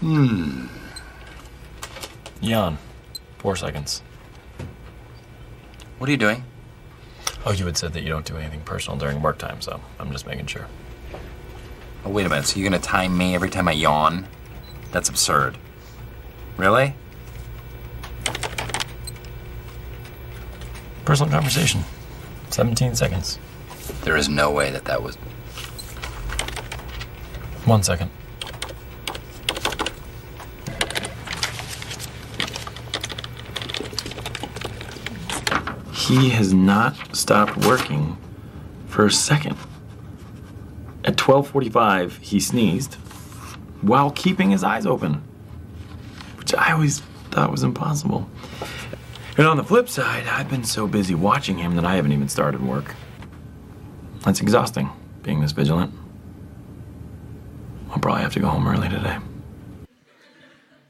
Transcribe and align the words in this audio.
Hmm. 0.00 0.66
Yawn. 2.40 2.78
Four 3.38 3.56
seconds. 3.56 4.02
What 5.98 6.08
are 6.08 6.12
you 6.12 6.18
doing? 6.18 6.44
Oh, 7.44 7.52
you 7.52 7.66
had 7.66 7.76
said 7.76 7.92
that 7.94 8.02
you 8.02 8.08
don't 8.08 8.24
do 8.24 8.36
anything 8.36 8.60
personal 8.60 8.98
during 8.98 9.20
work 9.22 9.38
time, 9.38 9.60
so 9.60 9.80
I'm 9.98 10.12
just 10.12 10.26
making 10.26 10.46
sure. 10.46 10.66
Oh, 12.04 12.10
wait 12.10 12.26
a 12.26 12.28
minute. 12.28 12.46
So 12.46 12.60
you're 12.60 12.68
gonna 12.68 12.80
time 12.80 13.16
me 13.16 13.34
every 13.34 13.50
time 13.50 13.66
I 13.66 13.72
yawn? 13.72 14.28
That's 14.92 15.08
absurd. 15.08 15.58
Really? 16.56 16.94
Personal 21.04 21.32
conversation. 21.32 21.82
17 22.50 22.94
seconds. 22.94 23.38
There 24.02 24.16
is 24.16 24.28
no 24.28 24.50
way 24.50 24.70
that 24.70 24.84
that 24.84 25.02
was. 25.02 25.16
One 27.64 27.82
second. 27.82 28.10
He 36.08 36.30
has 36.30 36.54
not 36.54 37.14
stopped 37.14 37.58
working 37.66 38.16
for 38.86 39.04
a 39.04 39.10
second. 39.10 39.58
At 41.04 41.18
12:45, 41.18 42.16
he 42.22 42.40
sneezed 42.40 42.94
while 43.82 44.10
keeping 44.10 44.50
his 44.50 44.64
eyes 44.64 44.86
open, 44.86 45.20
which 46.38 46.54
I 46.54 46.72
always 46.72 47.00
thought 47.30 47.50
was 47.50 47.62
impossible. 47.62 48.26
And 49.36 49.46
on 49.46 49.58
the 49.58 49.62
flip 49.62 49.86
side, 49.90 50.26
I've 50.26 50.48
been 50.48 50.64
so 50.64 50.86
busy 50.86 51.14
watching 51.14 51.58
him 51.58 51.76
that 51.76 51.84
I 51.84 51.96
haven't 51.96 52.12
even 52.12 52.30
started 52.30 52.62
work. 52.62 52.94
That's 54.24 54.40
exhausting, 54.40 54.88
being 55.22 55.40
this 55.40 55.52
vigilant. 55.52 55.92
I'll 57.90 57.98
probably 57.98 58.22
have 58.22 58.32
to 58.32 58.40
go 58.40 58.48
home 58.48 58.66
early 58.66 58.88
today. 58.88 59.18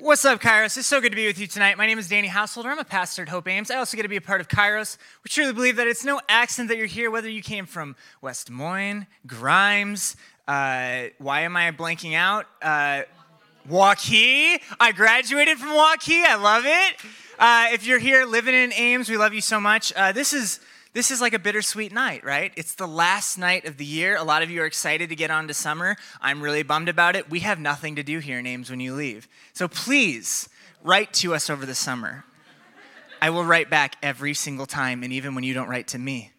What's 0.08 0.24
up, 0.24 0.40
Kairos? 0.40 0.78
It's 0.78 0.86
so 0.86 1.02
good 1.02 1.10
to 1.10 1.16
be 1.16 1.26
with 1.26 1.38
you 1.38 1.46
tonight. 1.46 1.76
My 1.76 1.84
name 1.84 1.98
is 1.98 2.08
Danny 2.08 2.28
Householder. 2.28 2.70
I'm 2.70 2.78
a 2.78 2.84
pastor 2.84 3.20
at 3.20 3.28
Hope 3.28 3.46
Ames. 3.46 3.70
I 3.70 3.76
also 3.76 3.94
get 3.94 4.04
to 4.04 4.08
be 4.08 4.16
a 4.16 4.22
part 4.22 4.40
of 4.40 4.48
Kairos. 4.48 4.96
We 5.22 5.28
truly 5.28 5.52
believe 5.52 5.76
that 5.76 5.86
it's 5.86 6.02
no 6.02 6.18
accident 6.30 6.70
that 6.70 6.78
you're 6.78 6.86
here, 6.86 7.10
whether 7.10 7.28
you 7.28 7.42
came 7.42 7.66
from 7.66 7.94
West 8.22 8.46
Des 8.46 8.54
Moines, 8.54 9.06
Grimes, 9.26 10.16
uh, 10.46 11.08
why 11.18 11.42
am 11.42 11.58
I 11.58 11.72
blanking 11.72 12.14
out? 12.14 12.46
Uh, 12.62 13.02
Waukee. 13.68 14.58
I 14.80 14.92
graduated 14.92 15.58
from 15.58 15.72
Waukee. 15.76 16.24
I 16.24 16.36
love 16.36 16.64
it. 16.64 16.96
Uh, 17.38 17.66
if 17.74 17.86
you're 17.86 17.98
here 17.98 18.24
living 18.24 18.54
in 18.54 18.72
Ames, 18.72 19.10
we 19.10 19.18
love 19.18 19.34
you 19.34 19.42
so 19.42 19.60
much. 19.60 19.92
Uh, 19.92 20.12
this 20.12 20.32
is 20.32 20.58
this 20.98 21.12
is 21.12 21.20
like 21.20 21.32
a 21.32 21.38
bittersweet 21.38 21.92
night, 21.92 22.24
right? 22.24 22.50
It's 22.56 22.74
the 22.74 22.88
last 22.88 23.38
night 23.38 23.66
of 23.66 23.76
the 23.76 23.84
year. 23.84 24.16
A 24.16 24.24
lot 24.24 24.42
of 24.42 24.50
you 24.50 24.62
are 24.62 24.66
excited 24.66 25.10
to 25.10 25.14
get 25.14 25.30
on 25.30 25.46
to 25.46 25.54
summer. 25.54 25.96
I'm 26.20 26.42
really 26.42 26.64
bummed 26.64 26.88
about 26.88 27.14
it. 27.14 27.30
We 27.30 27.38
have 27.40 27.60
nothing 27.60 27.94
to 27.94 28.02
do 28.02 28.18
here 28.18 28.40
in 28.40 28.48
Ames, 28.48 28.68
when 28.68 28.80
you 28.80 28.96
leave. 28.96 29.28
So 29.52 29.68
please 29.68 30.48
write 30.82 31.12
to 31.12 31.36
us 31.36 31.48
over 31.50 31.64
the 31.64 31.76
summer. 31.76 32.24
I 33.22 33.30
will 33.30 33.44
write 33.44 33.70
back 33.70 33.94
every 34.02 34.34
single 34.34 34.66
time, 34.66 35.04
and 35.04 35.12
even 35.12 35.36
when 35.36 35.44
you 35.44 35.54
don't 35.54 35.68
write 35.68 35.86
to 35.88 36.00
me. 36.00 36.32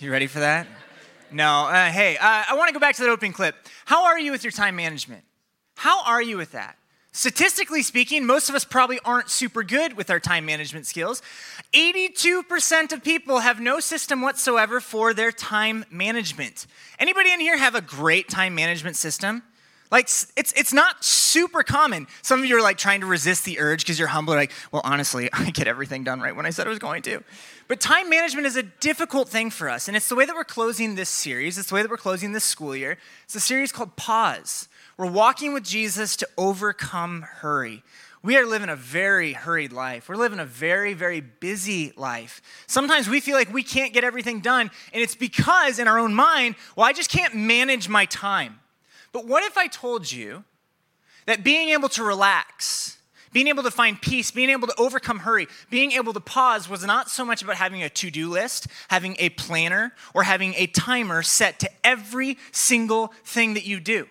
You 0.00 0.10
ready 0.10 0.26
for 0.26 0.40
that? 0.40 0.66
No. 1.30 1.68
Uh, 1.68 1.84
hey, 1.84 2.16
uh, 2.16 2.44
I 2.48 2.56
want 2.56 2.66
to 2.66 2.74
go 2.74 2.80
back 2.80 2.96
to 2.96 3.02
that 3.02 3.10
opening 3.10 3.32
clip. 3.32 3.54
How 3.84 4.06
are 4.06 4.18
you 4.18 4.32
with 4.32 4.42
your 4.42 4.50
time 4.50 4.74
management? 4.74 5.22
How 5.76 6.02
are 6.02 6.20
you 6.20 6.36
with 6.36 6.50
that? 6.50 6.76
Statistically 7.12 7.82
speaking, 7.82 8.24
most 8.24 8.48
of 8.48 8.54
us 8.54 8.64
probably 8.64 9.00
aren't 9.04 9.30
super 9.30 9.64
good 9.64 9.96
with 9.96 10.10
our 10.10 10.20
time 10.20 10.46
management 10.46 10.86
skills. 10.86 11.22
82% 11.72 12.92
of 12.92 13.02
people 13.02 13.40
have 13.40 13.60
no 13.60 13.80
system 13.80 14.22
whatsoever 14.22 14.80
for 14.80 15.12
their 15.12 15.32
time 15.32 15.84
management. 15.90 16.68
Anybody 17.00 17.32
in 17.32 17.40
here 17.40 17.58
have 17.58 17.74
a 17.74 17.80
great 17.80 18.28
time 18.28 18.54
management 18.54 18.94
system? 18.94 19.42
Like 19.90 20.04
it's 20.04 20.32
it's 20.36 20.72
not 20.72 21.04
super 21.04 21.64
common. 21.64 22.06
Some 22.22 22.38
of 22.38 22.46
you 22.46 22.56
are 22.56 22.62
like 22.62 22.78
trying 22.78 23.00
to 23.00 23.06
resist 23.06 23.44
the 23.44 23.58
urge 23.58 23.82
because 23.82 23.98
you're 23.98 24.08
humble. 24.08 24.34
Like, 24.34 24.52
well, 24.70 24.82
honestly, 24.84 25.28
I 25.32 25.50
get 25.50 25.66
everything 25.66 26.04
done 26.04 26.20
right 26.20 26.34
when 26.34 26.46
I 26.46 26.50
said 26.50 26.66
I 26.68 26.70
was 26.70 26.78
going 26.78 27.02
to. 27.02 27.24
But 27.66 27.80
time 27.80 28.08
management 28.08 28.46
is 28.46 28.56
a 28.56 28.62
difficult 28.62 29.28
thing 29.28 29.50
for 29.50 29.68
us, 29.68 29.88
and 29.88 29.96
it's 29.96 30.08
the 30.08 30.14
way 30.14 30.26
that 30.26 30.34
we're 30.34 30.44
closing 30.44 30.94
this 30.94 31.08
series. 31.08 31.58
It's 31.58 31.70
the 31.70 31.74
way 31.74 31.82
that 31.82 31.90
we're 31.90 31.96
closing 31.96 32.32
this 32.32 32.44
school 32.44 32.76
year. 32.76 32.98
It's 33.24 33.34
a 33.34 33.40
series 33.40 33.72
called 33.72 33.96
Pause. 33.96 34.68
We're 35.00 35.10
walking 35.10 35.54
with 35.54 35.64
Jesus 35.64 36.14
to 36.16 36.28
overcome 36.36 37.22
hurry. 37.22 37.82
We 38.22 38.36
are 38.36 38.44
living 38.44 38.68
a 38.68 38.76
very 38.76 39.32
hurried 39.32 39.72
life. 39.72 40.10
We're 40.10 40.16
living 40.16 40.38
a 40.38 40.44
very, 40.44 40.92
very 40.92 41.22
busy 41.22 41.94
life. 41.96 42.42
Sometimes 42.66 43.08
we 43.08 43.20
feel 43.20 43.34
like 43.34 43.50
we 43.50 43.62
can't 43.62 43.94
get 43.94 44.04
everything 44.04 44.40
done, 44.40 44.70
and 44.92 45.02
it's 45.02 45.14
because 45.14 45.78
in 45.78 45.88
our 45.88 45.98
own 45.98 46.14
mind, 46.14 46.56
well, 46.76 46.86
I 46.86 46.92
just 46.92 47.08
can't 47.08 47.34
manage 47.34 47.88
my 47.88 48.04
time. 48.04 48.60
But 49.10 49.26
what 49.26 49.42
if 49.42 49.56
I 49.56 49.68
told 49.68 50.12
you 50.12 50.44
that 51.24 51.42
being 51.42 51.70
able 51.70 51.88
to 51.88 52.04
relax, 52.04 52.98
being 53.32 53.48
able 53.48 53.62
to 53.62 53.70
find 53.70 53.98
peace, 54.02 54.30
being 54.30 54.50
able 54.50 54.68
to 54.68 54.78
overcome 54.78 55.20
hurry, 55.20 55.46
being 55.70 55.92
able 55.92 56.12
to 56.12 56.20
pause 56.20 56.68
was 56.68 56.84
not 56.84 57.08
so 57.08 57.24
much 57.24 57.40
about 57.40 57.56
having 57.56 57.82
a 57.82 57.88
to 57.88 58.10
do 58.10 58.28
list, 58.28 58.66
having 58.88 59.16
a 59.18 59.30
planner, 59.30 59.94
or 60.12 60.24
having 60.24 60.52
a 60.58 60.66
timer 60.66 61.22
set 61.22 61.58
to 61.60 61.70
every 61.82 62.36
single 62.52 63.14
thing 63.24 63.54
that 63.54 63.64
you 63.64 63.80
do? 63.80 64.06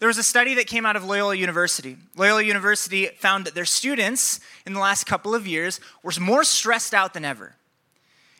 There 0.00 0.08
was 0.08 0.18
a 0.18 0.22
study 0.22 0.54
that 0.54 0.66
came 0.66 0.86
out 0.86 0.96
of 0.96 1.04
Loyola 1.04 1.34
University. 1.34 1.96
Loyola 2.16 2.42
University 2.42 3.06
found 3.18 3.44
that 3.44 3.54
their 3.54 3.66
students 3.66 4.40
in 4.66 4.72
the 4.72 4.80
last 4.80 5.04
couple 5.04 5.34
of 5.34 5.46
years 5.46 5.78
were 6.02 6.12
more 6.18 6.42
stressed 6.42 6.94
out 6.94 7.12
than 7.12 7.24
ever. 7.24 7.54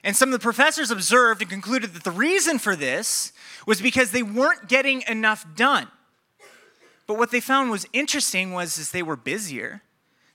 And 0.02 0.16
some 0.16 0.30
of 0.30 0.32
the 0.32 0.42
professors 0.42 0.90
observed 0.90 1.42
and 1.42 1.50
concluded 1.50 1.92
that 1.92 2.02
the 2.02 2.10
reason 2.10 2.58
for 2.58 2.74
this 2.74 3.32
was 3.66 3.82
because 3.82 4.10
they 4.10 4.22
weren't 4.22 4.68
getting 4.68 5.02
enough 5.06 5.46
done. 5.54 5.88
But 7.06 7.18
what 7.18 7.30
they 7.30 7.40
found 7.40 7.70
was 7.70 7.86
interesting 7.92 8.52
was 8.52 8.78
is 8.78 8.90
they 8.90 9.02
were 9.02 9.16
busier. 9.16 9.82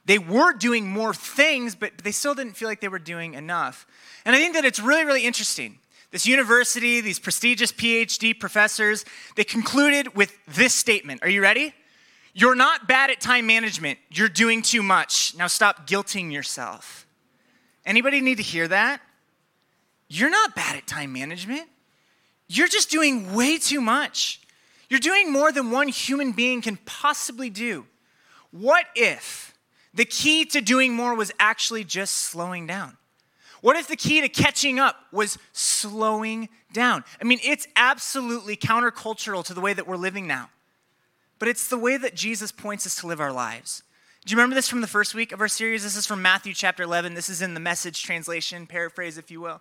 They 0.05 0.19
were 0.19 0.53
doing 0.53 0.87
more 0.87 1.15
things, 1.15 1.73
but 1.73 1.97
they 2.03 2.11
still 2.11 2.35
didn't 2.35 2.53
feel 2.53 2.67
like 2.67 2.81
they 2.81 2.87
were 2.87 2.99
doing 2.99 3.33
enough. 3.33 3.87
And 4.25 4.35
I 4.35 4.39
think 4.39 4.53
that 4.53 4.65
it's 4.65 4.79
really, 4.79 5.05
really 5.05 5.25
interesting. 5.25 5.79
This 6.15 6.25
university, 6.25 7.01
these 7.01 7.19
prestigious 7.19 7.73
PhD 7.73 8.39
professors, 8.39 9.03
they 9.35 9.43
concluded 9.43 10.15
with 10.15 10.33
this 10.47 10.73
statement. 10.73 11.21
Are 11.23 11.29
you 11.29 11.41
ready? 11.41 11.73
You're 12.33 12.55
not 12.55 12.87
bad 12.87 13.09
at 13.09 13.19
time 13.19 13.45
management. 13.47 13.99
You're 14.09 14.29
doing 14.29 14.61
too 14.61 14.81
much. 14.81 15.35
Now 15.37 15.47
stop 15.47 15.89
guilting 15.89 16.31
yourself. 16.31 17.05
Anybody 17.85 18.21
need 18.21 18.37
to 18.37 18.43
hear 18.43 18.65
that? 18.65 19.01
You're 20.07 20.29
not 20.29 20.55
bad 20.55 20.77
at 20.77 20.87
time 20.87 21.11
management. 21.11 21.67
You're 22.47 22.69
just 22.69 22.89
doing 22.89 23.33
way 23.33 23.57
too 23.57 23.81
much. 23.81 24.39
You're 24.89 25.01
doing 25.01 25.33
more 25.33 25.51
than 25.51 25.69
one 25.69 25.89
human 25.89 26.31
being 26.31 26.61
can 26.61 26.77
possibly 26.85 27.49
do. 27.49 27.87
What 28.51 28.85
if 28.95 29.53
the 29.93 30.05
key 30.05 30.45
to 30.45 30.61
doing 30.61 30.93
more 30.93 31.13
was 31.13 31.33
actually 31.41 31.83
just 31.83 32.15
slowing 32.15 32.67
down? 32.67 32.95
What 33.65 33.77
if 33.77 33.87
the 33.87 33.95
key 33.95 34.21
to 34.21 34.29
catching 34.29 34.77
up 34.77 34.95
was 35.11 35.39
slowing 35.51 36.49
down? 36.71 37.03
I 37.19 37.23
mean, 37.23 37.39
it's 37.43 37.67
absolutely 37.75 38.55
countercultural 38.55 39.43
to 39.45 39.55
the 39.55 39.59
way 39.59 39.73
that 39.73 39.87
we're 39.87 39.97
living 39.97 40.27
now, 40.27 40.51
but 41.39 41.47
it's 41.47 41.67
the 41.67 41.77
way 41.79 41.97
that 41.97 42.13
Jesus 42.13 42.51
points 42.51 42.85
us 42.85 42.93
to 42.97 43.07
live 43.07 43.19
our 43.19 43.31
lives. 43.31 43.81
Do 44.23 44.31
you 44.31 44.37
remember 44.37 44.53
this 44.53 44.69
from 44.69 44.81
the 44.81 44.87
first 44.87 45.15
week 45.15 45.31
of 45.31 45.41
our 45.41 45.47
series? 45.47 45.81
This 45.81 45.95
is 45.95 46.05
from 46.05 46.21
Matthew 46.21 46.53
chapter 46.53 46.83
11. 46.83 47.15
This 47.15 47.27
is 47.27 47.41
in 47.41 47.55
the 47.55 47.59
message 47.59 48.03
translation, 48.03 48.67
paraphrase, 48.67 49.17
if 49.17 49.31
you 49.31 49.41
will. 49.41 49.59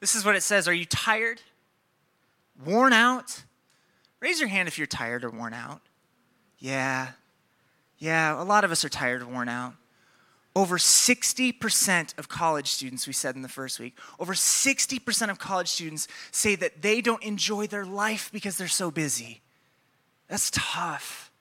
This 0.00 0.14
is 0.14 0.24
what 0.24 0.36
it 0.36 0.42
says 0.42 0.66
Are 0.66 0.72
you 0.72 0.86
tired? 0.86 1.42
Worn 2.64 2.94
out? 2.94 3.42
Raise 4.20 4.40
your 4.40 4.48
hand 4.48 4.68
if 4.68 4.78
you're 4.78 4.86
tired 4.86 5.22
or 5.22 5.28
worn 5.28 5.52
out. 5.52 5.82
Yeah. 6.58 7.08
Yeah, 7.98 8.40
a 8.40 8.42
lot 8.42 8.64
of 8.64 8.72
us 8.72 8.86
are 8.86 8.88
tired 8.88 9.20
or 9.20 9.26
worn 9.26 9.50
out. 9.50 9.74
Over 10.56 10.78
60% 10.78 12.16
of 12.16 12.28
college 12.28 12.70
students, 12.70 13.08
we 13.08 13.12
said 13.12 13.34
in 13.34 13.42
the 13.42 13.48
first 13.48 13.80
week, 13.80 13.98
over 14.20 14.34
60% 14.34 15.30
of 15.30 15.38
college 15.38 15.68
students 15.68 16.06
say 16.30 16.54
that 16.54 16.80
they 16.80 17.00
don't 17.00 17.22
enjoy 17.24 17.66
their 17.66 17.84
life 17.84 18.30
because 18.32 18.56
they're 18.56 18.68
so 18.68 18.92
busy. 18.92 19.40
That's 20.28 20.50
tough. 20.52 21.32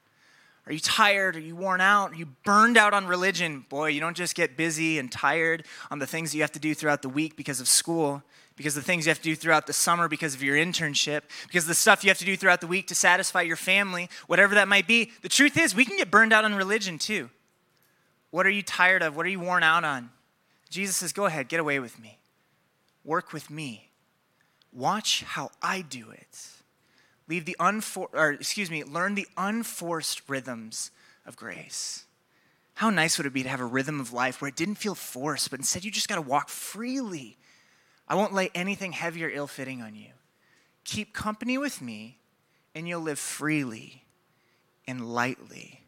Are 0.66 0.74
you 0.74 0.80
tired? 0.80 1.36
Are 1.36 1.42
you 1.42 1.56
worn 1.56 1.82
out? 1.82 2.14
Are 2.14 2.16
you 2.16 2.28
burned 2.44 2.78
out 2.78 2.94
on 2.94 3.06
religion? 3.06 3.66
Boy, 3.70 3.90
you 3.90 4.00
don't 4.00 4.16
just 4.16 4.34
get 4.34 4.56
busy 4.56 4.98
and 4.98 5.12
tired 5.12 5.66
on 5.92 6.00
the 6.00 6.08
things 6.08 6.34
you 6.34 6.42
have 6.42 6.54
to 6.54 6.60
do 6.60 6.74
throughout 6.74 7.02
the 7.02 7.10
week 7.10 7.36
because 7.36 7.60
of 7.60 7.68
school, 7.68 8.24
because 8.56 8.74
the 8.74 8.82
things 8.82 9.06
you 9.06 9.10
have 9.10 9.18
to 9.18 9.24
do 9.24 9.36
throughout 9.36 9.68
the 9.68 9.74
summer 9.74 10.08
because 10.08 10.34
of 10.34 10.42
your 10.42 10.56
internship, 10.56 11.24
because 11.46 11.68
the 11.68 11.76
stuff 11.76 12.04
you 12.04 12.10
have 12.10 12.18
to 12.18 12.26
do 12.26 12.38
throughout 12.38 12.62
the 12.62 12.68
week 12.68 12.88
to 12.88 12.96
satisfy 12.96 13.42
your 13.42 13.58
family, 13.58 14.10
whatever 14.28 14.56
that 14.56 14.68
might 14.68 14.88
be. 14.88 15.12
The 15.22 15.30
truth 15.30 15.58
is, 15.58 15.76
we 15.76 15.86
can 15.86 15.98
get 15.98 16.10
burned 16.10 16.32
out 16.32 16.46
on 16.46 16.56
religion 16.56 16.98
too. 16.98 17.30
What 18.34 18.48
are 18.48 18.50
you 18.50 18.64
tired 18.64 19.04
of? 19.04 19.16
What 19.16 19.28
are 19.28 19.30
you 19.30 19.40
worn 19.40 19.62
out 19.62 19.84
on? 19.84 20.10
Jesus 20.68 20.96
says, 20.96 21.14
Go 21.14 21.26
ahead, 21.26 21.50
get 21.50 21.60
away 21.60 21.80
with 21.80 22.00
me. 22.00 22.18
Work 23.04 23.32
with 23.32 23.52
me. 23.52 23.92
Watch 24.72 25.22
how 25.22 25.52
I 25.62 25.82
do 25.82 26.10
it. 26.10 26.48
Leave 27.28 27.46
the 27.46 27.56
unfor- 27.60 28.10
or 28.12 28.32
excuse 28.32 28.72
me, 28.72 28.84
learn 28.84 29.14
the 29.14 29.28
unforced 29.38 30.28
rhythms 30.28 30.90
of 31.28 31.36
grace. 31.36 32.06
How 32.74 32.90
nice 32.90 33.20
would 33.20 33.28
it 33.28 33.34
be 33.34 33.44
to 33.44 33.50
have 33.50 33.60
a 33.60 33.66
rhythm 33.66 34.00
of 34.00 34.12
life 34.12 34.42
where 34.42 34.50
it 34.50 34.56
didn't 34.56 34.76
feel 34.76 34.96
forced, 34.96 35.52
but 35.52 35.60
instead 35.60 35.86
you 35.86 35.92
just 35.92 36.10
got 36.10 36.16
to 36.16 36.22
walk 36.22 36.50
freely? 36.50 37.38
I 38.08 38.16
won't 38.16 38.34
lay 38.34 38.50
anything 38.56 38.94
heavy 38.94 39.24
or 39.24 39.30
ill 39.30 39.46
fitting 39.46 39.84
on 39.84 39.94
you. 39.94 40.10
Keep 40.86 41.14
company 41.14 41.60
with 41.60 41.84
me, 41.84 42.18
and 42.74 42.88
you'll 42.88 43.02
live 43.02 43.20
freely 43.20 44.06
and 44.88 45.14
lightly 45.14 45.83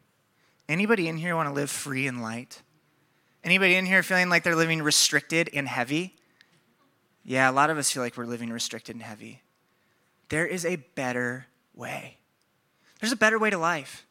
Anybody 0.68 1.08
in 1.08 1.16
here 1.16 1.36
want 1.36 1.48
to 1.48 1.54
live 1.54 1.70
free 1.70 2.06
and 2.06 2.22
light? 2.22 2.62
Anybody 3.44 3.76
in 3.76 3.86
here 3.86 4.02
feeling 4.02 4.28
like 4.28 4.42
they're 4.42 4.56
living 4.56 4.82
restricted 4.82 5.48
and 5.52 5.68
heavy? 5.68 6.16
Yeah, 7.24 7.48
a 7.48 7.52
lot 7.52 7.70
of 7.70 7.78
us 7.78 7.90
feel 7.90 8.02
like 8.02 8.16
we're 8.16 8.24
living 8.24 8.50
restricted 8.50 8.96
and 8.96 9.02
heavy. 9.02 9.42
There 10.28 10.46
is 10.46 10.64
a 10.64 10.76
better 10.76 11.46
way. 11.74 12.18
There's 13.00 13.12
a 13.12 13.16
better 13.16 13.38
way 13.38 13.50
to 13.50 13.58
life. 13.58 14.06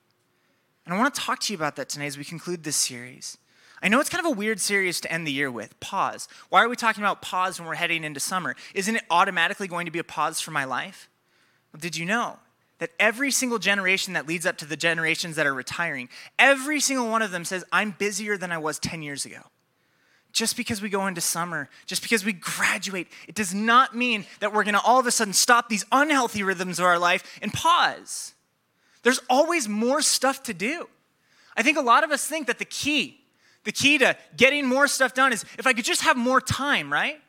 And 0.86 0.94
I 0.94 0.98
want 0.98 1.14
to 1.14 1.22
talk 1.22 1.40
to 1.42 1.54
you 1.54 1.58
about 1.58 1.76
that 1.76 1.90
tonight 1.90 2.06
as 2.06 2.18
we 2.18 2.24
conclude 2.24 2.64
this 2.64 2.76
series. 2.76 3.38
I 3.82 3.90
know 3.90 4.00
it's 4.00 4.10
kind 4.10 4.26
of 4.26 4.32
a 4.32 4.36
weird 4.36 4.62
series 4.62 5.02
to 5.02 5.12
end 5.12 5.28
the 5.28 5.32
year 5.32 5.52
with 5.52 5.78
pause. 5.80 6.28
Why 6.50 6.64
are 6.64 6.70
we 6.70 6.76
talking 6.76 7.04
about 7.04 7.22
pause 7.22 7.60
when 7.60 7.68
we're 7.68 7.76
heading 7.76 8.04
into 8.04 8.20
summer? 8.20 8.56
Isn't 8.74 8.96
it 8.96 9.04
automatically 9.10 9.68
going 9.68 9.86
to 9.86 9.92
be 9.92 10.00
a 10.00 10.04
pause 10.04 10.40
for 10.40 10.52
my 10.52 10.64
life? 10.64 11.10
Well, 11.74 11.80
did 11.82 11.98
you 11.98 12.06
know 12.06 12.40
that 12.80 12.92
every 13.00 13.32
single 13.32 13.60
generation 13.60 14.14
that 14.14 14.28
leads 14.28 14.46
up 14.46 14.58
to 14.58 14.66
the 14.66 14.76
generations 14.76 15.36
that 15.38 15.48
are 15.48 15.54
retiring, 15.54 16.10
every 16.38 16.80
single 16.80 17.10
one 17.10 17.22
of 17.22 17.32
them 17.32 17.46
says, 17.46 17.64
I'm 17.72 17.92
busier 17.92 18.38
than 18.38 18.52
I 18.52 18.58
was 18.58 18.80
10 18.80 19.02
years 19.02 19.26
ago? 19.26 19.40
Just 20.34 20.58
because 20.58 20.82
we 20.82 20.90
go 20.90 21.08
into 21.08 21.22
summer, 21.22 21.70
just 21.86 22.02
because 22.02 22.26
we 22.26 22.34
graduate, 22.34 23.08
it 23.28 23.36
does 23.36 23.54
not 23.54 23.96
mean 23.96 24.26
that 24.42 24.54
we're 24.54 24.66
gonna 24.66 24.82
all 24.84 25.00
of 25.00 25.08
a 25.08 25.12
sudden 25.12 25.34
stop 25.34 25.70
these 25.70 25.86
unhealthy 25.94 26.44
rhythms 26.44 26.78
of 26.78 26.86
our 26.86 27.00
life 27.00 27.40
and 27.42 27.54
pause. 27.54 28.34
There's 29.04 29.22
always 29.30 29.70
more 29.70 30.02
stuff 30.02 30.44
to 30.44 30.54
do. 30.54 30.90
I 31.56 31.64
think 31.64 31.78
a 31.78 31.82
lot 31.82 32.04
of 32.04 32.12
us 32.12 32.28
think 32.28 32.48
that 32.48 32.60
the 32.60 32.66
key, 32.66 33.22
the 33.64 33.72
key 33.72 33.98
to 34.00 34.18
getting 34.36 34.66
more 34.66 34.88
stuff 34.88 35.14
done 35.14 35.32
is 35.32 35.46
if 35.58 35.66
I 35.66 35.72
could 35.72 35.86
just 35.86 36.02
have 36.02 36.18
more 36.18 36.42
time, 36.42 36.92
right? 36.92 37.22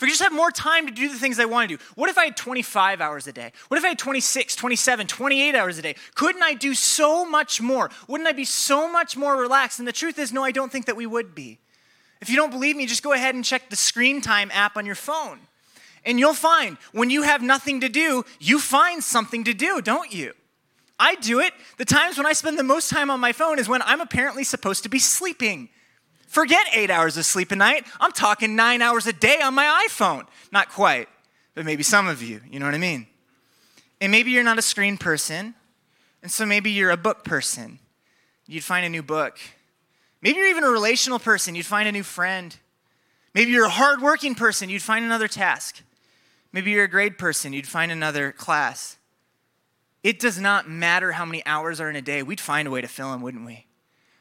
If 0.00 0.04
we 0.04 0.08
could 0.08 0.12
just 0.12 0.22
have 0.22 0.32
more 0.32 0.50
time 0.50 0.86
to 0.86 0.92
do 0.94 1.10
the 1.10 1.18
things 1.18 1.38
I 1.38 1.44
want 1.44 1.68
to 1.68 1.76
do. 1.76 1.84
What 1.94 2.08
if 2.08 2.16
I 2.16 2.24
had 2.24 2.36
25 2.38 3.02
hours 3.02 3.26
a 3.26 3.34
day? 3.34 3.52
What 3.68 3.76
if 3.76 3.84
I 3.84 3.88
had 3.88 3.98
26, 3.98 4.56
27, 4.56 5.06
28 5.06 5.54
hours 5.54 5.76
a 5.76 5.82
day? 5.82 5.94
Couldn't 6.14 6.42
I 6.42 6.54
do 6.54 6.72
so 6.72 7.26
much 7.26 7.60
more? 7.60 7.90
Wouldn't 8.08 8.26
I 8.26 8.32
be 8.32 8.46
so 8.46 8.90
much 8.90 9.14
more 9.14 9.36
relaxed? 9.36 9.78
And 9.78 9.86
the 9.86 9.92
truth 9.92 10.18
is, 10.18 10.32
no, 10.32 10.42
I 10.42 10.52
don't 10.52 10.72
think 10.72 10.86
that 10.86 10.96
we 10.96 11.04
would 11.04 11.34
be. 11.34 11.58
If 12.22 12.30
you 12.30 12.36
don't 12.36 12.50
believe 12.50 12.76
me, 12.76 12.86
just 12.86 13.02
go 13.02 13.12
ahead 13.12 13.34
and 13.34 13.44
check 13.44 13.68
the 13.68 13.76
screen 13.76 14.22
time 14.22 14.50
app 14.54 14.78
on 14.78 14.86
your 14.86 14.94
phone. 14.94 15.40
And 16.06 16.18
you'll 16.18 16.32
find 16.32 16.78
when 16.92 17.10
you 17.10 17.20
have 17.20 17.42
nothing 17.42 17.82
to 17.82 17.90
do, 17.90 18.24
you 18.38 18.58
find 18.58 19.04
something 19.04 19.44
to 19.44 19.52
do, 19.52 19.82
don't 19.82 20.10
you? 20.10 20.32
I 20.98 21.16
do 21.16 21.40
it. 21.40 21.52
The 21.76 21.84
times 21.84 22.16
when 22.16 22.24
I 22.24 22.32
spend 22.32 22.58
the 22.58 22.62
most 22.62 22.88
time 22.88 23.10
on 23.10 23.20
my 23.20 23.32
phone 23.32 23.58
is 23.58 23.68
when 23.68 23.82
I'm 23.82 24.00
apparently 24.00 24.44
supposed 24.44 24.82
to 24.84 24.88
be 24.88 24.98
sleeping. 24.98 25.68
Forget 26.30 26.68
eight 26.72 26.92
hours 26.92 27.16
of 27.16 27.26
sleep 27.26 27.50
a 27.50 27.56
night. 27.56 27.84
I'm 27.98 28.12
talking 28.12 28.54
nine 28.54 28.82
hours 28.82 29.08
a 29.08 29.12
day 29.12 29.40
on 29.40 29.52
my 29.52 29.84
iPhone. 29.88 30.28
Not 30.52 30.68
quite, 30.68 31.08
but 31.56 31.64
maybe 31.64 31.82
some 31.82 32.06
of 32.06 32.22
you, 32.22 32.40
you 32.48 32.60
know 32.60 32.66
what 32.66 32.74
I 32.76 32.78
mean? 32.78 33.08
And 34.00 34.12
maybe 34.12 34.30
you're 34.30 34.44
not 34.44 34.56
a 34.56 34.62
screen 34.62 34.96
person, 34.96 35.56
and 36.22 36.30
so 36.30 36.46
maybe 36.46 36.70
you're 36.70 36.92
a 36.92 36.96
book 36.96 37.24
person. 37.24 37.80
You'd 38.46 38.62
find 38.62 38.86
a 38.86 38.88
new 38.88 39.02
book. 39.02 39.40
Maybe 40.22 40.38
you're 40.38 40.48
even 40.48 40.62
a 40.62 40.70
relational 40.70 41.18
person. 41.18 41.56
You'd 41.56 41.66
find 41.66 41.88
a 41.88 41.92
new 41.92 42.04
friend. 42.04 42.56
Maybe 43.34 43.50
you're 43.50 43.66
a 43.66 43.68
hardworking 43.68 44.36
person. 44.36 44.70
You'd 44.70 44.82
find 44.82 45.04
another 45.04 45.26
task. 45.26 45.82
Maybe 46.52 46.70
you're 46.70 46.84
a 46.84 46.88
grade 46.88 47.18
person. 47.18 47.52
You'd 47.52 47.66
find 47.66 47.90
another 47.90 48.30
class. 48.30 48.98
It 50.04 50.20
does 50.20 50.38
not 50.38 50.70
matter 50.70 51.10
how 51.10 51.24
many 51.24 51.44
hours 51.44 51.80
are 51.80 51.90
in 51.90 51.96
a 51.96 52.02
day, 52.02 52.22
we'd 52.22 52.40
find 52.40 52.68
a 52.68 52.70
way 52.70 52.82
to 52.82 52.88
fill 52.88 53.10
them, 53.10 53.20
wouldn't 53.20 53.44
we? 53.44 53.66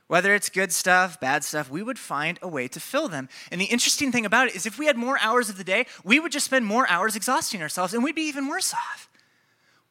Whether 0.10 0.34
it's 0.34 0.50
good 0.50 0.74
stuff, 0.74 1.20
bad 1.20 1.44
stuff, 1.44 1.70
we 1.70 1.84
would 1.84 2.00
find 2.00 2.40
a 2.42 2.48
way 2.48 2.68
to 2.70 2.80
fill 2.80 3.10
them. 3.10 3.30
And 3.52 3.62
the 3.62 3.66
interesting 3.66 4.12
thing 4.12 4.26
about 4.26 4.48
it 4.48 4.56
is, 4.56 4.66
if 4.66 4.80
we 4.80 4.88
had 4.88 4.98
more 4.98 5.20
hours 5.22 5.50
of 5.50 5.58
the 5.60 5.64
day, 5.64 5.86
we 6.04 6.20
would 6.20 6.32
just 6.32 6.48
spend 6.48 6.66
more 6.66 6.90
hours 6.90 7.16
exhausting 7.16 7.62
ourselves 7.62 7.94
and 7.94 8.04
we'd 8.04 8.16
be 8.16 8.24
even 8.24 8.48
worse 8.48 8.74
off. 8.74 9.08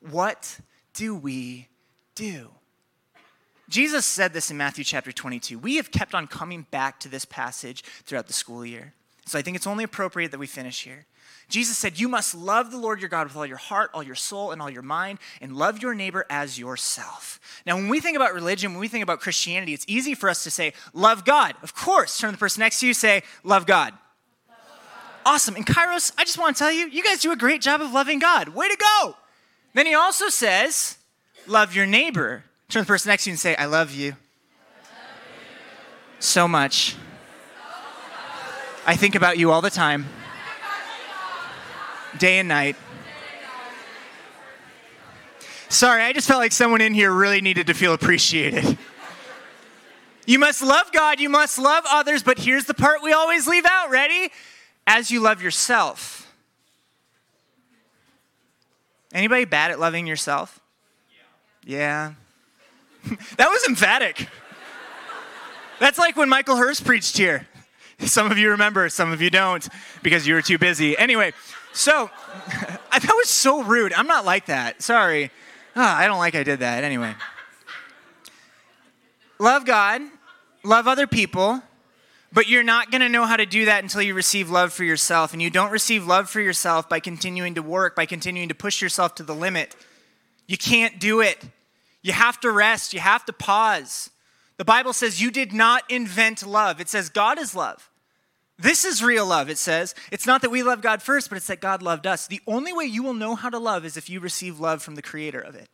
What 0.00 0.58
do 0.92 1.14
we 1.14 1.68
do? 2.16 2.50
Jesus 3.68 4.04
said 4.04 4.32
this 4.32 4.50
in 4.50 4.56
Matthew 4.56 4.82
chapter 4.82 5.12
22. 5.12 5.56
We 5.56 5.76
have 5.76 5.92
kept 5.92 6.16
on 6.16 6.26
coming 6.26 6.66
back 6.72 6.98
to 7.00 7.08
this 7.08 7.24
passage 7.24 7.84
throughout 8.04 8.26
the 8.26 8.32
school 8.32 8.66
year. 8.66 8.94
So 9.24 9.38
I 9.38 9.42
think 9.42 9.56
it's 9.56 9.68
only 9.68 9.84
appropriate 9.84 10.32
that 10.32 10.40
we 10.40 10.48
finish 10.48 10.82
here. 10.82 11.06
Jesus 11.48 11.78
said, 11.78 11.98
You 11.98 12.08
must 12.08 12.34
love 12.34 12.70
the 12.70 12.76
Lord 12.76 13.00
your 13.00 13.08
God 13.08 13.26
with 13.26 13.36
all 13.36 13.46
your 13.46 13.56
heart, 13.56 13.90
all 13.94 14.02
your 14.02 14.14
soul, 14.14 14.52
and 14.52 14.60
all 14.60 14.68
your 14.68 14.82
mind, 14.82 15.18
and 15.40 15.56
love 15.56 15.80
your 15.80 15.94
neighbor 15.94 16.26
as 16.28 16.58
yourself. 16.58 17.40
Now, 17.64 17.76
when 17.76 17.88
we 17.88 18.00
think 18.00 18.16
about 18.16 18.34
religion, 18.34 18.72
when 18.72 18.80
we 18.80 18.88
think 18.88 19.02
about 19.02 19.20
Christianity, 19.20 19.72
it's 19.72 19.84
easy 19.88 20.14
for 20.14 20.28
us 20.28 20.44
to 20.44 20.50
say, 20.50 20.74
Love 20.92 21.24
God. 21.24 21.54
Of 21.62 21.74
course. 21.74 22.18
Turn 22.18 22.28
to 22.28 22.32
the 22.32 22.38
person 22.38 22.60
next 22.60 22.80
to 22.80 22.86
you, 22.86 22.92
say, 22.94 23.22
Love 23.44 23.64
God. 23.66 23.94
Awesome. 25.24 25.56
And 25.56 25.66
Kairos, 25.66 26.12
I 26.18 26.24
just 26.24 26.38
want 26.38 26.56
to 26.56 26.58
tell 26.58 26.72
you, 26.72 26.86
you 26.88 27.02
guys 27.02 27.20
do 27.20 27.32
a 27.32 27.36
great 27.36 27.62
job 27.62 27.80
of 27.80 27.92
loving 27.92 28.18
God. 28.18 28.50
Way 28.50 28.68
to 28.68 28.76
go. 28.76 29.16
Then 29.74 29.86
he 29.86 29.94
also 29.94 30.28
says, 30.28 30.98
Love 31.46 31.74
your 31.74 31.86
neighbor. 31.86 32.44
Turn 32.68 32.82
to 32.82 32.84
the 32.84 32.88
person 32.88 33.08
next 33.08 33.24
to 33.24 33.30
you 33.30 33.32
and 33.32 33.40
say, 33.40 33.56
I 33.56 33.64
love 33.64 33.92
you. 33.92 34.16
So 36.18 36.46
much. 36.46 36.96
I 38.86 38.96
think 38.96 39.14
about 39.14 39.38
you 39.38 39.50
all 39.50 39.62
the 39.62 39.70
time 39.70 40.06
day 42.18 42.38
and 42.38 42.48
night. 42.48 42.76
Sorry, 45.68 46.02
I 46.02 46.12
just 46.12 46.26
felt 46.26 46.40
like 46.40 46.52
someone 46.52 46.80
in 46.80 46.94
here 46.94 47.12
really 47.12 47.40
needed 47.40 47.66
to 47.66 47.74
feel 47.74 47.92
appreciated. 47.92 48.78
You 50.26 50.38
must 50.38 50.62
love 50.62 50.92
God, 50.92 51.20
you 51.20 51.28
must 51.28 51.58
love 51.58 51.84
others, 51.88 52.22
but 52.22 52.38
here's 52.38 52.64
the 52.64 52.74
part 52.74 53.02
we 53.02 53.12
always 53.12 53.46
leave 53.46 53.64
out. 53.66 53.90
Ready? 53.90 54.30
As 54.86 55.10
you 55.10 55.20
love 55.20 55.42
yourself. 55.42 56.30
Anybody 59.12 59.44
bad 59.44 59.70
at 59.70 59.80
loving 59.80 60.06
yourself? 60.06 60.60
Yeah. 61.64 62.12
that 63.36 63.48
was 63.48 63.66
emphatic. 63.68 64.28
That's 65.80 65.98
like 65.98 66.16
when 66.16 66.28
Michael 66.28 66.56
Hurst 66.56 66.84
preached 66.84 67.16
here. 67.16 67.46
Some 68.00 68.30
of 68.30 68.38
you 68.38 68.50
remember, 68.50 68.88
some 68.88 69.12
of 69.12 69.20
you 69.20 69.30
don't, 69.30 69.66
because 70.02 70.26
you 70.26 70.34
were 70.34 70.42
too 70.42 70.58
busy. 70.58 70.96
Anyway, 70.96 71.32
so, 71.78 72.10
that 72.90 73.14
was 73.16 73.28
so 73.28 73.62
rude. 73.62 73.92
I'm 73.92 74.06
not 74.06 74.24
like 74.24 74.46
that. 74.46 74.82
Sorry. 74.82 75.30
Oh, 75.76 75.82
I 75.82 76.06
don't 76.06 76.18
like 76.18 76.34
I 76.34 76.42
did 76.42 76.60
that. 76.60 76.84
Anyway. 76.84 77.14
Love 79.38 79.64
God, 79.64 80.02
love 80.64 80.88
other 80.88 81.06
people, 81.06 81.62
but 82.32 82.48
you're 82.48 82.64
not 82.64 82.90
going 82.90 83.02
to 83.02 83.08
know 83.08 83.24
how 83.24 83.36
to 83.36 83.46
do 83.46 83.66
that 83.66 83.84
until 83.84 84.02
you 84.02 84.12
receive 84.12 84.50
love 84.50 84.72
for 84.72 84.82
yourself. 84.82 85.32
And 85.32 85.40
you 85.40 85.48
don't 85.48 85.70
receive 85.70 86.04
love 86.04 86.28
for 86.28 86.40
yourself 86.40 86.88
by 86.88 86.98
continuing 86.98 87.54
to 87.54 87.62
work, 87.62 87.94
by 87.94 88.04
continuing 88.04 88.48
to 88.48 88.54
push 88.56 88.82
yourself 88.82 89.14
to 89.14 89.22
the 89.22 89.34
limit. 89.34 89.76
You 90.48 90.58
can't 90.58 90.98
do 90.98 91.20
it. 91.20 91.40
You 92.02 92.12
have 92.12 92.40
to 92.40 92.50
rest, 92.50 92.92
you 92.92 93.00
have 93.00 93.24
to 93.26 93.32
pause. 93.32 94.10
The 94.56 94.64
Bible 94.64 94.92
says 94.92 95.22
you 95.22 95.30
did 95.30 95.52
not 95.52 95.84
invent 95.88 96.44
love, 96.44 96.80
it 96.80 96.88
says 96.88 97.08
God 97.08 97.38
is 97.38 97.54
love. 97.54 97.88
This 98.58 98.84
is 98.84 99.02
real 99.02 99.26
love, 99.26 99.48
it 99.48 99.58
says. 99.58 99.94
It's 100.10 100.26
not 100.26 100.42
that 100.42 100.50
we 100.50 100.64
love 100.64 100.82
God 100.82 101.00
first, 101.00 101.28
but 101.28 101.36
it's 101.36 101.46
that 101.46 101.60
God 101.60 101.80
loved 101.80 102.06
us. 102.06 102.26
The 102.26 102.40
only 102.46 102.72
way 102.72 102.84
you 102.84 103.04
will 103.04 103.14
know 103.14 103.36
how 103.36 103.50
to 103.50 103.58
love 103.58 103.84
is 103.84 103.96
if 103.96 104.10
you 104.10 104.18
receive 104.18 104.58
love 104.58 104.82
from 104.82 104.96
the 104.96 105.02
creator 105.02 105.40
of 105.40 105.54
it. 105.54 105.68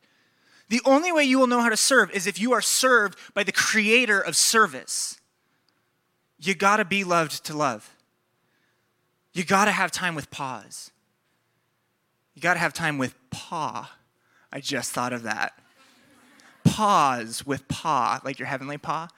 The 0.68 0.82
only 0.84 1.10
way 1.10 1.24
you 1.24 1.38
will 1.38 1.46
know 1.46 1.60
how 1.60 1.70
to 1.70 1.76
serve 1.76 2.10
is 2.10 2.26
if 2.26 2.38
you 2.38 2.52
are 2.52 2.60
served 2.60 3.18
by 3.32 3.42
the 3.42 3.52
creator 3.52 4.20
of 4.20 4.36
service. 4.36 5.18
You 6.38 6.54
gotta 6.54 6.84
be 6.84 7.04
loved 7.04 7.44
to 7.46 7.56
love. 7.56 7.90
You 9.32 9.44
gotta 9.44 9.70
have 9.70 9.90
time 9.90 10.14
with 10.14 10.30
pause. 10.30 10.90
You 12.34 12.42
gotta 12.42 12.60
have 12.60 12.74
time 12.74 12.98
with 12.98 13.14
paw. 13.30 13.90
I 14.52 14.60
just 14.60 14.92
thought 14.92 15.12
of 15.12 15.22
that. 15.22 15.58
Pause 16.64 17.46
with 17.46 17.66
paw, 17.68 18.20
like 18.24 18.38
your 18.38 18.48
heavenly 18.48 18.78
paw. 18.78 19.08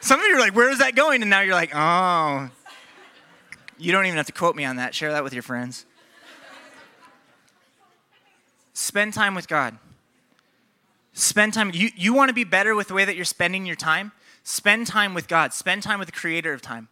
Some 0.00 0.20
of 0.20 0.26
you 0.26 0.36
are 0.36 0.40
like, 0.40 0.54
where 0.54 0.70
is 0.70 0.78
that 0.78 0.94
going? 0.94 1.22
And 1.22 1.30
now 1.30 1.40
you're 1.40 1.54
like, 1.54 1.72
oh. 1.74 2.50
You 3.78 3.92
don't 3.92 4.06
even 4.06 4.16
have 4.16 4.26
to 4.26 4.32
quote 4.32 4.56
me 4.56 4.64
on 4.64 4.76
that. 4.76 4.94
Share 4.94 5.12
that 5.12 5.24
with 5.24 5.32
your 5.32 5.42
friends. 5.42 5.86
Spend 8.72 9.12
time 9.12 9.34
with 9.34 9.48
God. 9.48 9.78
Spend 11.12 11.52
time. 11.52 11.72
You, 11.74 11.90
you 11.96 12.14
want 12.14 12.28
to 12.28 12.34
be 12.34 12.44
better 12.44 12.74
with 12.74 12.88
the 12.88 12.94
way 12.94 13.04
that 13.04 13.16
you're 13.16 13.24
spending 13.24 13.66
your 13.66 13.76
time? 13.76 14.12
Spend 14.44 14.86
time 14.86 15.14
with 15.14 15.26
God. 15.26 15.52
Spend 15.52 15.82
time 15.82 15.98
with 15.98 16.06
the 16.06 16.12
creator 16.12 16.52
of 16.52 16.62
time. 16.62 16.88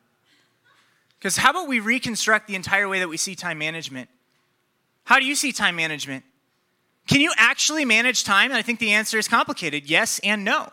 Because 1.19 1.37
how 1.37 1.51
about 1.51 1.69
we 1.69 1.81
reconstruct 1.81 2.47
the 2.49 2.55
entire 2.55 2.89
way 2.89 2.99
that 2.99 3.09
we 3.09 3.17
see 3.17 3.35
time 3.35 3.59
management? 3.59 4.09
How 5.05 5.19
do 5.19 5.25
you 5.25 5.35
see 5.35 5.53
time 5.53 5.77
management? 5.77 6.25
Can 7.07 7.21
you 7.21 7.33
actually 7.37 7.85
manage 7.85 8.25
time? 8.25 8.51
And 8.51 8.59
I 8.59 8.63
think 8.63 8.81
the 8.81 8.93
answer 8.93 9.17
is 9.19 9.29
complicated 9.29 9.89
yes 9.89 10.21
and 10.25 10.45
no. 10.45 10.71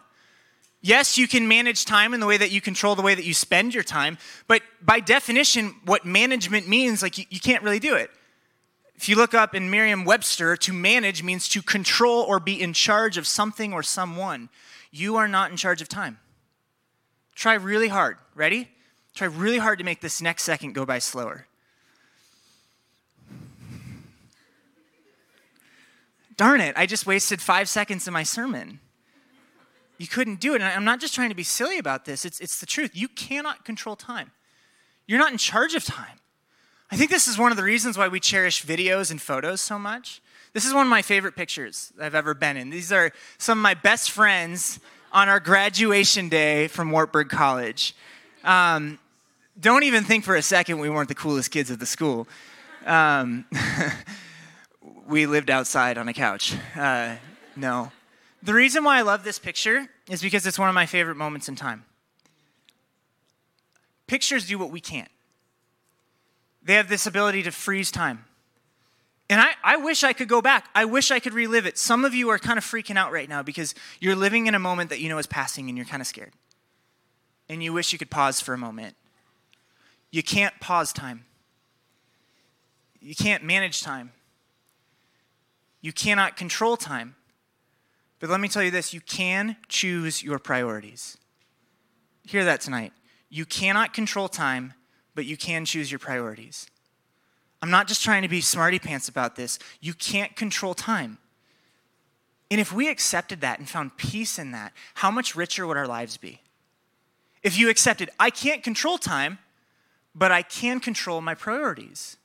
Yes, 0.85 1.17
you 1.17 1.29
can 1.29 1.47
manage 1.47 1.85
time 1.85 2.13
in 2.13 2.19
the 2.19 2.25
way 2.25 2.35
that 2.35 2.51
you 2.51 2.59
control 2.59 2.93
the 2.93 3.01
way 3.01 3.15
that 3.15 3.23
you 3.23 3.33
spend 3.33 3.73
your 3.73 3.85
time, 3.85 4.17
but 4.47 4.61
by 4.81 4.99
definition, 4.99 5.73
what 5.85 6.03
management 6.03 6.67
means, 6.67 7.01
like 7.01 7.17
you, 7.17 7.23
you 7.29 7.39
can't 7.39 7.63
really 7.63 7.79
do 7.79 7.95
it. 7.95 8.11
If 8.93 9.07
you 9.07 9.15
look 9.15 9.33
up 9.33 9.55
in 9.55 9.71
Merriam 9.71 10.03
Webster, 10.03 10.57
to 10.57 10.73
manage 10.73 11.23
means 11.23 11.47
to 11.49 11.61
control 11.61 12.23
or 12.23 12.41
be 12.41 12.61
in 12.61 12.73
charge 12.73 13.17
of 13.17 13.25
something 13.25 13.71
or 13.71 13.81
someone. 13.81 14.49
You 14.91 15.15
are 15.15 15.29
not 15.29 15.51
in 15.51 15.57
charge 15.57 15.81
of 15.81 15.87
time. 15.87 16.19
Try 17.33 17.53
really 17.53 17.87
hard. 17.87 18.17
Ready? 18.35 18.67
Try 19.15 19.27
really 19.27 19.59
hard 19.59 19.79
to 19.79 19.85
make 19.85 20.01
this 20.01 20.21
next 20.21 20.43
second 20.43 20.73
go 20.73 20.85
by 20.85 20.99
slower. 20.99 21.47
Darn 26.35 26.59
it, 26.59 26.75
I 26.75 26.85
just 26.87 27.07
wasted 27.07 27.41
five 27.41 27.69
seconds 27.69 28.05
of 28.05 28.11
my 28.11 28.23
sermon. 28.23 28.81
You 29.97 30.07
couldn't 30.07 30.39
do 30.39 30.53
it. 30.53 30.61
And 30.61 30.65
I'm 30.65 30.85
not 30.85 30.99
just 30.99 31.13
trying 31.13 31.29
to 31.29 31.35
be 31.35 31.43
silly 31.43 31.77
about 31.77 32.05
this, 32.05 32.25
it's, 32.25 32.39
it's 32.39 32.59
the 32.59 32.65
truth. 32.65 32.91
You 32.93 33.07
cannot 33.07 33.65
control 33.65 33.95
time, 33.95 34.31
you're 35.07 35.19
not 35.19 35.31
in 35.31 35.37
charge 35.37 35.75
of 35.75 35.83
time. 35.83 36.19
I 36.91 36.95
think 36.95 37.09
this 37.09 37.27
is 37.27 37.39
one 37.39 37.49
of 37.51 37.57
the 37.57 37.63
reasons 37.63 37.97
why 37.97 38.07
we 38.07 38.19
cherish 38.19 38.63
videos 38.63 39.09
and 39.09 39.19
photos 39.19 39.61
so 39.61 39.79
much. 39.79 40.21
This 40.53 40.65
is 40.65 40.75
one 40.75 40.85
of 40.85 40.89
my 40.91 41.01
favorite 41.01 41.35
pictures 41.35 41.91
I've 41.99 42.13
ever 42.13 42.35
been 42.35 42.55
in. 42.55 42.69
These 42.69 42.91
are 42.91 43.11
some 43.39 43.57
of 43.57 43.63
my 43.63 43.73
best 43.73 44.11
friends 44.11 44.79
on 45.11 45.27
our 45.27 45.39
graduation 45.39 46.29
day 46.29 46.67
from 46.67 46.91
Wartburg 46.91 47.29
College. 47.29 47.95
Um, 48.43 48.99
don't 49.59 49.83
even 49.83 50.03
think 50.03 50.23
for 50.23 50.35
a 50.35 50.41
second 50.43 50.79
we 50.79 50.89
weren't 50.89 51.09
the 51.09 51.15
coolest 51.15 51.49
kids 51.49 51.71
at 51.71 51.79
the 51.79 51.87
school. 51.87 52.27
Um, 52.85 53.45
we 55.07 55.25
lived 55.25 55.49
outside 55.49 55.97
on 55.97 56.07
a 56.07 56.13
couch. 56.13 56.55
Uh, 56.75 57.15
no. 57.55 57.91
The 58.43 58.53
reason 58.53 58.83
why 58.83 58.97
I 58.97 59.01
love 59.01 59.23
this 59.23 59.39
picture 59.39 59.87
is 60.09 60.21
because 60.21 60.45
it's 60.45 60.59
one 60.59 60.67
of 60.67 60.75
my 60.75 60.85
favorite 60.85 61.15
moments 61.15 61.47
in 61.47 61.55
time. 61.55 61.85
Pictures 64.05 64.45
do 64.45 64.59
what 64.59 64.69
we 64.69 64.81
can't, 64.81 65.09
they 66.61 66.75
have 66.75 66.89
this 66.89 67.07
ability 67.07 67.43
to 67.43 67.51
freeze 67.51 67.89
time. 67.89 68.25
And 69.29 69.39
I, 69.39 69.53
I 69.63 69.77
wish 69.77 70.03
I 70.03 70.11
could 70.11 70.27
go 70.27 70.41
back. 70.41 70.67
I 70.75 70.83
wish 70.83 71.09
I 71.09 71.19
could 71.19 71.33
relive 71.33 71.65
it. 71.65 71.77
Some 71.77 72.03
of 72.03 72.13
you 72.13 72.29
are 72.29 72.37
kind 72.37 72.57
of 72.57 72.65
freaking 72.65 72.97
out 72.97 73.13
right 73.13 73.27
now 73.27 73.41
because 73.41 73.73
you're 74.01 74.17
living 74.17 74.47
in 74.47 74.53
a 74.53 74.59
moment 74.59 74.89
that 74.89 74.99
you 74.99 75.07
know 75.07 75.17
is 75.17 75.25
passing 75.25 75.69
and 75.69 75.77
you're 75.77 75.87
kind 75.87 76.01
of 76.01 76.07
scared. 76.07 76.33
And 77.47 77.63
you 77.63 77.71
wish 77.71 77.93
you 77.93 77.97
could 77.97 78.11
pause 78.11 78.41
for 78.41 78.53
a 78.53 78.57
moment. 78.57 78.95
You 80.11 80.21
can't 80.21 80.53
pause 80.59 80.91
time, 80.91 81.23
you 83.01 83.15
can't 83.15 83.43
manage 83.43 83.81
time, 83.81 84.11
you 85.81 85.93
cannot 85.93 86.35
control 86.35 86.75
time. 86.75 87.15
But 88.23 88.29
let 88.29 88.39
me 88.39 88.47
tell 88.47 88.63
you 88.63 88.71
this 88.71 88.93
you 88.93 89.01
can 89.01 89.57
choose 89.67 90.23
your 90.23 90.39
priorities. 90.39 91.17
Hear 92.25 92.45
that 92.45 92.61
tonight. 92.61 92.93
You 93.29 93.43
cannot 93.43 93.91
control 93.91 94.29
time, 94.29 94.75
but 95.13 95.25
you 95.25 95.35
can 95.35 95.65
choose 95.65 95.91
your 95.91 95.99
priorities. 95.99 96.67
I'm 97.61 97.69
not 97.69 97.85
just 97.85 98.01
trying 98.01 98.21
to 98.21 98.29
be 98.29 98.39
smarty 98.39 98.79
pants 98.79 99.09
about 99.09 99.35
this. 99.35 99.59
You 99.81 99.93
can't 99.93 100.37
control 100.37 100.73
time. 100.73 101.17
And 102.49 102.61
if 102.61 102.71
we 102.71 102.87
accepted 102.87 103.41
that 103.41 103.59
and 103.59 103.67
found 103.67 103.97
peace 103.97 104.39
in 104.39 104.51
that, 104.51 104.71
how 104.93 105.11
much 105.11 105.35
richer 105.35 105.67
would 105.67 105.75
our 105.75 105.85
lives 105.85 106.15
be? 106.15 106.39
If 107.41 107.59
you 107.59 107.69
accepted, 107.69 108.09
I 108.21 108.29
can't 108.29 108.63
control 108.63 108.97
time, 108.97 109.37
but 110.15 110.31
I 110.31 110.43
can 110.43 110.79
control 110.79 111.19
my 111.19 111.35
priorities. 111.35 112.15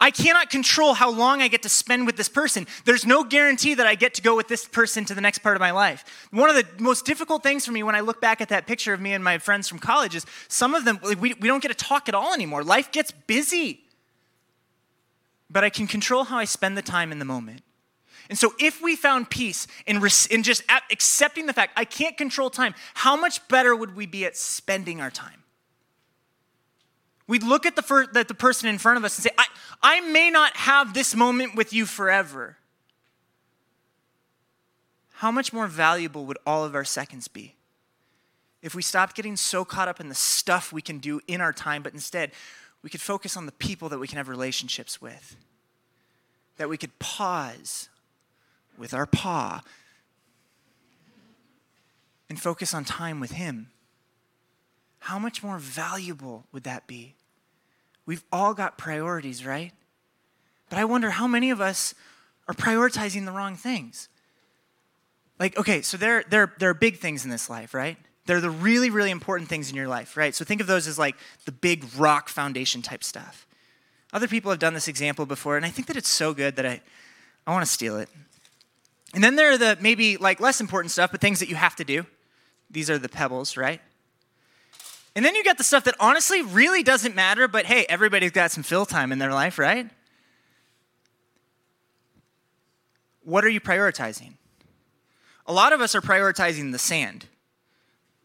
I 0.00 0.10
cannot 0.10 0.48
control 0.48 0.94
how 0.94 1.10
long 1.10 1.42
I 1.42 1.48
get 1.48 1.62
to 1.62 1.68
spend 1.68 2.06
with 2.06 2.16
this 2.16 2.28
person. 2.28 2.66
There's 2.84 3.04
no 3.04 3.22
guarantee 3.22 3.74
that 3.74 3.86
I 3.86 3.94
get 3.94 4.14
to 4.14 4.22
go 4.22 4.34
with 4.34 4.48
this 4.48 4.66
person 4.66 5.04
to 5.06 5.14
the 5.14 5.20
next 5.20 5.38
part 5.38 5.56
of 5.56 5.60
my 5.60 5.72
life. 5.72 6.28
One 6.30 6.48
of 6.48 6.56
the 6.56 6.66
most 6.82 7.04
difficult 7.04 7.42
things 7.42 7.66
for 7.66 7.72
me 7.72 7.82
when 7.82 7.94
I 7.94 8.00
look 8.00 8.20
back 8.20 8.40
at 8.40 8.48
that 8.48 8.66
picture 8.66 8.94
of 8.94 9.00
me 9.00 9.12
and 9.12 9.22
my 9.22 9.38
friends 9.38 9.68
from 9.68 9.78
college 9.78 10.14
is 10.14 10.24
some 10.48 10.74
of 10.74 10.84
them, 10.84 10.98
we, 11.02 11.34
we 11.34 11.48
don't 11.48 11.62
get 11.62 11.68
to 11.68 11.74
talk 11.74 12.08
at 12.08 12.14
all 12.14 12.32
anymore. 12.32 12.64
Life 12.64 12.92
gets 12.92 13.10
busy 13.10 13.84
but 15.50 15.64
I 15.64 15.70
can 15.70 15.86
control 15.86 16.24
how 16.24 16.38
I 16.38 16.44
spend 16.44 16.78
the 16.78 16.82
time 16.82 17.10
in 17.10 17.18
the 17.18 17.24
moment. 17.24 17.62
And 18.28 18.38
so, 18.38 18.54
if 18.60 18.80
we 18.80 18.94
found 18.94 19.28
peace 19.28 19.66
in, 19.86 20.00
in 20.30 20.44
just 20.44 20.62
accepting 20.90 21.46
the 21.46 21.52
fact 21.52 21.72
I 21.76 21.84
can't 21.84 22.16
control 22.16 22.48
time, 22.48 22.74
how 22.94 23.16
much 23.16 23.46
better 23.48 23.74
would 23.74 23.96
we 23.96 24.06
be 24.06 24.24
at 24.24 24.36
spending 24.36 25.00
our 25.00 25.10
time? 25.10 25.39
We'd 27.30 27.44
look 27.44 27.64
at 27.64 27.76
the, 27.76 27.82
fir- 27.82 28.08
the, 28.08 28.24
the 28.24 28.34
person 28.34 28.68
in 28.68 28.76
front 28.76 28.98
of 28.98 29.04
us 29.04 29.16
and 29.16 29.22
say, 29.22 29.30
I, 29.38 29.46
I 29.80 30.00
may 30.00 30.30
not 30.30 30.56
have 30.56 30.94
this 30.94 31.14
moment 31.14 31.54
with 31.54 31.72
you 31.72 31.86
forever. 31.86 32.56
How 35.12 35.30
much 35.30 35.52
more 35.52 35.68
valuable 35.68 36.26
would 36.26 36.38
all 36.44 36.64
of 36.64 36.74
our 36.74 36.84
seconds 36.84 37.28
be 37.28 37.54
if 38.62 38.74
we 38.74 38.82
stopped 38.82 39.14
getting 39.14 39.36
so 39.36 39.64
caught 39.64 39.86
up 39.86 40.00
in 40.00 40.08
the 40.08 40.14
stuff 40.16 40.72
we 40.72 40.82
can 40.82 40.98
do 40.98 41.20
in 41.28 41.40
our 41.40 41.52
time, 41.52 41.84
but 41.84 41.92
instead 41.92 42.32
we 42.82 42.90
could 42.90 43.00
focus 43.00 43.36
on 43.36 43.46
the 43.46 43.52
people 43.52 43.88
that 43.90 44.00
we 44.00 44.08
can 44.08 44.16
have 44.16 44.28
relationships 44.28 45.00
with. 45.00 45.36
That 46.56 46.68
we 46.68 46.76
could 46.76 46.98
pause 46.98 47.90
with 48.76 48.92
our 48.92 49.06
paw 49.06 49.62
and 52.28 52.40
focus 52.40 52.74
on 52.74 52.84
time 52.84 53.20
with 53.20 53.30
Him. 53.30 53.68
How 54.98 55.20
much 55.20 55.44
more 55.44 55.58
valuable 55.58 56.46
would 56.50 56.64
that 56.64 56.88
be? 56.88 57.14
We've 58.10 58.24
all 58.32 58.54
got 58.54 58.76
priorities, 58.76 59.46
right? 59.46 59.70
But 60.68 60.80
I 60.80 60.84
wonder 60.84 61.10
how 61.10 61.28
many 61.28 61.52
of 61.52 61.60
us 61.60 61.94
are 62.48 62.54
prioritizing 62.54 63.24
the 63.24 63.30
wrong 63.30 63.54
things. 63.54 64.08
Like, 65.38 65.56
okay, 65.56 65.80
so 65.80 65.96
there, 65.96 66.24
there, 66.28 66.52
there 66.58 66.70
are 66.70 66.74
big 66.74 66.98
things 66.98 67.22
in 67.22 67.30
this 67.30 67.48
life, 67.48 67.72
right? 67.72 67.96
They're 68.26 68.40
the 68.40 68.50
really, 68.50 68.90
really 68.90 69.12
important 69.12 69.48
things 69.48 69.70
in 69.70 69.76
your 69.76 69.86
life, 69.86 70.16
right? 70.16 70.34
So 70.34 70.44
think 70.44 70.60
of 70.60 70.66
those 70.66 70.88
as 70.88 70.98
like 70.98 71.14
the 71.44 71.52
big 71.52 71.86
rock 71.96 72.28
foundation 72.28 72.82
type 72.82 73.04
stuff. 73.04 73.46
Other 74.12 74.26
people 74.26 74.50
have 74.50 74.58
done 74.58 74.74
this 74.74 74.88
example 74.88 75.24
before, 75.24 75.56
and 75.56 75.64
I 75.64 75.70
think 75.70 75.86
that 75.86 75.96
it's 75.96 76.08
so 76.08 76.34
good 76.34 76.56
that 76.56 76.66
I, 76.66 76.80
I 77.46 77.52
want 77.52 77.64
to 77.64 77.70
steal 77.70 77.96
it. 77.96 78.08
And 79.14 79.22
then 79.22 79.36
there 79.36 79.52
are 79.52 79.56
the 79.56 79.78
maybe 79.80 80.16
like 80.16 80.40
less 80.40 80.60
important 80.60 80.90
stuff, 80.90 81.12
but 81.12 81.20
things 81.20 81.38
that 81.38 81.48
you 81.48 81.54
have 81.54 81.76
to 81.76 81.84
do. 81.84 82.04
These 82.72 82.90
are 82.90 82.98
the 82.98 83.08
pebbles, 83.08 83.56
right? 83.56 83.80
And 85.16 85.24
then 85.24 85.34
you 85.34 85.42
got 85.42 85.58
the 85.58 85.64
stuff 85.64 85.84
that 85.84 85.94
honestly 85.98 86.42
really 86.42 86.82
doesn't 86.82 87.14
matter, 87.14 87.48
but 87.48 87.66
hey, 87.66 87.84
everybody's 87.88 88.30
got 88.30 88.50
some 88.50 88.62
fill 88.62 88.86
time 88.86 89.12
in 89.12 89.18
their 89.18 89.32
life, 89.32 89.58
right? 89.58 89.90
What 93.22 93.44
are 93.44 93.48
you 93.48 93.60
prioritizing? 93.60 94.34
A 95.46 95.52
lot 95.52 95.72
of 95.72 95.80
us 95.80 95.94
are 95.94 96.00
prioritizing 96.00 96.72
the 96.72 96.78
sand 96.78 97.26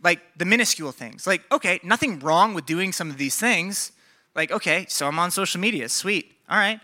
like 0.05 0.21
the 0.37 0.45
minuscule 0.45 0.93
things. 0.93 1.27
Like, 1.27 1.41
okay, 1.51 1.81
nothing 1.83 2.19
wrong 2.19 2.53
with 2.53 2.65
doing 2.65 2.93
some 2.93 3.09
of 3.09 3.17
these 3.17 3.35
things. 3.35 3.91
Like, 4.35 4.51
okay, 4.51 4.85
so 4.87 5.07
I'm 5.07 5.19
on 5.19 5.31
social 5.31 5.59
media. 5.59 5.89
Sweet. 5.89 6.31
All 6.47 6.57
right. 6.57 6.79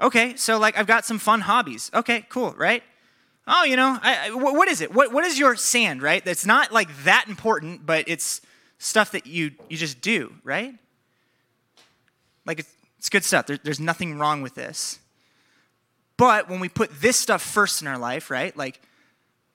Okay, 0.00 0.36
so 0.36 0.58
like 0.58 0.76
I've 0.76 0.86
got 0.86 1.04
some 1.06 1.18
fun 1.18 1.40
hobbies. 1.40 1.90
Okay, 1.94 2.26
cool, 2.28 2.54
right? 2.58 2.82
Oh, 3.46 3.64
you 3.64 3.76
know, 3.76 3.98
I, 4.02 4.28
I, 4.28 4.30
what 4.34 4.68
is 4.68 4.82
it? 4.82 4.92
What, 4.92 5.12
what 5.12 5.24
is 5.24 5.38
your 5.38 5.56
sand, 5.56 6.02
right? 6.02 6.22
That's 6.22 6.44
not 6.44 6.70
like 6.70 6.88
that 7.04 7.26
important, 7.28 7.86
but 7.86 8.04
it's 8.06 8.42
stuff 8.78 9.12
that 9.12 9.26
you, 9.26 9.52
you 9.68 9.76
just 9.76 10.00
do, 10.00 10.32
right? 10.44 10.74
Like, 12.46 12.60
it's, 12.60 12.72
it's 12.98 13.08
good 13.08 13.24
stuff. 13.24 13.46
There, 13.46 13.58
there's 13.62 13.80
nothing 13.80 14.18
wrong 14.18 14.42
with 14.42 14.54
this. 14.54 14.98
But 16.16 16.48
when 16.48 16.60
we 16.60 16.68
put 16.68 17.00
this 17.00 17.16
stuff 17.16 17.42
first 17.42 17.80
in 17.80 17.88
our 17.88 17.96
life, 17.96 18.30
right? 18.30 18.54
Like 18.56 18.80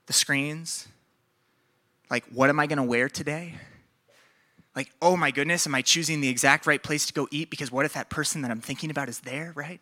the 0.07 0.13
screens, 0.13 0.87
like, 2.09 2.25
what 2.33 2.49
am 2.49 2.59
I 2.59 2.67
going 2.67 2.77
to 2.77 2.83
wear 2.83 3.09
today? 3.09 3.55
Like, 4.75 4.91
oh 5.01 5.15
my 5.17 5.29
goodness, 5.29 5.67
am 5.67 5.75
I 5.75 5.81
choosing 5.81 6.21
the 6.21 6.29
exact 6.29 6.65
right 6.65 6.81
place 6.81 7.05
to 7.05 7.13
go 7.13 7.27
eat? 7.31 7.49
Because 7.49 7.71
what 7.71 7.85
if 7.85 7.93
that 7.93 8.09
person 8.09 8.41
that 8.41 8.49
I'm 8.49 8.61
thinking 8.61 8.89
about 8.89 9.09
is 9.09 9.19
there, 9.19 9.51
right? 9.55 9.79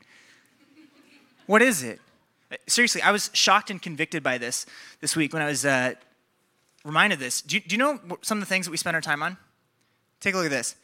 What 1.46 1.62
is 1.62 1.84
it? 1.84 2.02
Seriously, 2.68 3.02
I 3.02 3.12
was 3.12 3.30
shocked 3.34 3.70
and 3.70 3.82
convicted 3.82 4.24
by 4.24 4.38
this 4.38 4.66
this 5.00 5.16
week 5.16 5.32
when 5.32 5.42
I 5.42 5.46
was 5.46 5.66
uh, 5.66 5.94
reminded 6.84 7.20
this. 7.20 7.42
Do 7.42 7.56
you, 7.56 7.62
do 7.62 7.76
you 7.76 7.78
know 7.78 8.00
some 8.22 8.38
of 8.38 8.42
the 8.42 8.48
things 8.48 8.66
that 8.66 8.72
we 8.72 8.78
spend 8.78 8.96
our 8.96 9.02
time 9.02 9.24
on? 9.24 9.38
Take 10.20 10.34
a 10.34 10.38
look 10.38 10.46
at 10.46 10.52
this. 10.52 10.76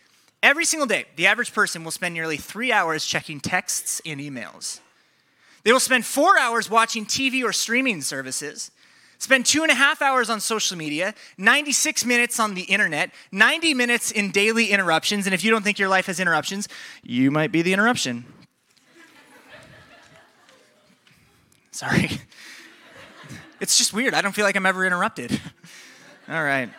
Every 0.44 0.66
single 0.66 0.88
day, 0.88 1.06
the 1.16 1.27
average 1.27 1.54
person 1.54 1.84
will 1.84 1.92
spend 1.92 2.13
nearly 2.13 2.38
three 2.38 2.72
hours 2.72 3.06
checking 3.06 3.39
texts 3.39 4.01
and 4.06 4.20
emails. 4.20 4.80
They 5.63 5.72
will 5.72 5.80
spend 5.80 6.06
four 6.06 6.38
hours 6.38 6.70
watching 6.70 7.06
TV 7.06 7.44
or 7.44 7.51
streaming 7.51 8.01
services. 8.01 8.72
Spend 9.20 9.48
two 9.48 9.63
and 9.63 9.72
a 9.72 9.75
half 9.75 10.01
hours 10.01 10.30
on 10.30 10.39
social 10.39 10.77
media, 10.77 11.16
96 11.39 12.06
minutes 12.06 12.39
on 12.39 12.54
the 12.54 12.62
internet, 12.62 13.10
90 13.32 13.74
minutes 13.74 14.12
in 14.12 14.30
daily 14.30 14.70
interruptions. 14.70 15.25
And 15.25 15.34
if 15.34 15.44
you 15.44 15.50
don't 15.50 15.63
think 15.63 15.80
your 15.80 15.89
life 15.89 16.06
has 16.06 16.20
interruptions, 16.20 16.70
you 17.01 17.32
might 17.32 17.51
be 17.51 17.63
the 17.63 17.74
interruption. 17.74 18.25
Sorry. 21.72 22.12
It's 23.60 23.75
just 23.75 23.92
weird. 23.92 24.13
I 24.13 24.22
don't 24.22 24.34
feel 24.34 24.46
like 24.46 24.56
I'm 24.56 24.68
ever 24.68 24.86
interrupted. 24.86 25.32
All 26.30 26.44
right. 26.44 26.70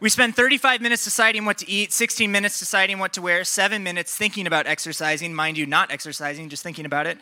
We 0.00 0.10
spend 0.10 0.36
35 0.36 0.82
minutes 0.82 1.02
deciding 1.02 1.46
what 1.46 1.56
to 1.58 1.70
eat, 1.70 1.94
16 1.94 2.30
minutes 2.30 2.58
deciding 2.58 2.98
what 2.98 3.14
to 3.14 3.22
wear, 3.22 3.42
7 3.42 3.82
minutes 3.82 4.14
thinking 4.14 4.46
about 4.46 4.66
exercising, 4.66 5.32
mind 5.32 5.56
you, 5.56 5.64
not 5.64 5.90
exercising, 5.90 6.50
just 6.50 6.62
thinking 6.62 6.84
about 6.84 7.06
it. 7.06 7.16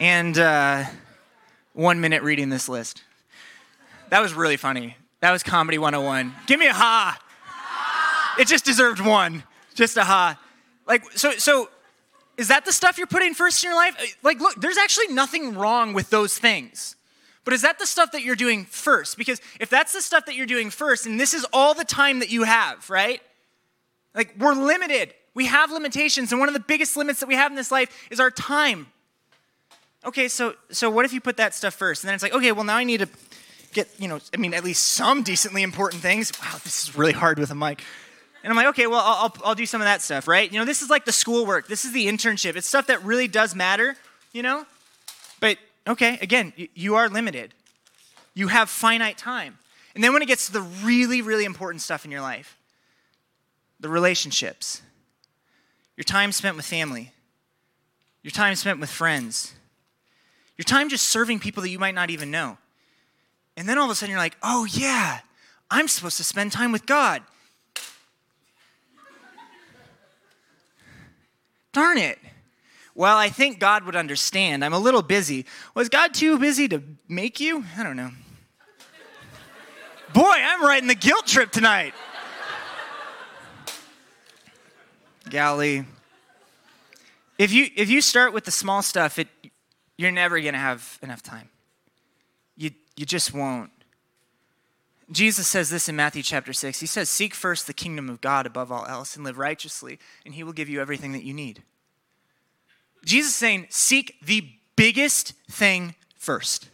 And 0.00 0.36
uh, 0.36 0.84
one 1.74 2.00
minute 2.00 2.24
reading 2.24 2.48
this 2.48 2.68
list. 2.68 3.04
That 4.08 4.20
was 4.20 4.34
really 4.34 4.56
funny. 4.56 4.96
That 5.20 5.30
was 5.30 5.44
Comedy 5.44 5.78
101. 5.78 6.34
Give 6.46 6.58
me 6.58 6.66
a 6.66 6.72
ha. 6.72 7.16
It 8.36 8.48
just 8.48 8.64
deserved 8.64 9.00
one. 9.00 9.44
Just 9.74 9.96
a 9.96 10.02
ha. 10.02 10.40
Like, 10.88 11.04
so, 11.12 11.32
so 11.32 11.68
is 12.36 12.48
that 12.48 12.64
the 12.64 12.72
stuff 12.72 12.98
you're 12.98 13.06
putting 13.06 13.34
first 13.34 13.62
in 13.62 13.70
your 13.70 13.76
life? 13.76 14.16
Like, 14.24 14.40
look, 14.40 14.56
there's 14.56 14.78
actually 14.78 15.14
nothing 15.14 15.54
wrong 15.54 15.92
with 15.92 16.10
those 16.10 16.36
things. 16.36 16.96
But 17.44 17.54
is 17.54 17.62
that 17.62 17.78
the 17.78 17.86
stuff 17.86 18.12
that 18.12 18.22
you're 18.22 18.36
doing 18.36 18.64
first? 18.64 19.16
Because 19.16 19.40
if 19.58 19.70
that's 19.70 19.92
the 19.92 20.02
stuff 20.02 20.26
that 20.26 20.34
you're 20.34 20.46
doing 20.46 20.70
first, 20.70 21.06
and 21.06 21.18
this 21.18 21.34
is 21.34 21.46
all 21.52 21.74
the 21.74 21.84
time 21.84 22.18
that 22.20 22.30
you 22.30 22.44
have, 22.44 22.88
right? 22.90 23.20
Like, 24.14 24.34
we're 24.38 24.54
limited. 24.54 25.14
We 25.34 25.46
have 25.46 25.70
limitations. 25.70 26.32
And 26.32 26.40
one 26.40 26.48
of 26.48 26.54
the 26.54 26.60
biggest 26.60 26.96
limits 26.96 27.20
that 27.20 27.28
we 27.28 27.34
have 27.34 27.50
in 27.50 27.56
this 27.56 27.70
life 27.70 28.08
is 28.10 28.20
our 28.20 28.30
time 28.30 28.86
okay, 30.04 30.28
so 30.28 30.54
so 30.70 30.90
what 30.90 31.04
if 31.04 31.12
you 31.12 31.20
put 31.20 31.36
that 31.36 31.54
stuff 31.54 31.74
first? 31.74 32.02
And 32.02 32.08
then 32.08 32.14
it's 32.14 32.22
like, 32.22 32.34
okay, 32.34 32.52
well 32.52 32.64
now 32.64 32.76
I 32.76 32.84
need 32.84 33.00
to 33.00 33.08
get, 33.72 33.88
you 33.98 34.08
know, 34.08 34.18
I 34.34 34.36
mean, 34.36 34.54
at 34.54 34.64
least 34.64 34.82
some 34.82 35.22
decently 35.22 35.62
important 35.62 36.02
things. 36.02 36.32
Wow, 36.40 36.58
this 36.64 36.88
is 36.88 36.96
really 36.96 37.12
hard 37.12 37.38
with 37.38 37.50
a 37.50 37.54
mic. 37.54 37.82
And 38.42 38.50
I'm 38.50 38.56
like, 38.56 38.68
okay, 38.68 38.86
well, 38.86 39.00
I'll, 39.00 39.24
I'll, 39.24 39.36
I'll 39.44 39.54
do 39.54 39.66
some 39.66 39.80
of 39.80 39.84
that 39.84 40.00
stuff, 40.00 40.26
right? 40.26 40.50
You 40.50 40.58
know, 40.58 40.64
this 40.64 40.80
is 40.80 40.88
like 40.88 41.04
the 41.04 41.12
schoolwork. 41.12 41.68
This 41.68 41.84
is 41.84 41.92
the 41.92 42.06
internship. 42.06 42.56
It's 42.56 42.66
stuff 42.66 42.86
that 42.86 43.04
really 43.04 43.28
does 43.28 43.54
matter, 43.54 43.96
you 44.32 44.42
know? 44.42 44.64
But, 45.40 45.58
okay, 45.86 46.18
again, 46.20 46.52
you, 46.74 46.96
are 46.96 47.08
limited. 47.08 47.54
You 48.34 48.48
have 48.48 48.68
finite 48.70 49.18
time. 49.18 49.58
And 49.94 50.04
then 50.04 50.12
when 50.12 50.22
it 50.22 50.26
gets 50.26 50.46
to 50.46 50.52
the 50.52 50.62
really, 50.62 51.22
really 51.22 51.44
important 51.44 51.82
stuff 51.82 52.04
in 52.04 52.10
your 52.10 52.20
life, 52.20 52.56
the 53.80 53.88
relationships, 53.88 54.82
your 55.96 56.04
time 56.04 56.32
spent 56.32 56.56
with 56.56 56.64
family, 56.64 57.12
your 58.22 58.30
time 58.30 58.54
spent 58.54 58.80
with 58.80 58.90
friends, 58.90 59.54
your 60.56 60.64
time 60.64 60.88
just 60.88 61.08
serving 61.08 61.38
people 61.38 61.62
that 61.62 61.70
you 61.70 61.78
might 61.78 61.94
not 61.94 62.10
even 62.10 62.30
know. 62.30 62.58
And 63.56 63.68
then 63.68 63.78
all 63.78 63.86
of 63.86 63.90
a 63.90 63.94
sudden 63.94 64.10
you're 64.10 64.20
like, 64.20 64.36
oh 64.42 64.66
yeah, 64.70 65.20
I'm 65.70 65.88
supposed 65.88 66.16
to 66.18 66.24
spend 66.24 66.52
time 66.52 66.72
with 66.72 66.86
God. 66.86 67.22
Darn 71.72 71.98
it. 71.98 72.18
Well, 72.94 73.16
I 73.16 73.28
think 73.28 73.58
God 73.60 73.84
would 73.84 73.96
understand. 73.96 74.64
I'm 74.64 74.72
a 74.72 74.78
little 74.78 75.02
busy. 75.02 75.46
Was 75.74 75.88
God 75.88 76.12
too 76.12 76.38
busy 76.38 76.68
to 76.68 76.82
make 77.08 77.40
you? 77.40 77.64
I 77.76 77.82
don't 77.82 77.96
know. 77.96 78.10
Boy, 80.12 80.22
I'm 80.22 80.62
riding 80.62 80.88
the 80.88 80.94
guilt 80.94 81.26
trip 81.26 81.52
tonight. 81.52 81.94
Galilee. 85.28 85.84
If 87.38 87.52
you 87.52 87.68
if 87.76 87.88
you 87.88 88.00
start 88.00 88.32
with 88.32 88.44
the 88.44 88.50
small 88.50 88.82
stuff, 88.82 89.18
it 89.18 89.28
you're 89.96 90.10
never 90.10 90.40
gonna 90.40 90.58
have 90.58 90.98
enough 91.02 91.22
time. 91.22 91.48
You 92.56 92.70
you 92.96 93.06
just 93.06 93.32
won't. 93.32 93.70
Jesus 95.12 95.48
says 95.48 95.70
this 95.70 95.88
in 95.88 95.96
Matthew 95.96 96.22
chapter 96.22 96.52
6. 96.52 96.78
He 96.78 96.86
says, 96.86 97.08
Seek 97.08 97.34
first 97.34 97.66
the 97.66 97.72
kingdom 97.72 98.08
of 98.08 98.20
God 98.20 98.46
above 98.46 98.70
all 98.70 98.86
else 98.86 99.16
and 99.16 99.24
live 99.24 99.38
righteously, 99.38 99.98
and 100.24 100.34
he 100.34 100.44
will 100.44 100.52
give 100.52 100.68
you 100.68 100.80
everything 100.80 101.12
that 101.12 101.24
you 101.24 101.34
need. 101.34 101.64
Jesus 103.04 103.32
is 103.32 103.36
saying, 103.36 103.66
Seek 103.70 104.16
the 104.22 104.48
biggest 104.76 105.34
thing 105.50 105.94
first. 106.16 106.68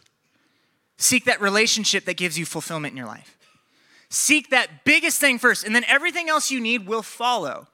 Seek 0.97 1.25
that 1.25 1.41
relationship 1.41 2.05
that 2.05 2.17
gives 2.17 2.37
you 2.39 2.45
fulfillment 2.45 2.93
in 2.93 2.97
your 2.97 3.07
life. 3.07 3.37
Seek 4.09 4.49
that 4.49 4.83
biggest 4.85 5.19
thing 5.19 5.37
first, 5.37 5.65
and 5.65 5.75
then 5.75 5.83
everything 5.87 6.29
else 6.29 6.49
you 6.49 6.59
need 6.59 6.87
will 6.87 7.01
follow. 7.01 7.67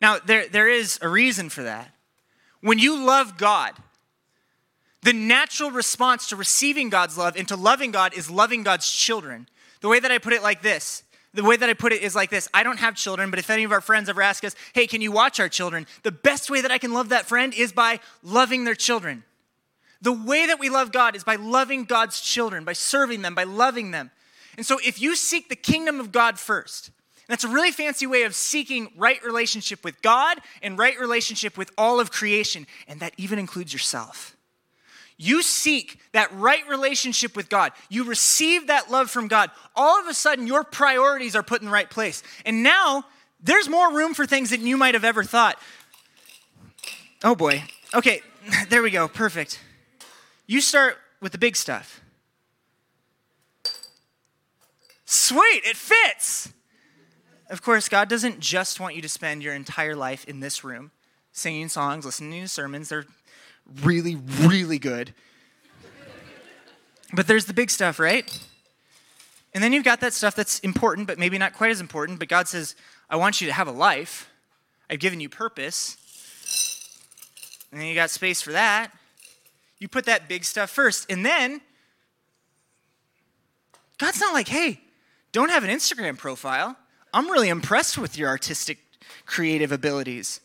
Now, 0.00 0.18
there, 0.18 0.46
there 0.48 0.68
is 0.68 0.98
a 1.02 1.08
reason 1.08 1.48
for 1.48 1.62
that. 1.62 1.94
When 2.60 2.78
you 2.78 3.04
love 3.04 3.38
God, 3.38 3.72
the 5.02 5.12
natural 5.12 5.70
response 5.70 6.28
to 6.28 6.36
receiving 6.36 6.90
God's 6.90 7.16
love 7.16 7.36
and 7.36 7.48
to 7.48 7.56
loving 7.56 7.90
God 7.90 8.12
is 8.14 8.30
loving 8.30 8.62
God's 8.62 8.90
children. 8.90 9.48
The 9.80 9.88
way 9.88 9.98
that 9.98 10.10
I 10.10 10.18
put 10.18 10.34
it 10.34 10.42
like 10.42 10.62
this 10.62 11.02
the 11.32 11.44
way 11.44 11.56
that 11.56 11.68
I 11.68 11.74
put 11.74 11.92
it 11.92 12.02
is 12.02 12.14
like 12.14 12.30
this 12.30 12.48
I 12.52 12.62
don't 12.62 12.78
have 12.78 12.94
children, 12.94 13.30
but 13.30 13.38
if 13.38 13.50
any 13.50 13.64
of 13.64 13.72
our 13.72 13.80
friends 13.80 14.08
ever 14.08 14.22
ask 14.22 14.44
us, 14.44 14.54
hey, 14.74 14.86
can 14.86 15.00
you 15.00 15.12
watch 15.12 15.38
our 15.38 15.48
children? 15.48 15.86
The 16.02 16.12
best 16.12 16.50
way 16.50 16.60
that 16.60 16.70
I 16.70 16.78
can 16.78 16.92
love 16.92 17.10
that 17.10 17.26
friend 17.26 17.54
is 17.54 17.72
by 17.72 18.00
loving 18.22 18.64
their 18.64 18.74
children. 18.74 19.24
The 20.02 20.12
way 20.12 20.46
that 20.46 20.58
we 20.58 20.70
love 20.70 20.92
God 20.92 21.14
is 21.14 21.24
by 21.24 21.36
loving 21.36 21.84
God's 21.84 22.20
children, 22.20 22.64
by 22.64 22.72
serving 22.72 23.22
them, 23.22 23.34
by 23.34 23.44
loving 23.44 23.90
them. 23.90 24.10
And 24.56 24.64
so 24.64 24.78
if 24.84 25.00
you 25.00 25.14
seek 25.14 25.48
the 25.48 25.56
kingdom 25.56 26.00
of 26.00 26.10
God 26.10 26.38
first, 26.38 26.90
that's 27.28 27.44
a 27.44 27.48
really 27.48 27.70
fancy 27.70 28.06
way 28.06 28.24
of 28.24 28.34
seeking 28.34 28.90
right 28.96 29.22
relationship 29.22 29.84
with 29.84 30.02
God 30.02 30.38
and 30.62 30.76
right 30.76 30.98
relationship 30.98 31.56
with 31.56 31.70
all 31.78 32.00
of 32.00 32.10
creation, 32.10 32.66
and 32.88 32.98
that 33.00 33.12
even 33.18 33.38
includes 33.38 33.72
yourself. 33.72 34.36
You 35.22 35.42
seek 35.42 36.00
that 36.12 36.32
right 36.32 36.66
relationship 36.66 37.36
with 37.36 37.50
God. 37.50 37.72
You 37.90 38.04
receive 38.04 38.68
that 38.68 38.90
love 38.90 39.10
from 39.10 39.28
God. 39.28 39.50
All 39.76 40.00
of 40.00 40.06
a 40.06 40.14
sudden, 40.14 40.46
your 40.46 40.64
priorities 40.64 41.36
are 41.36 41.42
put 41.42 41.60
in 41.60 41.66
the 41.66 41.72
right 41.72 41.90
place. 41.90 42.22
And 42.46 42.62
now, 42.62 43.04
there's 43.42 43.68
more 43.68 43.92
room 43.92 44.14
for 44.14 44.24
things 44.24 44.48
than 44.48 44.66
you 44.66 44.78
might 44.78 44.94
have 44.94 45.04
ever 45.04 45.22
thought. 45.22 45.58
Oh 47.22 47.34
boy. 47.34 47.62
Okay, 47.92 48.22
there 48.70 48.80
we 48.80 48.90
go. 48.90 49.08
Perfect. 49.08 49.60
You 50.46 50.62
start 50.62 50.96
with 51.20 51.32
the 51.32 51.38
big 51.38 51.54
stuff. 51.54 52.00
Sweet, 55.04 55.60
it 55.66 55.76
fits. 55.76 56.50
Of 57.50 57.60
course, 57.60 57.90
God 57.90 58.08
doesn't 58.08 58.40
just 58.40 58.80
want 58.80 58.96
you 58.96 59.02
to 59.02 59.08
spend 59.08 59.42
your 59.42 59.52
entire 59.52 59.94
life 59.94 60.24
in 60.24 60.40
this 60.40 60.64
room 60.64 60.92
singing 61.30 61.68
songs, 61.68 62.06
listening 62.06 62.40
to 62.40 62.48
sermons. 62.48 62.88
They're 62.88 63.04
really, 63.82 64.16
really 64.40 64.78
good. 64.78 65.14
But 67.12 67.26
there's 67.26 67.46
the 67.46 67.54
big 67.54 67.70
stuff, 67.70 67.98
right? 67.98 68.30
And 69.52 69.64
then 69.64 69.72
you've 69.72 69.84
got 69.84 70.00
that 70.00 70.12
stuff 70.12 70.36
that's 70.36 70.60
important, 70.60 71.06
but 71.06 71.18
maybe 71.18 71.38
not 71.38 71.54
quite 71.54 71.70
as 71.70 71.80
important. 71.80 72.18
But 72.18 72.28
God 72.28 72.46
says, 72.46 72.76
I 73.08 73.16
want 73.16 73.40
you 73.40 73.46
to 73.48 73.52
have 73.52 73.66
a 73.66 73.72
life. 73.72 74.30
I've 74.88 75.00
given 75.00 75.20
you 75.20 75.28
purpose. 75.28 75.96
And 77.72 77.80
then 77.80 77.88
you 77.88 77.94
got 77.94 78.10
space 78.10 78.40
for 78.40 78.52
that. 78.52 78.92
You 79.78 79.88
put 79.88 80.04
that 80.06 80.28
big 80.28 80.44
stuff 80.44 80.70
first. 80.70 81.10
And 81.10 81.24
then, 81.24 81.60
God's 83.98 84.20
not 84.20 84.32
like, 84.32 84.48
hey, 84.48 84.80
don't 85.32 85.48
have 85.48 85.64
an 85.64 85.70
Instagram 85.70 86.16
profile. 86.16 86.76
I'm 87.12 87.28
really 87.30 87.48
impressed 87.48 87.98
with 87.98 88.16
your 88.16 88.28
artistic, 88.28 88.78
creative 89.26 89.72
abilities. 89.72 90.40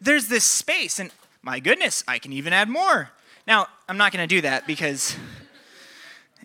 There's 0.00 0.28
this 0.28 0.44
space, 0.44 0.98
and 0.98 1.10
my 1.42 1.60
goodness, 1.60 2.04
I 2.06 2.18
can 2.18 2.32
even 2.32 2.52
add 2.52 2.68
more. 2.68 3.10
Now, 3.46 3.66
I'm 3.88 3.96
not 3.96 4.12
going 4.12 4.26
to 4.26 4.34
do 4.34 4.42
that 4.42 4.66
because 4.66 5.16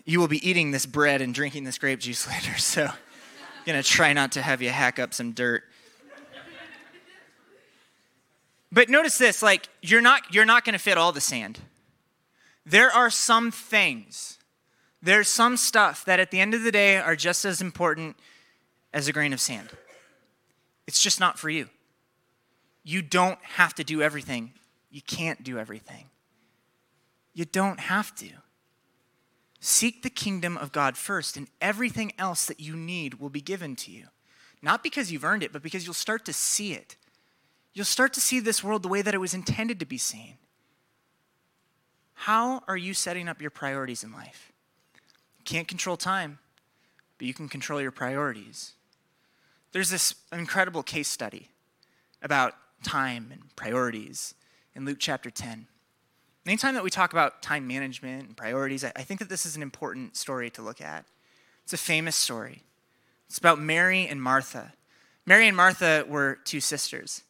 you 0.04 0.20
will 0.20 0.28
be 0.28 0.48
eating 0.48 0.70
this 0.70 0.86
bread 0.86 1.20
and 1.20 1.34
drinking 1.34 1.64
this 1.64 1.78
grape 1.78 2.00
juice 2.00 2.26
later, 2.28 2.56
so 2.58 2.84
I'm 2.84 2.92
going 3.64 3.82
to 3.82 3.88
try 3.88 4.12
not 4.12 4.32
to 4.32 4.42
have 4.42 4.62
you 4.62 4.70
hack 4.70 4.98
up 4.98 5.12
some 5.12 5.32
dirt. 5.32 5.64
But 8.72 8.88
notice 8.88 9.16
this, 9.16 9.42
like 9.42 9.68
you're 9.80 10.00
not 10.00 10.34
you're 10.34 10.44
not 10.44 10.64
going 10.64 10.72
to 10.74 10.78
fit 10.78 10.98
all 10.98 11.12
the 11.12 11.20
sand. 11.20 11.60
There 12.64 12.90
are 12.90 13.10
some 13.10 13.50
things. 13.50 14.38
There's 15.00 15.28
some 15.28 15.56
stuff 15.56 16.04
that 16.04 16.18
at 16.18 16.30
the 16.30 16.40
end 16.40 16.52
of 16.52 16.62
the 16.62 16.72
day 16.72 16.96
are 16.96 17.14
just 17.14 17.44
as 17.44 17.62
important 17.62 18.16
as 18.92 19.06
a 19.06 19.12
grain 19.12 19.32
of 19.32 19.40
sand. 19.40 19.68
It's 20.86 21.00
just 21.00 21.20
not 21.20 21.38
for 21.38 21.48
you. 21.48 21.68
You 22.82 23.02
don't 23.02 23.38
have 23.42 23.74
to 23.76 23.84
do 23.84 24.02
everything. 24.02 24.52
You 24.90 25.02
can't 25.02 25.42
do 25.42 25.58
everything. 25.58 26.06
You 27.34 27.44
don't 27.44 27.80
have 27.80 28.14
to. 28.16 28.30
Seek 29.60 30.02
the 30.02 30.10
kingdom 30.10 30.56
of 30.56 30.72
God 30.72 30.96
first, 30.96 31.36
and 31.36 31.48
everything 31.60 32.12
else 32.18 32.46
that 32.46 32.60
you 32.60 32.76
need 32.76 33.14
will 33.14 33.30
be 33.30 33.40
given 33.40 33.74
to 33.76 33.90
you. 33.90 34.06
Not 34.62 34.82
because 34.82 35.10
you've 35.10 35.24
earned 35.24 35.42
it, 35.42 35.52
but 35.52 35.62
because 35.62 35.84
you'll 35.84 35.94
start 35.94 36.24
to 36.26 36.32
see 36.32 36.72
it. 36.72 36.96
You'll 37.74 37.84
start 37.84 38.14
to 38.14 38.20
see 38.20 38.40
this 38.40 38.64
world 38.64 38.82
the 38.82 38.88
way 38.88 39.02
that 39.02 39.14
it 39.14 39.18
was 39.18 39.34
intended 39.34 39.80
to 39.80 39.86
be 39.86 39.98
seen. 39.98 40.38
How 42.14 42.62
are 42.66 42.76
you 42.76 42.94
setting 42.94 43.28
up 43.28 43.42
your 43.42 43.50
priorities 43.50 44.02
in 44.02 44.12
life? 44.12 44.50
You 45.38 45.44
can't 45.44 45.68
control 45.68 45.98
time, 45.98 46.38
but 47.18 47.26
you 47.26 47.34
can 47.34 47.48
control 47.48 47.80
your 47.80 47.90
priorities. 47.90 48.72
There's 49.72 49.90
this 49.90 50.14
incredible 50.32 50.82
case 50.82 51.08
study 51.08 51.50
about 52.22 52.54
time 52.82 53.28
and 53.30 53.54
priorities 53.56 54.34
in 54.76 54.84
Luke 54.84 54.98
chapter 55.00 55.30
10. 55.30 55.66
Anytime 56.46 56.74
that 56.74 56.84
we 56.84 56.90
talk 56.90 57.12
about 57.12 57.42
time 57.42 57.66
management 57.66 58.28
and 58.28 58.36
priorities, 58.36 58.84
I 58.84 58.90
think 58.90 59.18
that 59.20 59.28
this 59.28 59.46
is 59.46 59.56
an 59.56 59.62
important 59.62 60.16
story 60.16 60.50
to 60.50 60.62
look 60.62 60.80
at. 60.80 61.06
It's 61.64 61.72
a 61.72 61.78
famous 61.78 62.14
story. 62.14 62.62
It's 63.26 63.38
about 63.38 63.58
Mary 63.58 64.06
and 64.06 64.22
Martha. 64.22 64.74
Mary 65.24 65.48
and 65.48 65.56
Martha 65.56 66.04
were 66.06 66.38
two 66.44 66.60
sisters. 66.60 67.22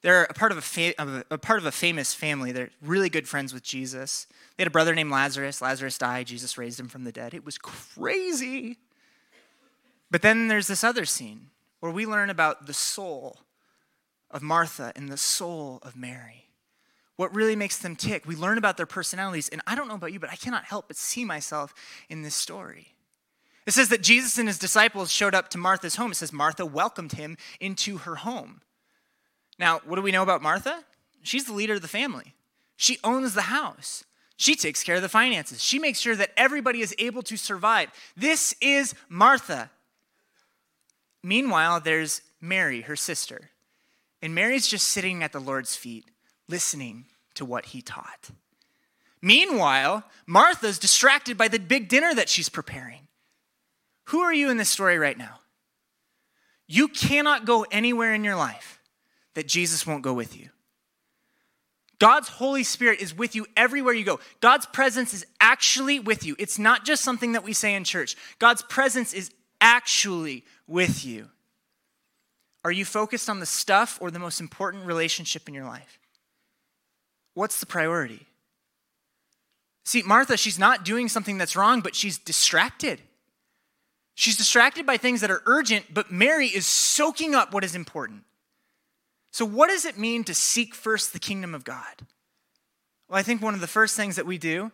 They're 0.00 0.24
a 0.24 0.34
part 0.34 0.50
of 0.50 0.58
a, 0.58 0.62
fa- 0.62 1.24
a, 1.30 1.38
part 1.38 1.60
of 1.60 1.66
a 1.66 1.70
famous 1.70 2.12
family. 2.12 2.50
They're 2.50 2.70
really 2.80 3.08
good 3.08 3.28
friends 3.28 3.54
with 3.54 3.62
Jesus. 3.62 4.26
They 4.56 4.62
had 4.62 4.68
a 4.68 4.72
brother 4.72 4.94
named 4.94 5.12
Lazarus. 5.12 5.62
Lazarus 5.62 5.96
died. 5.96 6.26
Jesus 6.26 6.58
raised 6.58 6.80
him 6.80 6.88
from 6.88 7.04
the 7.04 7.12
dead. 7.12 7.34
It 7.34 7.44
was 7.44 7.58
crazy. 7.58 8.78
But 10.10 10.22
then 10.22 10.48
there's 10.48 10.66
this 10.66 10.82
other 10.82 11.04
scene 11.04 11.50
where 11.78 11.92
we 11.92 12.06
learn 12.06 12.30
about 12.30 12.66
the 12.66 12.74
soul 12.74 13.38
of 14.28 14.42
Martha 14.42 14.92
and 14.96 15.08
the 15.08 15.16
soul 15.16 15.78
of 15.82 15.94
Mary. 15.94 16.48
What 17.16 17.34
really 17.34 17.56
makes 17.56 17.78
them 17.78 17.94
tick. 17.94 18.26
We 18.26 18.36
learn 18.36 18.58
about 18.58 18.76
their 18.76 18.86
personalities, 18.86 19.48
and 19.48 19.60
I 19.66 19.74
don't 19.74 19.88
know 19.88 19.94
about 19.94 20.12
you, 20.12 20.18
but 20.18 20.30
I 20.30 20.36
cannot 20.36 20.64
help 20.64 20.88
but 20.88 20.96
see 20.96 21.24
myself 21.24 21.74
in 22.08 22.22
this 22.22 22.34
story. 22.34 22.94
It 23.66 23.72
says 23.72 23.88
that 23.90 24.02
Jesus 24.02 24.38
and 24.38 24.48
his 24.48 24.58
disciples 24.58 25.12
showed 25.12 25.34
up 25.34 25.48
to 25.50 25.58
Martha's 25.58 25.96
home. 25.96 26.12
It 26.12 26.16
says 26.16 26.32
Martha 26.32 26.66
welcomed 26.66 27.12
him 27.12 27.36
into 27.60 27.98
her 27.98 28.16
home. 28.16 28.60
Now, 29.58 29.80
what 29.84 29.96
do 29.96 30.02
we 30.02 30.10
know 30.10 30.22
about 30.22 30.42
Martha? 30.42 30.82
She's 31.22 31.44
the 31.44 31.52
leader 31.52 31.74
of 31.74 31.82
the 31.82 31.88
family. 31.88 32.34
She 32.76 32.98
owns 33.04 33.34
the 33.34 33.42
house. 33.42 34.04
She 34.36 34.56
takes 34.56 34.82
care 34.82 34.96
of 34.96 35.02
the 35.02 35.08
finances. 35.08 35.62
She 35.62 35.78
makes 35.78 36.00
sure 36.00 36.16
that 36.16 36.32
everybody 36.36 36.80
is 36.80 36.94
able 36.98 37.22
to 37.22 37.36
survive. 37.36 37.90
This 38.16 38.56
is 38.60 38.94
Martha. 39.08 39.70
Meanwhile, 41.22 41.80
there's 41.80 42.22
Mary, 42.40 42.80
her 42.80 42.96
sister. 42.96 43.50
And 44.20 44.34
Mary's 44.34 44.66
just 44.66 44.88
sitting 44.88 45.22
at 45.22 45.30
the 45.30 45.38
Lord's 45.38 45.76
feet, 45.76 46.06
listening 46.48 47.06
to 47.34 47.44
what 47.44 47.66
he 47.66 47.82
taught. 47.82 48.30
Meanwhile, 49.20 50.04
Martha's 50.26 50.78
distracted 50.78 51.38
by 51.38 51.48
the 51.48 51.58
big 51.58 51.88
dinner 51.88 52.12
that 52.14 52.28
she's 52.28 52.48
preparing. 52.48 53.06
Who 54.06 54.20
are 54.20 54.34
you 54.34 54.50
in 54.50 54.56
this 54.56 54.68
story 54.68 54.98
right 54.98 55.16
now? 55.16 55.38
You 56.66 56.88
cannot 56.88 57.44
go 57.44 57.64
anywhere 57.70 58.14
in 58.14 58.24
your 58.24 58.36
life 58.36 58.80
that 59.34 59.46
Jesus 59.46 59.86
won't 59.86 60.02
go 60.02 60.12
with 60.12 60.38
you. 60.38 60.48
God's 61.98 62.28
Holy 62.28 62.64
Spirit 62.64 63.00
is 63.00 63.16
with 63.16 63.36
you 63.36 63.46
everywhere 63.56 63.94
you 63.94 64.04
go. 64.04 64.18
God's 64.40 64.66
presence 64.66 65.14
is 65.14 65.24
actually 65.40 66.00
with 66.00 66.26
you. 66.26 66.34
It's 66.36 66.58
not 66.58 66.84
just 66.84 67.04
something 67.04 67.32
that 67.32 67.44
we 67.44 67.52
say 67.52 67.74
in 67.74 67.84
church. 67.84 68.16
God's 68.40 68.62
presence 68.62 69.12
is 69.12 69.30
actually 69.60 70.44
with 70.66 71.04
you. 71.04 71.28
Are 72.64 72.72
you 72.72 72.84
focused 72.84 73.30
on 73.30 73.38
the 73.38 73.46
stuff 73.46 73.98
or 74.00 74.10
the 74.10 74.18
most 74.18 74.40
important 74.40 74.84
relationship 74.84 75.46
in 75.46 75.54
your 75.54 75.64
life? 75.64 76.00
What's 77.34 77.60
the 77.60 77.66
priority? 77.66 78.26
See, 79.84 80.02
Martha, 80.02 80.36
she's 80.36 80.58
not 80.58 80.84
doing 80.84 81.08
something 81.08 81.38
that's 81.38 81.56
wrong, 81.56 81.80
but 81.80 81.96
she's 81.96 82.18
distracted. 82.18 83.00
She's 84.14 84.36
distracted 84.36 84.86
by 84.86 84.96
things 84.96 85.20
that 85.22 85.30
are 85.30 85.42
urgent, 85.46 85.86
but 85.92 86.10
Mary 86.10 86.46
is 86.46 86.66
soaking 86.66 87.34
up 87.34 87.52
what 87.52 87.64
is 87.64 87.74
important. 87.74 88.24
So, 89.30 89.44
what 89.44 89.68
does 89.68 89.84
it 89.84 89.98
mean 89.98 90.24
to 90.24 90.34
seek 90.34 90.74
first 90.74 91.12
the 91.12 91.18
kingdom 91.18 91.54
of 91.54 91.64
God? 91.64 92.02
Well, 93.08 93.18
I 93.18 93.22
think 93.22 93.40
one 93.42 93.54
of 93.54 93.60
the 93.60 93.66
first 93.66 93.96
things 93.96 94.16
that 94.16 94.26
we 94.26 94.38
do 94.38 94.70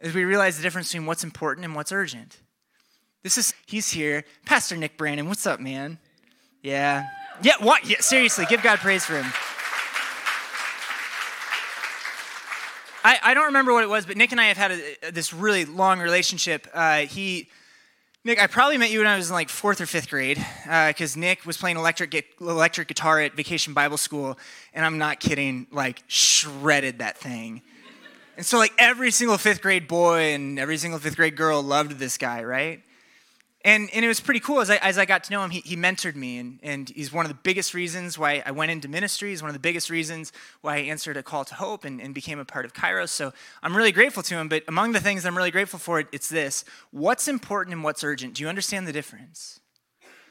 is 0.00 0.14
we 0.14 0.24
realize 0.24 0.56
the 0.56 0.62
difference 0.62 0.88
between 0.88 1.06
what's 1.06 1.24
important 1.24 1.64
and 1.64 1.74
what's 1.74 1.90
urgent. 1.90 2.38
This 3.22 3.38
is, 3.38 3.54
he's 3.66 3.90
here. 3.90 4.24
Pastor 4.44 4.76
Nick 4.76 4.96
Brandon, 4.96 5.26
what's 5.26 5.46
up, 5.46 5.58
man? 5.58 5.98
Yeah. 6.62 7.06
Yeah, 7.42 7.54
what? 7.60 7.88
Yeah, 7.88 8.00
seriously, 8.00 8.46
give 8.48 8.62
God 8.62 8.78
praise 8.78 9.04
for 9.04 9.20
him. 9.20 9.32
I, 13.08 13.18
I 13.30 13.34
don't 13.34 13.46
remember 13.46 13.72
what 13.72 13.84
it 13.84 13.88
was, 13.88 14.04
but 14.04 14.18
Nick 14.18 14.32
and 14.32 14.40
I 14.40 14.44
have 14.48 14.58
had 14.58 14.70
a, 14.70 15.10
this 15.10 15.32
really 15.32 15.64
long 15.64 15.98
relationship. 15.98 16.66
Uh, 16.74 16.98
he, 16.98 17.48
Nick, 18.22 18.38
I 18.38 18.46
probably 18.46 18.76
met 18.76 18.90
you 18.90 18.98
when 18.98 19.06
I 19.06 19.16
was 19.16 19.30
in 19.30 19.34
like 19.34 19.48
fourth 19.48 19.80
or 19.80 19.86
fifth 19.86 20.10
grade, 20.10 20.36
because 20.64 21.16
uh, 21.16 21.20
Nick 21.20 21.46
was 21.46 21.56
playing 21.56 21.78
electric 21.78 22.34
electric 22.38 22.86
guitar 22.86 23.18
at 23.22 23.32
Vacation 23.32 23.72
Bible 23.72 23.96
School, 23.96 24.38
and 24.74 24.84
I'm 24.84 24.98
not 24.98 25.20
kidding, 25.20 25.68
like 25.72 26.02
shredded 26.06 26.98
that 26.98 27.16
thing. 27.16 27.62
And 28.36 28.44
so, 28.44 28.58
like 28.58 28.74
every 28.76 29.10
single 29.10 29.38
fifth 29.38 29.62
grade 29.62 29.88
boy 29.88 30.34
and 30.34 30.58
every 30.58 30.76
single 30.76 31.00
fifth 31.00 31.16
grade 31.16 31.34
girl 31.34 31.62
loved 31.62 31.92
this 31.92 32.18
guy, 32.18 32.44
right? 32.44 32.82
And, 33.64 33.90
and 33.92 34.04
it 34.04 34.08
was 34.08 34.20
pretty 34.20 34.38
cool 34.38 34.60
as 34.60 34.70
I, 34.70 34.76
as 34.76 34.98
I 34.98 35.04
got 35.04 35.24
to 35.24 35.32
know 35.32 35.42
him. 35.42 35.50
He, 35.50 35.60
he 35.60 35.76
mentored 35.76 36.14
me, 36.14 36.38
and, 36.38 36.60
and 36.62 36.88
he's 36.88 37.12
one 37.12 37.24
of 37.24 37.28
the 37.28 37.38
biggest 37.42 37.74
reasons 37.74 38.16
why 38.16 38.40
I 38.46 38.52
went 38.52 38.70
into 38.70 38.88
ministry. 38.88 39.30
He's 39.30 39.42
one 39.42 39.48
of 39.48 39.54
the 39.54 39.60
biggest 39.60 39.90
reasons 39.90 40.32
why 40.60 40.76
I 40.76 40.78
answered 40.78 41.16
a 41.16 41.24
call 41.24 41.44
to 41.44 41.54
hope 41.56 41.84
and, 41.84 42.00
and 42.00 42.14
became 42.14 42.38
a 42.38 42.44
part 42.44 42.64
of 42.64 42.72
Kairos. 42.72 43.08
So 43.08 43.32
I'm 43.62 43.76
really 43.76 43.90
grateful 43.90 44.22
to 44.22 44.36
him. 44.36 44.48
But 44.48 44.62
among 44.68 44.92
the 44.92 45.00
things 45.00 45.26
I'm 45.26 45.36
really 45.36 45.50
grateful 45.50 45.80
for, 45.80 46.04
it's 46.12 46.28
this 46.28 46.64
what's 46.92 47.26
important 47.26 47.74
and 47.74 47.82
what's 47.82 48.04
urgent? 48.04 48.34
Do 48.34 48.44
you 48.44 48.48
understand 48.48 48.86
the 48.86 48.92
difference? 48.92 49.58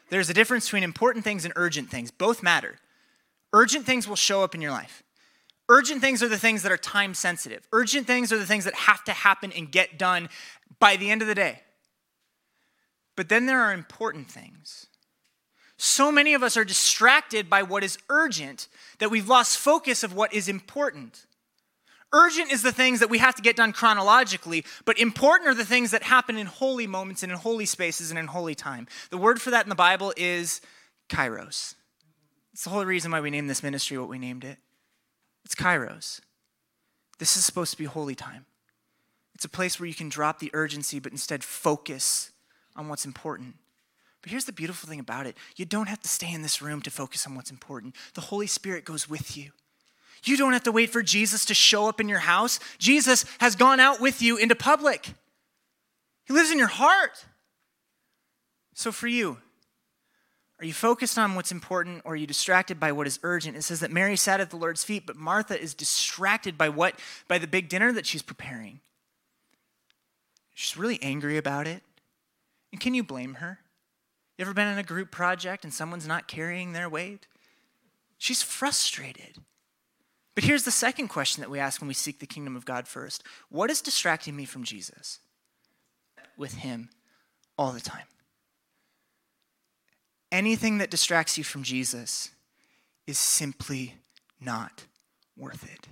There's 0.10 0.30
a 0.30 0.34
difference 0.34 0.68
between 0.68 0.84
important 0.84 1.26
things 1.26 1.44
and 1.44 1.54
urgent 1.58 1.90
things. 1.90 2.12
Both 2.12 2.42
matter. 2.42 2.78
Urgent 3.52 3.86
things 3.86 4.08
will 4.08 4.16
show 4.16 4.42
up 4.42 4.56
in 4.56 4.62
your 4.62 4.72
life. 4.72 5.04
Urgent 5.70 6.00
things 6.00 6.24
are 6.24 6.30
the 6.30 6.38
things 6.38 6.64
that 6.64 6.72
are 6.72 6.78
time 6.78 7.14
sensitive. 7.14 7.68
Urgent 7.74 8.08
things 8.08 8.32
are 8.32 8.38
the 8.38 8.46
things 8.46 8.64
that 8.64 8.74
have 8.74 9.04
to 9.04 9.12
happen 9.12 9.52
and 9.52 9.70
get 9.70 10.00
done 10.00 10.30
by 10.80 10.96
the 10.96 11.12
end 11.12 11.22
of 11.22 11.28
the 11.28 11.36
day. 11.36 11.62
But 13.18 13.28
then 13.28 13.48
there 13.48 13.60
are 13.60 13.74
important 13.74 14.30
things. 14.32 14.86
So 15.76 16.12
many 16.12 16.34
of 16.34 16.44
us 16.44 16.56
are 16.56 16.64
distracted 16.64 17.50
by 17.50 17.64
what 17.64 17.84
is 17.84 17.98
urgent 18.10 18.68
that 19.00 19.12
we've 19.12 19.28
lost 19.28 19.58
focus 19.58 20.04
of 20.04 20.14
what 20.14 20.34
is 20.34 20.48
important. 20.48 21.26
Urgent 22.14 22.52
is 22.52 22.62
the 22.62 22.72
things 22.72 23.02
that 23.02 23.10
we 23.10 23.18
have 23.18 23.36
to 23.36 23.42
get 23.42 23.58
done 23.58 23.74
chronologically, 23.74 24.64
but 24.86 24.98
important 24.98 25.50
are 25.50 25.54
the 25.54 25.66
things 25.66 25.92
that 25.92 26.04
happen 26.04 26.38
in 26.38 26.48
holy 26.48 26.88
moments 26.88 27.22
and 27.22 27.32
in 27.32 27.38
holy 27.38 27.66
spaces 27.66 28.12
and 28.12 28.18
in 28.18 28.28
holy 28.28 28.56
time. 28.56 28.88
The 29.10 29.18
word 29.18 29.42
for 29.42 29.52
that 29.52 29.66
in 29.66 29.70
the 29.70 29.76
Bible 29.76 30.14
is 30.16 30.62
kairos. 31.10 31.76
It's 32.54 32.64
the 32.64 32.70
whole 32.70 32.86
reason 32.86 33.12
why 33.12 33.20
we 33.20 33.30
named 33.30 33.50
this 33.50 33.62
ministry 33.62 33.98
what 33.98 34.10
we 34.10 34.20
named 34.20 34.46
it. 34.46 34.58
It's 35.44 35.56
kairos. 35.56 36.22
This 37.20 37.36
is 37.36 37.46
supposed 37.46 37.72
to 37.72 37.78
be 37.78 37.86
holy 37.86 38.16
time. 38.16 38.46
It's 39.36 39.46
a 39.46 39.50
place 39.50 39.80
where 39.80 39.88
you 39.88 39.96
can 39.96 40.10
drop 40.10 40.40
the 40.40 40.52
urgency, 40.54 41.00
but 41.00 41.12
instead 41.12 41.44
focus 41.44 42.32
on 42.78 42.88
what's 42.88 43.06
important. 43.06 43.56
But 44.22 44.32
here's 44.32 44.46
the 44.46 44.54
beautiful 44.54 44.90
thing 44.90 45.00
about 45.00 45.26
it 45.26 45.38
you 45.56 45.66
don't 45.66 45.88
have 45.88 46.02
to 46.02 46.08
stay 46.08 46.32
in 46.32 46.42
this 46.42 46.62
room 46.62 46.82
to 46.82 46.92
focus 46.92 47.26
on 47.28 47.36
what's 47.36 47.52
important. 47.52 47.96
The 48.14 48.22
Holy 48.22 48.48
Spirit 48.48 48.86
goes 48.86 49.10
with 49.10 49.38
you. 49.38 49.52
You 50.24 50.38
don't 50.38 50.54
have 50.54 50.64
to 50.64 50.72
wait 50.72 50.90
for 50.90 51.04
Jesus 51.04 51.46
to 51.46 51.54
show 51.54 51.88
up 51.88 52.02
in 52.02 52.10
your 52.10 52.20
house. 52.20 52.60
Jesus 52.80 53.26
has 53.40 53.56
gone 53.56 53.80
out 53.80 54.02
with 54.02 54.22
you 54.22 54.38
into 54.38 54.56
public, 54.56 55.14
He 56.26 56.34
lives 56.34 56.52
in 56.52 56.58
your 56.58 56.68
heart. 56.68 57.26
So, 58.74 58.92
for 58.92 59.08
you, 59.08 59.40
are 60.60 60.66
you 60.66 60.74
focused 60.74 61.18
on 61.18 61.36
what's 61.36 61.52
important 61.52 62.02
or 62.04 62.14
are 62.14 62.16
you 62.16 62.28
distracted 62.28 62.80
by 62.80 62.92
what 62.92 63.08
is 63.08 63.20
urgent? 63.24 63.58
It 63.58 63.64
says 63.64 63.80
that 63.80 63.92
Mary 63.92 64.16
sat 64.16 64.40
at 64.40 64.50
the 64.50 64.56
Lord's 64.56 64.84
feet, 64.84 65.06
but 65.06 65.16
Martha 65.16 65.60
is 65.60 65.74
distracted 65.74 66.58
by 66.58 66.70
what? 66.70 67.00
By 67.28 67.38
the 67.38 67.48
big 67.48 67.70
dinner 67.70 67.92
that 67.94 68.06
she's 68.06 68.22
preparing. 68.22 68.80
She's 70.54 70.78
really 70.78 71.00
angry 71.02 71.38
about 71.38 71.68
it. 71.68 71.84
And 72.72 72.82
can 72.82 72.94
you 72.94 73.04
blame 73.04 73.36
her? 73.36 73.60
You 74.38 74.44
ever 74.44 74.54
been 74.54 74.68
in 74.68 74.78
a 74.78 74.84
group 74.84 75.12
project 75.12 75.64
and 75.64 75.74
someone's 75.74 76.08
not 76.08 76.28
carrying 76.28 76.74
their 76.74 76.90
weight? 76.90 77.28
She's 78.18 78.44
frustrated. 78.44 79.38
But 80.36 80.44
here's 80.44 80.64
the 80.64 80.72
second 80.72 81.08
question 81.08 81.42
that 81.42 81.50
we 81.50 81.60
ask 81.60 81.82
when 81.82 81.88
we 81.88 81.94
seek 81.94 82.20
the 82.20 82.28
kingdom 82.28 82.56
of 82.56 82.66
God 82.66 82.88
first 82.88 83.24
What 83.50 83.72
is 83.72 83.82
distracting 83.82 84.36
me 84.36 84.46
from 84.46 84.64
Jesus? 84.64 85.20
With 86.38 86.56
Him 86.56 86.90
all 87.58 87.72
the 87.72 87.80
time. 87.80 88.06
Anything 90.32 90.78
that 90.78 90.92
distracts 90.92 91.38
you 91.38 91.44
from 91.44 91.64
Jesus 91.64 92.30
is 93.08 93.18
simply 93.18 93.96
not 94.40 94.84
worth 95.36 95.64
it 95.64 95.88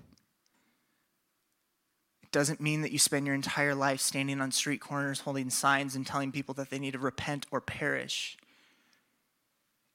doesn't 2.36 2.60
mean 2.60 2.82
that 2.82 2.91
you 2.91 3.00
spend 3.00 3.26
your 3.26 3.34
entire 3.34 3.74
life 3.74 4.02
standing 4.02 4.41
on 4.41 4.52
street 4.52 4.82
corners 4.82 5.21
holding 5.21 5.50
signs 5.50 5.95
and 5.95 6.06
telling 6.06 6.34
people 6.34 6.54
that 6.54 6.69
they 6.69 6.78
need 6.78 6.91
to 6.91 7.00
repent 7.00 7.45
or 7.50 7.62
perish. 7.62 8.36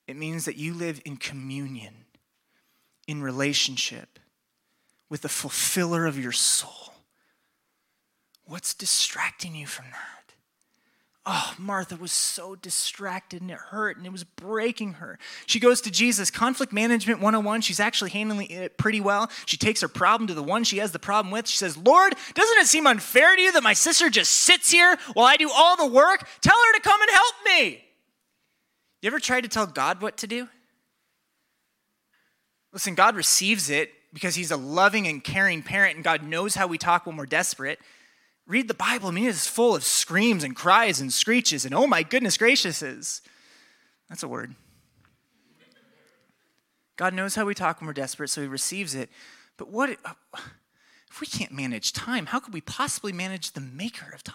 It 0.09 0.17
means 0.17 0.47
that 0.47 0.57
you 0.57 0.73
live 0.73 1.03
in 1.05 1.19
communion, 1.19 2.07
in 3.07 3.23
relationship 3.23 4.19
with 5.11 5.21
the 5.21 5.29
fulfiller 5.29 6.07
of 6.07 6.19
your 6.19 6.33
soul. 6.33 6.95
What's 8.47 8.73
distracting 8.73 9.55
you 9.55 9.67
from 9.67 9.91
that? 9.91 10.20
Oh, 11.27 11.55
Martha 11.59 11.97
was 11.97 12.13
so 12.13 12.55
distracted 12.55 13.43
and 13.43 13.51
it 13.51 13.59
hurt 13.59 13.99
and 13.99 14.07
it 14.07 14.13
was 14.13 14.25
breaking 14.25 14.95
her. 14.95 15.19
She 15.45 15.61
goes 15.61 15.83
to 15.83 15.91
Jesus, 15.91 16.31
conflict 16.31 16.73
management 16.73 17.21
101. 17.21 17.61
She's 17.61 17.79
actually 17.79 18.11
handling 18.11 18.51
it 18.51 18.79
pretty 18.79 19.03
well. 19.03 19.31
She 19.45 19.59
takes 19.59 19.83
her 19.83 19.89
problem 19.89 20.29
to 20.29 20.35
the 20.35 20.43
one 20.43 20.65
she 20.65 20.79
has 20.79 20.93
the 20.93 20.99
problem 20.99 21.31
with. 21.31 21.47
She 21.47 21.59
says, 21.59 21.77
Lord, 21.77 22.15
doesn't 22.33 22.59
it 22.59 22.67
seem 22.69 22.87
unfair 22.87 23.37
to 23.37 23.43
you 23.43 23.53
that 23.53 23.63
my 23.63 23.75
sister 23.75 24.09
just 24.09 24.33
sits 24.33 24.71
here 24.71 24.97
while 25.13 25.27
I 25.27 25.37
do 25.37 25.51
all 25.55 25.77
the 25.77 25.87
work? 25.87 26.27
Tell 26.41 26.57
her 26.57 26.73
to 26.75 26.81
come 26.81 27.01
and 27.03 27.11
help 27.11 27.35
me. 27.45 27.85
You 29.03 29.09
ever 29.09 29.21
tried 29.21 29.43
to 29.43 29.49
tell 29.49 29.67
God 29.67 30.01
what 30.01 30.17
to 30.19 30.27
do? 30.27 30.49
Listen, 32.73 32.95
God 32.95 33.15
receives 33.15 33.69
it 33.69 33.93
because 34.15 34.37
he's 34.37 34.51
a 34.51 34.57
loving 34.57 35.07
and 35.07 35.23
caring 35.23 35.63
parent, 35.63 35.97
and 35.97 36.05
God 36.05 36.23
knows 36.23 36.55
how 36.55 36.67
we 36.67 36.79
talk 36.79 37.05
when 37.05 37.17
we're 37.17 37.27
desperate 37.27 37.79
read 38.51 38.69
the 38.69 38.75
Bible, 38.75 39.09
I 39.09 39.13
mean, 39.13 39.29
it's 39.29 39.47
full 39.47 39.77
of 39.77 39.85
screams 39.85 40.45
and 40.45 40.57
cries 40.57 41.01
and 41.01 41.13
screeches 41.13 41.65
and 41.65 41.75
oh 41.75 41.87
my 41.87 42.03
goodness 42.03 42.37
gracious 42.37 42.83
is. 42.83 43.23
That's 44.09 44.23
a 44.23 44.29
word. 44.29 44.55
God 46.97 47.15
knows 47.15 47.35
how 47.35 47.47
we 47.47 47.55
talk 47.55 47.81
when 47.81 47.87
we're 47.87 47.95
desperate, 47.95 48.29
so 48.29 48.43
he 48.43 48.49
receives 48.49 48.95
it. 48.95 49.09
But 49.57 49.71
what 49.71 49.97
uh, 50.05 50.13
if 51.11 51.21
we 51.21 51.27
can't 51.27 51.53
manage 51.53 51.93
time? 51.93 52.27
How 52.27 52.41
could 52.41 52.53
we 52.53 52.61
possibly 52.61 53.13
manage 53.13 53.53
the 53.53 53.61
maker 53.61 54.11
of 54.13 54.23
time? 54.23 54.35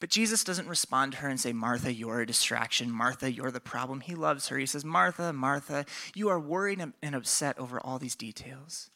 But 0.00 0.10
Jesus 0.10 0.44
doesn't 0.44 0.68
respond 0.68 1.12
to 1.12 1.18
her 1.18 1.28
and 1.28 1.40
say, 1.40 1.52
Martha, 1.52 1.92
you're 1.92 2.20
a 2.20 2.26
distraction. 2.26 2.90
Martha, 2.90 3.32
you're 3.32 3.50
the 3.50 3.60
problem. 3.60 4.00
He 4.00 4.14
loves 4.14 4.48
her. 4.48 4.58
He 4.58 4.66
says, 4.66 4.84
Martha, 4.84 5.32
Martha, 5.32 5.86
you 6.14 6.28
are 6.28 6.38
worried 6.38 6.82
and 7.02 7.14
upset 7.14 7.58
over 7.58 7.80
all 7.80 7.98
these 7.98 8.14
details. 8.14 8.90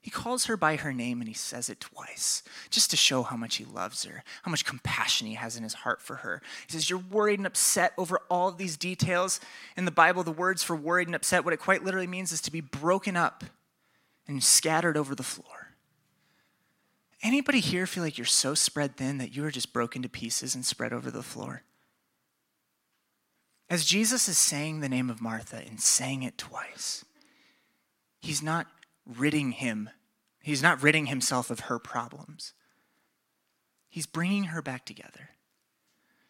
He 0.00 0.10
calls 0.10 0.46
her 0.46 0.56
by 0.56 0.76
her 0.76 0.92
name 0.92 1.20
and 1.20 1.28
he 1.28 1.34
says 1.34 1.68
it 1.68 1.80
twice, 1.80 2.42
just 2.70 2.90
to 2.90 2.96
show 2.96 3.22
how 3.24 3.36
much 3.36 3.56
he 3.56 3.64
loves 3.64 4.04
her, 4.04 4.22
how 4.42 4.50
much 4.50 4.64
compassion 4.64 5.26
he 5.26 5.34
has 5.34 5.56
in 5.56 5.64
his 5.64 5.74
heart 5.74 6.00
for 6.00 6.16
her. 6.16 6.40
He 6.66 6.72
says, 6.72 6.88
You're 6.88 7.00
worried 7.00 7.40
and 7.40 7.46
upset 7.46 7.92
over 7.98 8.20
all 8.30 8.48
of 8.48 8.58
these 8.58 8.76
details. 8.76 9.40
In 9.76 9.84
the 9.84 9.90
Bible, 9.90 10.22
the 10.22 10.30
words 10.30 10.62
for 10.62 10.76
worried 10.76 11.08
and 11.08 11.16
upset, 11.16 11.44
what 11.44 11.52
it 11.52 11.60
quite 11.60 11.84
literally 11.84 12.06
means 12.06 12.30
is 12.30 12.40
to 12.42 12.52
be 12.52 12.60
broken 12.60 13.16
up 13.16 13.44
and 14.28 14.42
scattered 14.42 14.96
over 14.96 15.14
the 15.14 15.22
floor. 15.22 15.74
Anybody 17.22 17.58
here 17.58 17.86
feel 17.86 18.04
like 18.04 18.16
you're 18.16 18.24
so 18.24 18.54
spread 18.54 18.96
thin 18.96 19.18
that 19.18 19.34
you 19.34 19.44
are 19.44 19.50
just 19.50 19.72
broken 19.72 20.02
to 20.02 20.08
pieces 20.08 20.54
and 20.54 20.64
spread 20.64 20.92
over 20.92 21.10
the 21.10 21.22
floor? 21.22 21.62
As 23.68 23.84
Jesus 23.84 24.28
is 24.28 24.38
saying 24.38 24.80
the 24.80 24.88
name 24.88 25.10
of 25.10 25.20
Martha 25.20 25.56
and 25.56 25.80
saying 25.80 26.22
it 26.22 26.38
twice, 26.38 27.04
he's 28.20 28.42
not 28.42 28.68
ridding 29.08 29.52
him, 29.52 29.90
He's 30.40 30.62
not 30.62 30.82
ridding 30.82 31.06
himself 31.06 31.50
of 31.50 31.60
her 31.60 31.78
problems. 31.78 32.54
He's 33.90 34.06
bringing 34.06 34.44
her 34.44 34.62
back 34.62 34.86
together. 34.86 35.30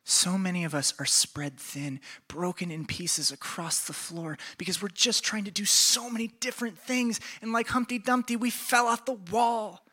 So 0.03 0.39
many 0.39 0.65
of 0.65 0.75
us 0.75 0.95
are 0.99 1.05
spread 1.05 1.59
thin, 1.59 2.01
broken 2.29 2.71
in 2.71 2.87
pieces 2.87 3.31
across 3.31 3.87
the 3.87 3.93
floor 3.93 4.39
because 4.57 4.81
we're 4.81 4.89
just 4.89 5.23
trying 5.23 5.45
to 5.45 5.51
do 5.51 5.65
so 5.65 6.09
many 6.09 6.29
different 6.41 6.79
things. 6.79 7.21
And 7.43 7.53
like 7.53 7.69
Humpty 7.69 7.99
Dumpty, 7.99 8.35
we 8.35 8.51
fell 8.51 8.87
off 8.87 9.05
the 9.05 9.19
wall. 9.31 9.85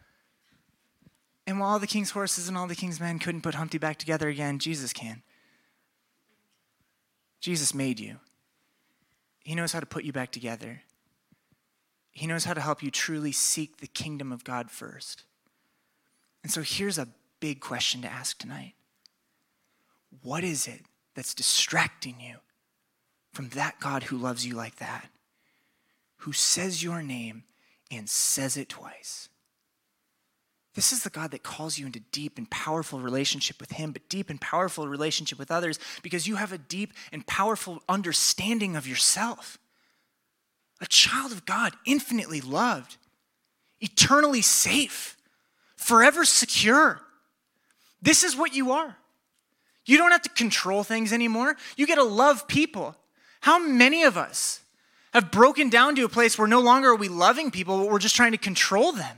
And 1.45 1.59
while 1.59 1.71
all 1.71 1.79
the 1.79 1.85
king's 1.85 2.11
horses 2.11 2.47
and 2.47 2.57
all 2.57 2.65
the 2.65 2.75
king's 2.75 2.99
men 2.99 3.19
couldn't 3.19 3.41
put 3.41 3.55
Humpty 3.55 3.77
back 3.77 3.97
together 3.97 4.29
again, 4.29 4.57
Jesus 4.57 4.93
can. 4.93 5.21
Jesus 7.41 7.75
made 7.75 7.99
you. 7.99 8.17
He 9.43 9.53
knows 9.53 9.73
how 9.73 9.81
to 9.81 9.85
put 9.85 10.05
you 10.05 10.13
back 10.13 10.31
together. 10.31 10.81
He 12.15 12.27
knows 12.27 12.45
how 12.45 12.53
to 12.53 12.61
help 12.61 12.81
you 12.81 12.89
truly 12.89 13.33
seek 13.33 13.77
the 13.77 13.87
kingdom 13.87 14.31
of 14.31 14.45
God 14.45 14.71
first. 14.71 15.25
And 16.41 16.51
so 16.51 16.61
here's 16.61 16.97
a 16.97 17.09
big 17.41 17.59
question 17.59 18.01
to 18.01 18.07
ask 18.07 18.37
tonight 18.37 18.73
What 20.21 20.43
is 20.45 20.65
it 20.65 20.81
that's 21.13 21.33
distracting 21.33 22.21
you 22.21 22.37
from 23.33 23.49
that 23.49 23.81
God 23.81 24.03
who 24.03 24.17
loves 24.17 24.47
you 24.47 24.55
like 24.55 24.77
that, 24.77 25.09
who 26.19 26.31
says 26.31 26.81
your 26.81 27.03
name 27.03 27.43
and 27.91 28.07
says 28.07 28.55
it 28.55 28.69
twice? 28.69 29.27
This 30.73 30.93
is 30.93 31.03
the 31.03 31.09
God 31.09 31.31
that 31.31 31.43
calls 31.43 31.77
you 31.77 31.85
into 31.85 31.99
deep 31.99 32.37
and 32.37 32.49
powerful 32.49 32.99
relationship 32.99 33.59
with 33.59 33.73
Him, 33.73 33.91
but 33.91 34.07
deep 34.07 34.29
and 34.29 34.39
powerful 34.39 34.87
relationship 34.87 35.37
with 35.37 35.51
others 35.51 35.79
because 36.01 36.27
you 36.27 36.37
have 36.37 36.53
a 36.53 36.57
deep 36.57 36.93
and 37.11 37.27
powerful 37.27 37.83
understanding 37.89 38.77
of 38.77 38.87
yourself. 38.87 39.57
A 40.81 40.85
child 40.85 41.31
of 41.31 41.45
God, 41.45 41.73
infinitely 41.85 42.41
loved, 42.41 42.97
eternally 43.79 44.41
safe, 44.41 45.17
forever 45.75 46.25
secure. 46.25 47.01
This 48.01 48.23
is 48.23 48.35
what 48.35 48.53
you 48.53 48.71
are. 48.71 48.97
You 49.85 49.97
don't 49.97 50.11
have 50.11 50.23
to 50.23 50.29
control 50.29 50.83
things 50.83 51.13
anymore. 51.13 51.55
You 51.77 51.87
get 51.87 51.95
to 51.95 52.03
love 52.03 52.47
people. 52.47 52.95
How 53.41 53.59
many 53.59 54.03
of 54.03 54.17
us 54.17 54.61
have 55.13 55.31
broken 55.31 55.69
down 55.69 55.95
to 55.95 56.03
a 56.03 56.09
place 56.09 56.37
where 56.37 56.47
no 56.47 56.59
longer 56.59 56.89
are 56.89 56.95
we 56.95 57.07
loving 57.07 57.51
people, 57.51 57.77
but 57.79 57.91
we're 57.91 57.99
just 57.99 58.15
trying 58.15 58.31
to 58.31 58.37
control 58.37 58.91
them? 58.91 59.17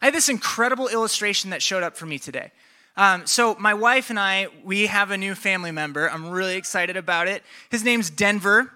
I 0.00 0.06
had 0.06 0.14
this 0.14 0.28
incredible 0.28 0.88
illustration 0.88 1.50
that 1.50 1.62
showed 1.62 1.84
up 1.84 1.96
for 1.96 2.06
me 2.06 2.18
today. 2.18 2.50
Um, 2.96 3.26
so, 3.26 3.54
my 3.58 3.72
wife 3.72 4.10
and 4.10 4.18
I, 4.18 4.48
we 4.64 4.86
have 4.86 5.10
a 5.12 5.16
new 5.16 5.34
family 5.34 5.70
member. 5.70 6.10
I'm 6.10 6.28
really 6.28 6.56
excited 6.56 6.96
about 6.96 7.28
it. 7.28 7.42
His 7.70 7.84
name's 7.84 8.10
Denver. 8.10 8.70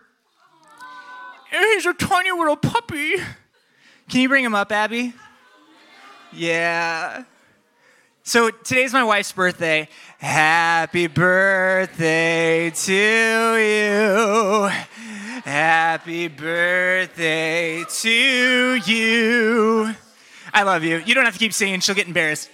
He's 1.57 1.87
a 1.87 1.95
tiny 1.95 2.31
little 2.31 2.57
puppy. 2.57 3.17
Can 4.09 4.21
you 4.21 4.29
bring 4.29 4.45
him 4.45 4.55
up, 4.55 4.71
Abby? 4.73 5.15
Yeah. 6.33 7.25
So, 8.23 8.51
today's 8.51 8.93
my 8.93 9.05
wife's 9.05 9.33
birthday. 9.33 9.89
Happy 10.19 11.07
birthday 11.07 12.71
to 12.71 12.93
you. 13.57 14.69
Happy 15.45 16.29
birthday 16.29 17.85
to 17.85 18.75
you. 18.75 19.95
I 20.53 20.63
love 20.63 20.83
you. 20.85 20.99
You 20.99 21.15
don't 21.15 21.25
have 21.25 21.35
to 21.35 21.39
keep 21.39 21.53
singing, 21.53 21.81
she'll 21.81 21.95
get 21.95 22.07
embarrassed. 22.07 22.51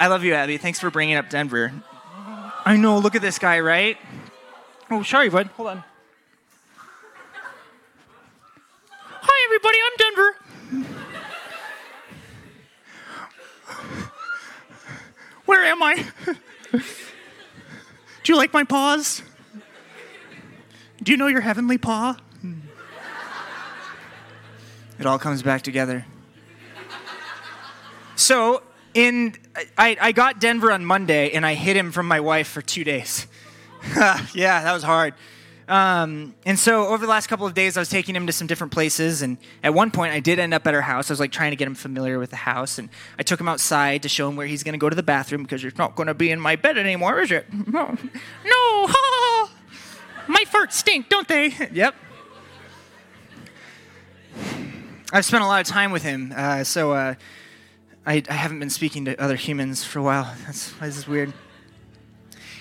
I 0.00 0.08
love 0.08 0.24
you, 0.24 0.34
Abby. 0.34 0.58
Thanks 0.58 0.80
for 0.80 0.90
bringing 0.90 1.16
up 1.16 1.30
Denver. 1.30 1.72
I 2.64 2.76
know, 2.76 2.98
look 2.98 3.14
at 3.14 3.22
this 3.22 3.38
guy, 3.38 3.60
right? 3.60 3.96
Oh, 4.90 5.02
sorry, 5.02 5.28
bud. 5.28 5.46
Hold 5.56 5.68
on. 5.68 5.84
Everybody. 9.48 9.78
I'm 9.82 9.96
Denver. 9.96 10.36
Where 15.46 15.64
am 15.64 15.82
I? 15.82 16.04
Do 16.72 18.32
you 18.32 18.36
like 18.36 18.52
my 18.52 18.64
paws? 18.64 19.22
Do 21.02 21.12
you 21.12 21.16
know 21.16 21.28
your 21.28 21.40
heavenly 21.40 21.78
paw? 21.78 22.18
It 24.98 25.06
all 25.06 25.18
comes 25.18 25.42
back 25.42 25.62
together. 25.62 26.04
So, 28.16 28.62
in 28.92 29.34
I, 29.78 29.96
I 29.98 30.12
got 30.12 30.40
Denver 30.40 30.70
on 30.72 30.84
Monday 30.84 31.30
and 31.30 31.46
I 31.46 31.54
hid 31.54 31.74
him 31.74 31.90
from 31.90 32.06
my 32.06 32.20
wife 32.20 32.48
for 32.48 32.60
two 32.60 32.84
days. 32.84 33.26
yeah, 34.34 34.62
that 34.62 34.72
was 34.74 34.82
hard. 34.82 35.14
Um, 35.68 36.34
and 36.46 36.58
so 36.58 36.86
over 36.86 37.04
the 37.04 37.10
last 37.10 37.26
couple 37.26 37.46
of 37.46 37.52
days, 37.52 37.76
I 37.76 37.80
was 37.80 37.90
taking 37.90 38.16
him 38.16 38.26
to 38.26 38.32
some 38.32 38.46
different 38.46 38.72
places. 38.72 39.20
And 39.20 39.36
at 39.62 39.74
one 39.74 39.90
point, 39.90 40.14
I 40.14 40.20
did 40.20 40.38
end 40.38 40.54
up 40.54 40.66
at 40.66 40.72
her 40.72 40.80
house. 40.80 41.10
I 41.10 41.12
was 41.12 41.20
like 41.20 41.30
trying 41.30 41.50
to 41.50 41.56
get 41.56 41.68
him 41.68 41.74
familiar 41.74 42.18
with 42.18 42.30
the 42.30 42.36
house. 42.36 42.78
And 42.78 42.88
I 43.18 43.22
took 43.22 43.38
him 43.38 43.48
outside 43.48 44.02
to 44.02 44.08
show 44.08 44.28
him 44.28 44.36
where 44.36 44.46
he's 44.46 44.62
going 44.62 44.72
to 44.72 44.78
go 44.78 44.88
to 44.88 44.96
the 44.96 45.02
bathroom 45.02 45.42
because 45.42 45.62
you're 45.62 45.72
not 45.76 45.94
going 45.94 46.06
to 46.06 46.14
be 46.14 46.30
in 46.30 46.40
my 46.40 46.56
bed 46.56 46.78
anymore, 46.78 47.20
is 47.20 47.30
it? 47.30 47.46
No. 47.68 47.96
no. 48.46 48.86
my 50.26 50.42
farts 50.46 50.72
stink, 50.72 51.10
don't 51.10 51.28
they? 51.28 51.52
yep. 51.72 51.94
I've 55.12 55.24
spent 55.24 55.44
a 55.44 55.46
lot 55.46 55.60
of 55.60 55.66
time 55.66 55.92
with 55.92 56.02
him. 56.02 56.32
Uh, 56.34 56.64
so 56.64 56.92
uh, 56.92 57.14
I, 58.06 58.22
I 58.28 58.32
haven't 58.32 58.58
been 58.58 58.70
speaking 58.70 59.04
to 59.04 59.20
other 59.20 59.36
humans 59.36 59.84
for 59.84 59.98
a 59.98 60.02
while. 60.02 60.34
That's 60.46 60.70
why 60.72 60.86
this 60.86 60.96
is 60.96 61.06
weird. 61.06 61.34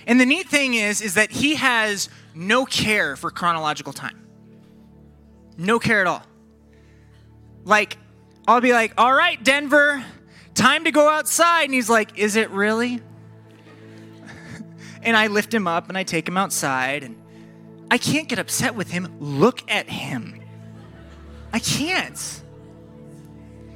And 0.07 0.21
the 0.21 0.25
neat 0.25 0.47
thing 0.47 0.73
is, 0.73 1.01
is 1.01 1.15
that 1.15 1.31
he 1.31 1.55
has 1.55 2.09
no 2.33 2.65
care 2.65 3.17
for 3.17 3.29
chronological 3.29 3.91
time. 3.91 4.25
No 5.57 5.79
care 5.79 5.99
at 5.99 6.07
all. 6.07 6.23
Like, 7.65 7.97
I'll 8.47 8.61
be 8.61 8.71
like, 8.71 8.93
all 8.97 9.13
right, 9.13 9.43
Denver, 9.43 10.03
time 10.55 10.85
to 10.85 10.91
go 10.91 11.09
outside. 11.09 11.65
And 11.65 11.73
he's 11.73 11.89
like, 11.89 12.17
is 12.17 12.37
it 12.37 12.49
really? 12.51 13.01
and 15.03 15.17
I 15.17 15.27
lift 15.27 15.53
him 15.53 15.67
up 15.67 15.89
and 15.89 15.97
I 15.97 16.03
take 16.03 16.25
him 16.25 16.37
outside. 16.37 17.03
And 17.03 17.21
I 17.91 17.97
can't 17.97 18.29
get 18.29 18.39
upset 18.39 18.75
with 18.75 18.89
him. 18.89 19.13
Look 19.19 19.69
at 19.69 19.89
him. 19.89 20.41
I 21.51 21.59
can't. 21.59 22.41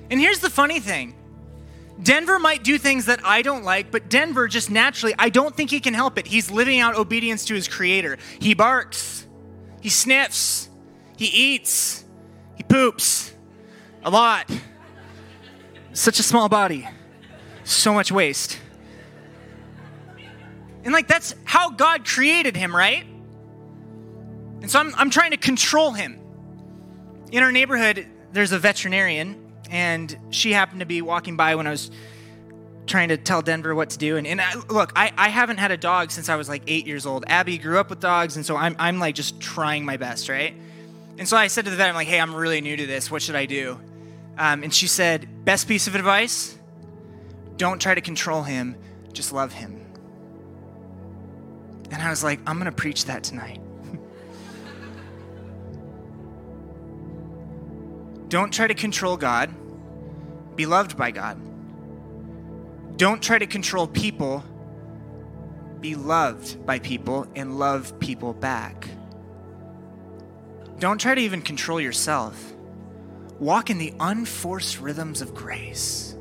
And 0.10 0.18
here's 0.18 0.40
the 0.40 0.50
funny 0.50 0.80
thing 0.80 1.14
Denver 2.04 2.40
might 2.40 2.64
do 2.64 2.78
things 2.78 3.06
that 3.06 3.20
I 3.24 3.42
don't 3.42 3.64
like, 3.64 3.92
but 3.92 4.10
Denver 4.10 4.48
just 4.48 4.72
naturally, 4.72 5.14
I 5.20 5.30
don't 5.30 5.56
think 5.56 5.70
he 5.70 5.80
can 5.80 5.94
help 5.94 6.18
it. 6.18 6.26
He's 6.26 6.50
living 6.50 6.80
out 6.80 6.96
obedience 6.96 7.46
to 7.46 7.54
his 7.54 7.68
creator. 7.68 8.18
He 8.40 8.54
barks, 8.54 9.28
he 9.82 9.90
sniffs, 9.90 10.70
he 11.18 11.26
eats, 11.26 12.04
he 12.56 12.64
poops 12.64 13.34
a 14.04 14.10
lot. 14.10 14.50
Such 15.94 16.20
a 16.20 16.24
small 16.24 16.50
body, 16.50 16.88
so 17.64 17.94
much 17.94 18.12
waste. 18.12 18.58
And 20.84 20.94
like, 20.94 21.08
that's 21.08 21.36
how 21.44 21.70
God 21.70 22.06
created 22.06 22.56
him, 22.56 22.76
right? 22.76 23.06
And 24.62 24.72
so 24.72 24.80
I'm, 24.80 24.96
I'm 24.96 25.10
trying 25.10 25.32
to 25.32 25.38
control 25.38 25.92
him. 25.92 26.20
In 27.32 27.44
our 27.44 27.52
neighborhood, 27.52 28.08
there's 28.32 28.52
a 28.52 28.60
veterinarian 28.60 29.51
and 29.72 30.16
she 30.30 30.52
happened 30.52 30.82
to 30.82 30.86
be 30.86 31.02
walking 31.02 31.38
by 31.38 31.56
when 31.56 31.66
I 31.66 31.72
was 31.72 31.90
trying 32.86 33.10
to 33.10 33.18
tell 33.18 33.42
Denver 33.42 33.74
what 33.74 33.92
to 33.92 33.98
do. 33.98 34.18
And, 34.18 34.28
and 34.28 34.42
I, 34.42 34.56
look, 34.70 34.92
I, 34.96 35.12
I 35.18 35.30
haven't 35.30 35.58
had 35.58 35.72
a 35.72 35.78
dog 35.78 36.12
since 36.12 36.28
I 36.28 36.36
was 36.36 36.50
like 36.50 36.64
eight 36.68 36.86
years 36.86 37.06
old. 37.06 37.24
Abby 37.28 37.58
grew 37.58 37.80
up 37.80 37.90
with 37.90 38.02
dogs, 38.02 38.36
and 38.36 38.46
so 38.46 38.58
I'm, 38.58 38.76
I'm 38.78 39.00
like 39.00 39.16
just 39.16 39.40
trying 39.40 39.86
my 39.86 39.96
best, 39.96 40.28
right? 40.28 40.54
And 41.18 41.28
so 41.28 41.38
I 41.38 41.48
said 41.48 41.66
to 41.66 41.72
the 41.72 41.78
vet, 41.78 41.88
I'm 41.88 41.96
like, 41.96 42.08
hey, 42.08 42.20
I'm 42.20 42.36
really 42.36 42.60
new 42.60 42.76
to 42.76 42.86
this. 42.86 43.10
What 43.10 43.22
should 43.22 43.36
I 43.36 43.46
do? 43.46 43.80
Um, 44.38 44.64
and 44.64 44.74
she 44.74 44.88
said, 44.88 45.46
best 45.46 45.68
piece 45.68 45.88
of 45.88 45.96
advice 45.96 46.58
don't 47.56 47.80
try 47.80 47.96
to 47.96 48.02
control 48.02 48.44
him, 48.44 48.76
just 49.14 49.32
love 49.32 49.54
him. 49.54 49.78
And 51.92 52.02
I 52.02 52.10
was 52.10 52.24
like, 52.24 52.40
I'm 52.46 52.58
going 52.58 52.66
to 52.66 52.72
preach 52.72 53.06
that 53.06 53.24
tonight. 53.24 53.62
don't 58.30 58.52
try 58.52 58.68
to 58.68 58.74
control 58.74 59.16
God 59.16 59.54
be 60.56 60.66
loved 60.66 60.98
by 60.98 61.12
God. 61.12 61.38
Don't 62.98 63.22
try 63.22 63.40
to 63.40 63.48
control 63.48 63.88
people. 63.88 64.44
Be 65.80 65.96
loved 65.96 66.66
by 66.66 66.80
people 66.80 67.28
and 67.36 67.58
love 67.58 68.00
people 68.00 68.34
back. 68.34 68.88
Don't 70.80 71.00
try 71.00 71.16
to 71.16 71.22
even 71.22 71.42
control 71.42 71.80
yourself. 71.80 72.54
Walk 73.40 73.70
in 73.70 73.78
the 73.78 73.94
unforced 74.00 74.80
rhythms 74.80 75.22
of 75.22 75.34
grace. 75.34 76.16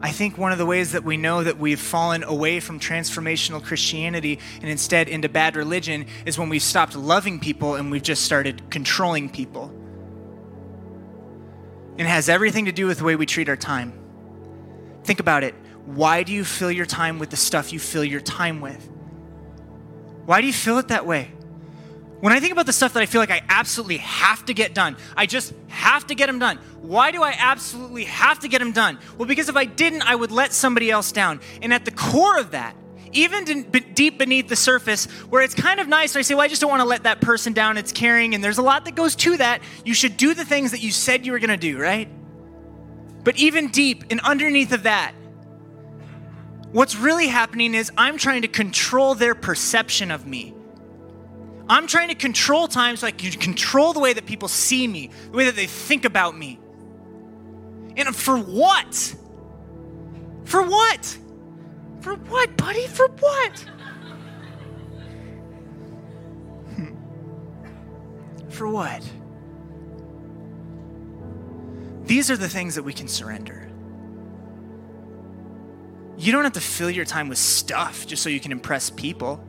I 0.00 0.12
think 0.12 0.38
one 0.38 0.52
of 0.52 0.58
the 0.58 0.66
ways 0.66 0.92
that 0.92 1.04
we 1.04 1.16
know 1.16 1.42
that 1.42 1.58
we've 1.58 1.80
fallen 1.80 2.22
away 2.22 2.60
from 2.60 2.78
transformational 2.78 3.62
Christianity 3.62 4.38
and 4.60 4.70
instead 4.70 5.08
into 5.08 5.28
bad 5.28 5.56
religion 5.56 6.06
is 6.24 6.38
when 6.38 6.48
we've 6.48 6.62
stopped 6.62 6.94
loving 6.94 7.40
people 7.40 7.74
and 7.74 7.90
we've 7.90 8.02
just 8.02 8.22
started 8.22 8.62
controlling 8.70 9.28
people. 9.28 9.74
And 11.98 12.06
it 12.06 12.10
has 12.10 12.28
everything 12.28 12.66
to 12.66 12.72
do 12.72 12.86
with 12.86 12.98
the 12.98 13.04
way 13.04 13.16
we 13.16 13.26
treat 13.26 13.48
our 13.48 13.56
time. 13.56 13.92
Think 15.04 15.20
about 15.20 15.42
it. 15.42 15.54
Why 15.84 16.22
do 16.22 16.32
you 16.32 16.44
fill 16.44 16.70
your 16.70 16.86
time 16.86 17.18
with 17.18 17.30
the 17.30 17.36
stuff 17.36 17.72
you 17.72 17.78
fill 17.78 18.04
your 18.04 18.20
time 18.20 18.60
with? 18.60 18.88
Why 20.26 20.40
do 20.40 20.46
you 20.46 20.52
fill 20.52 20.78
it 20.78 20.88
that 20.88 21.06
way? 21.06 21.32
When 22.20 22.32
I 22.32 22.40
think 22.40 22.52
about 22.52 22.66
the 22.66 22.72
stuff 22.72 22.94
that 22.94 23.02
I 23.02 23.06
feel 23.06 23.20
like 23.20 23.30
I 23.30 23.42
absolutely 23.48 23.98
have 23.98 24.44
to 24.46 24.54
get 24.54 24.74
done, 24.74 24.96
I 25.16 25.26
just 25.26 25.54
have 25.68 26.06
to 26.08 26.14
get 26.14 26.26
them 26.26 26.38
done. 26.38 26.58
Why 26.82 27.10
do 27.10 27.22
I 27.22 27.34
absolutely 27.38 28.04
have 28.04 28.40
to 28.40 28.48
get 28.48 28.58
them 28.58 28.72
done? 28.72 28.98
Well, 29.16 29.28
because 29.28 29.48
if 29.48 29.56
I 29.56 29.64
didn't, 29.64 30.02
I 30.02 30.14
would 30.14 30.32
let 30.32 30.52
somebody 30.52 30.90
else 30.90 31.12
down. 31.12 31.40
And 31.62 31.72
at 31.72 31.84
the 31.84 31.90
core 31.90 32.38
of 32.38 32.50
that, 32.50 32.76
even 33.12 33.70
deep 33.94 34.18
beneath 34.18 34.48
the 34.48 34.56
surface, 34.56 35.06
where 35.30 35.42
it's 35.42 35.54
kind 35.54 35.80
of 35.80 35.88
nice, 35.88 36.14
I 36.16 36.22
say, 36.22 36.34
well, 36.34 36.44
I 36.44 36.48
just 36.48 36.60
don't 36.60 36.70
want 36.70 36.82
to 36.82 36.88
let 36.88 37.04
that 37.04 37.20
person 37.20 37.52
down. 37.52 37.76
It's 37.76 37.92
caring, 37.92 38.34
and 38.34 38.42
there's 38.42 38.58
a 38.58 38.62
lot 38.62 38.84
that 38.84 38.94
goes 38.94 39.16
to 39.16 39.36
that. 39.36 39.62
You 39.84 39.94
should 39.94 40.16
do 40.16 40.34
the 40.34 40.44
things 40.44 40.70
that 40.72 40.80
you 40.80 40.90
said 40.90 41.24
you 41.24 41.32
were 41.32 41.38
going 41.38 41.50
to 41.50 41.56
do, 41.56 41.78
right? 41.78 42.08
But 43.24 43.36
even 43.36 43.68
deep 43.68 44.04
and 44.10 44.20
underneath 44.20 44.72
of 44.72 44.84
that, 44.84 45.12
what's 46.72 46.96
really 46.96 47.28
happening 47.28 47.74
is 47.74 47.90
I'm 47.96 48.18
trying 48.18 48.42
to 48.42 48.48
control 48.48 49.14
their 49.14 49.34
perception 49.34 50.10
of 50.10 50.26
me. 50.26 50.54
I'm 51.68 51.86
trying 51.86 52.08
to 52.08 52.14
control 52.14 52.68
time 52.68 52.96
so 52.96 53.06
I 53.06 53.10
can 53.10 53.32
control 53.32 53.92
the 53.92 54.00
way 54.00 54.14
that 54.14 54.24
people 54.24 54.48
see 54.48 54.88
me, 54.88 55.10
the 55.30 55.36
way 55.36 55.44
that 55.46 55.56
they 55.56 55.66
think 55.66 56.04
about 56.06 56.36
me. 56.36 56.58
And 57.96 58.14
for 58.14 58.38
what? 58.38 58.94
For 60.44 60.62
what? 60.62 61.18
For 62.00 62.14
what, 62.14 62.56
buddy? 62.56 62.86
For 62.86 63.08
what? 63.08 63.64
For 68.48 68.68
what? 68.68 69.02
These 72.04 72.30
are 72.30 72.36
the 72.36 72.48
things 72.48 72.74
that 72.76 72.84
we 72.84 72.92
can 72.92 73.08
surrender. 73.08 73.68
You 76.16 76.32
don't 76.32 76.44
have 76.44 76.54
to 76.54 76.60
fill 76.60 76.90
your 76.90 77.04
time 77.04 77.28
with 77.28 77.38
stuff 77.38 78.06
just 78.06 78.22
so 78.22 78.28
you 78.28 78.40
can 78.40 78.50
impress 78.50 78.90
people. 78.90 79.44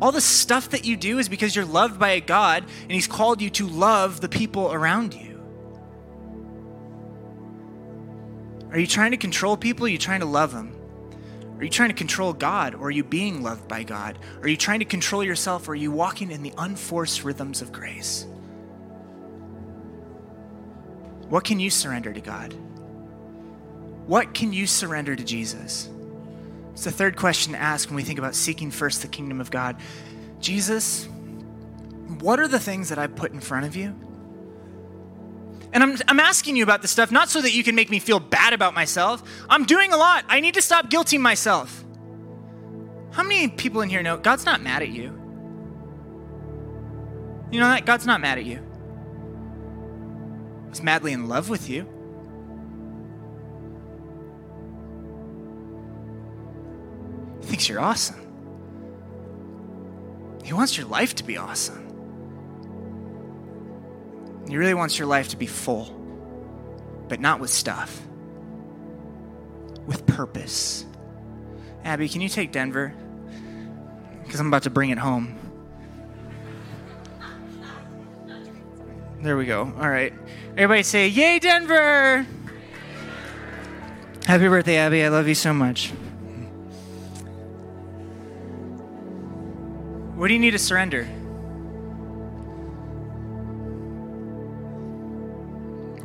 All 0.00 0.12
the 0.12 0.20
stuff 0.20 0.70
that 0.70 0.84
you 0.84 0.96
do 0.96 1.18
is 1.18 1.28
because 1.28 1.54
you're 1.54 1.64
loved 1.64 1.98
by 1.98 2.10
a 2.10 2.20
God 2.20 2.64
and 2.82 2.92
He's 2.92 3.06
called 3.06 3.42
you 3.42 3.50
to 3.50 3.66
love 3.66 4.20
the 4.20 4.28
people 4.28 4.72
around 4.72 5.14
you. 5.14 5.28
Are 8.70 8.78
you 8.78 8.86
trying 8.86 9.10
to 9.10 9.16
control 9.16 9.56
people? 9.56 9.86
Are 9.86 9.90
you 9.90 9.98
trying 9.98 10.20
to 10.20 10.26
love 10.26 10.52
them? 10.52 10.77
Are 11.58 11.64
you 11.64 11.70
trying 11.70 11.88
to 11.88 11.94
control 11.94 12.32
God 12.32 12.76
or 12.76 12.84
are 12.84 12.90
you 12.90 13.02
being 13.02 13.42
loved 13.42 13.66
by 13.66 13.82
God? 13.82 14.16
Are 14.42 14.48
you 14.48 14.56
trying 14.56 14.78
to 14.78 14.84
control 14.84 15.24
yourself 15.24 15.66
or 15.66 15.72
are 15.72 15.74
you 15.74 15.90
walking 15.90 16.30
in 16.30 16.44
the 16.44 16.52
unforced 16.56 17.24
rhythms 17.24 17.60
of 17.62 17.72
grace? 17.72 18.26
What 21.28 21.42
can 21.42 21.58
you 21.58 21.68
surrender 21.68 22.12
to 22.12 22.20
God? 22.20 22.54
What 24.06 24.34
can 24.34 24.52
you 24.52 24.68
surrender 24.68 25.16
to 25.16 25.24
Jesus? 25.24 25.90
It's 26.72 26.84
the 26.84 26.92
third 26.92 27.16
question 27.16 27.54
to 27.54 27.58
ask 27.58 27.88
when 27.88 27.96
we 27.96 28.04
think 28.04 28.20
about 28.20 28.36
seeking 28.36 28.70
first 28.70 29.02
the 29.02 29.08
kingdom 29.08 29.40
of 29.40 29.50
God. 29.50 29.76
Jesus, 30.38 31.06
what 32.20 32.38
are 32.38 32.48
the 32.48 32.60
things 32.60 32.88
that 32.90 32.98
I 32.98 33.08
put 33.08 33.32
in 33.32 33.40
front 33.40 33.66
of 33.66 33.74
you? 33.74 33.96
And 35.72 35.82
I'm, 35.82 35.96
I'm 36.08 36.20
asking 36.20 36.56
you 36.56 36.62
about 36.62 36.82
this 36.82 36.90
stuff 36.90 37.10
not 37.10 37.28
so 37.28 37.42
that 37.42 37.52
you 37.52 37.62
can 37.62 37.74
make 37.74 37.90
me 37.90 37.98
feel 37.98 38.20
bad 38.20 38.52
about 38.52 38.74
myself. 38.74 39.22
I'm 39.48 39.64
doing 39.64 39.92
a 39.92 39.96
lot. 39.96 40.24
I 40.28 40.40
need 40.40 40.54
to 40.54 40.62
stop 40.62 40.88
guilting 40.88 41.20
myself. 41.20 41.84
How 43.12 43.22
many 43.22 43.48
people 43.48 43.80
in 43.82 43.88
here 43.88 44.02
know 44.02 44.16
God's 44.16 44.44
not 44.46 44.62
mad 44.62 44.82
at 44.82 44.88
you? 44.88 45.14
You 47.50 47.60
know 47.60 47.68
that? 47.68 47.86
God's 47.86 48.06
not 48.06 48.20
mad 48.20 48.38
at 48.38 48.44
you. 48.44 48.60
He's 50.68 50.82
madly 50.82 51.12
in 51.12 51.28
love 51.28 51.48
with 51.48 51.68
you. 51.68 51.86
He 57.40 57.46
thinks 57.46 57.68
you're 57.68 57.80
awesome. 57.80 58.24
He 60.44 60.52
wants 60.52 60.76
your 60.76 60.86
life 60.86 61.14
to 61.16 61.24
be 61.24 61.36
awesome. 61.36 61.87
He 64.48 64.56
really 64.56 64.74
wants 64.74 64.98
your 64.98 65.06
life 65.06 65.28
to 65.28 65.36
be 65.36 65.46
full, 65.46 65.94
but 67.08 67.20
not 67.20 67.38
with 67.38 67.50
stuff, 67.50 68.00
with 69.86 70.06
purpose. 70.06 70.86
Abby, 71.84 72.08
can 72.08 72.20
you 72.20 72.28
take 72.28 72.50
Denver? 72.50 72.94
Because 74.24 74.40
I'm 74.40 74.48
about 74.48 74.62
to 74.64 74.70
bring 74.70 74.90
it 74.90 74.98
home. 74.98 75.38
There 79.20 79.36
we 79.36 79.46
go. 79.46 79.72
All 79.78 79.88
right. 79.88 80.12
Everybody 80.52 80.82
say, 80.82 81.08
Yay, 81.08 81.40
Denver! 81.40 82.26
Happy 84.24 84.48
birthday, 84.48 84.76
Abby. 84.76 85.02
I 85.04 85.08
love 85.08 85.26
you 85.26 85.34
so 85.34 85.52
much. 85.52 85.90
What 90.14 90.28
do 90.28 90.34
you 90.34 90.40
need 90.40 90.52
to 90.52 90.58
surrender? 90.58 91.08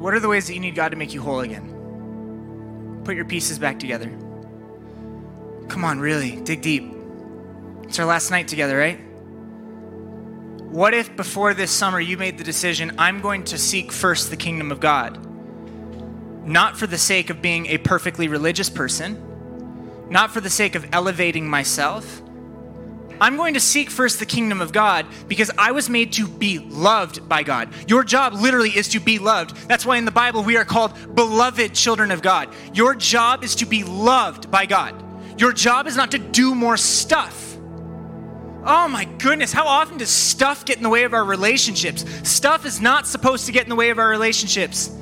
What 0.03 0.13
are 0.13 0.19
the 0.19 0.27
ways 0.27 0.47
that 0.47 0.53
you 0.53 0.59
need 0.59 0.75
God 0.75 0.89
to 0.89 0.97
make 0.97 1.13
you 1.13 1.21
whole 1.21 1.39
again? 1.39 3.01
Put 3.05 3.15
your 3.15 3.23
pieces 3.23 3.57
back 3.57 3.79
together. 3.79 4.09
Come 5.69 5.85
on, 5.85 5.97
really, 5.97 6.41
dig 6.41 6.61
deep. 6.61 6.93
It's 7.83 7.97
our 7.99 8.05
last 8.05 8.29
night 8.29 8.49
together, 8.49 8.77
right? 8.77 8.99
What 10.69 10.93
if 10.93 11.15
before 11.15 11.53
this 11.53 11.71
summer 11.71 12.01
you 12.01 12.17
made 12.17 12.37
the 12.37 12.43
decision, 12.43 12.91
I'm 12.97 13.21
going 13.21 13.45
to 13.45 13.57
seek 13.57 13.93
first 13.93 14.29
the 14.29 14.35
kingdom 14.35 14.73
of 14.73 14.81
God? 14.81 15.25
Not 16.45 16.77
for 16.77 16.85
the 16.85 16.97
sake 16.97 17.29
of 17.29 17.41
being 17.41 17.67
a 17.67 17.77
perfectly 17.77 18.27
religious 18.27 18.69
person, 18.69 20.07
not 20.09 20.31
for 20.31 20.41
the 20.41 20.49
sake 20.49 20.75
of 20.75 20.85
elevating 20.91 21.47
myself, 21.47 22.21
I'm 23.23 23.37
going 23.37 23.53
to 23.53 23.61
seek 23.61 23.89
first 23.89 24.19
the 24.19 24.25
kingdom 24.25 24.59
of 24.59 24.73
God 24.73 25.05
because 25.29 25.49
I 25.57 25.71
was 25.71 25.89
made 25.89 26.11
to 26.11 26.27
be 26.27 26.59
loved 26.59 27.29
by 27.29 27.41
God. 27.41 27.69
Your 27.87 28.03
job 28.03 28.33
literally 28.33 28.71
is 28.71 28.89
to 28.89 28.99
be 28.99 29.17
loved. 29.17 29.55
That's 29.69 29.85
why 29.85 29.95
in 29.95 30.03
the 30.03 30.11
Bible 30.11 30.43
we 30.43 30.57
are 30.57 30.65
called 30.65 31.15
beloved 31.15 31.73
children 31.73 32.11
of 32.11 32.21
God. 32.21 32.49
Your 32.73 32.93
job 32.93 33.45
is 33.45 33.55
to 33.55 33.65
be 33.65 33.85
loved 33.85 34.51
by 34.51 34.65
God. 34.65 35.01
Your 35.39 35.53
job 35.53 35.87
is 35.87 35.95
not 35.95 36.11
to 36.11 36.19
do 36.19 36.53
more 36.53 36.75
stuff. 36.75 37.55
Oh 38.65 38.89
my 38.89 39.05
goodness, 39.19 39.53
how 39.53 39.67
often 39.67 39.99
does 39.99 40.09
stuff 40.09 40.65
get 40.65 40.75
in 40.75 40.83
the 40.83 40.89
way 40.89 41.05
of 41.05 41.13
our 41.13 41.23
relationships? 41.23 42.03
Stuff 42.29 42.65
is 42.65 42.81
not 42.81 43.07
supposed 43.07 43.45
to 43.45 43.53
get 43.53 43.63
in 43.63 43.69
the 43.69 43.77
way 43.77 43.89
of 43.89 43.99
our 43.99 44.09
relationships. 44.09 44.93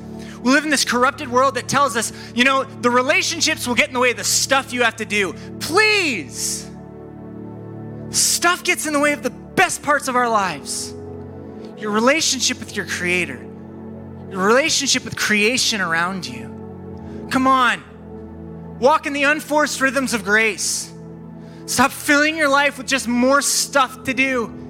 We 0.44 0.52
live 0.52 0.62
in 0.62 0.70
this 0.70 0.84
corrupted 0.84 1.26
world 1.26 1.56
that 1.56 1.66
tells 1.66 1.96
us, 1.96 2.12
you 2.36 2.44
know, 2.44 2.62
the 2.62 2.90
relationships 2.90 3.66
will 3.66 3.74
get 3.74 3.88
in 3.88 3.94
the 3.94 4.00
way 4.00 4.12
of 4.12 4.16
the 4.16 4.22
stuff 4.22 4.72
you 4.72 4.84
have 4.84 4.94
to 4.98 5.04
do. 5.04 5.32
Please 5.58 6.68
Stuff 8.12 8.62
gets 8.62 8.86
in 8.86 8.92
the 8.92 9.00
way 9.00 9.12
of 9.12 9.22
the 9.22 9.30
best 9.30 9.82
parts 9.82 10.08
of 10.08 10.16
our 10.16 10.28
lives 10.28 10.94
your 11.78 11.90
relationship 11.90 12.60
with 12.60 12.76
your 12.76 12.86
Creator, 12.86 13.42
your 14.30 14.46
relationship 14.46 15.04
with 15.04 15.16
creation 15.16 15.80
around 15.80 16.24
you. 16.24 17.28
Come 17.30 17.48
on, 17.48 18.78
walk 18.78 19.06
in 19.06 19.12
the 19.12 19.24
unforced 19.24 19.80
rhythms 19.80 20.14
of 20.14 20.22
grace. 20.22 20.92
Stop 21.66 21.90
filling 21.90 22.36
your 22.36 22.48
life 22.48 22.78
with 22.78 22.86
just 22.86 23.08
more 23.08 23.42
stuff 23.42 24.04
to 24.04 24.14
do 24.14 24.61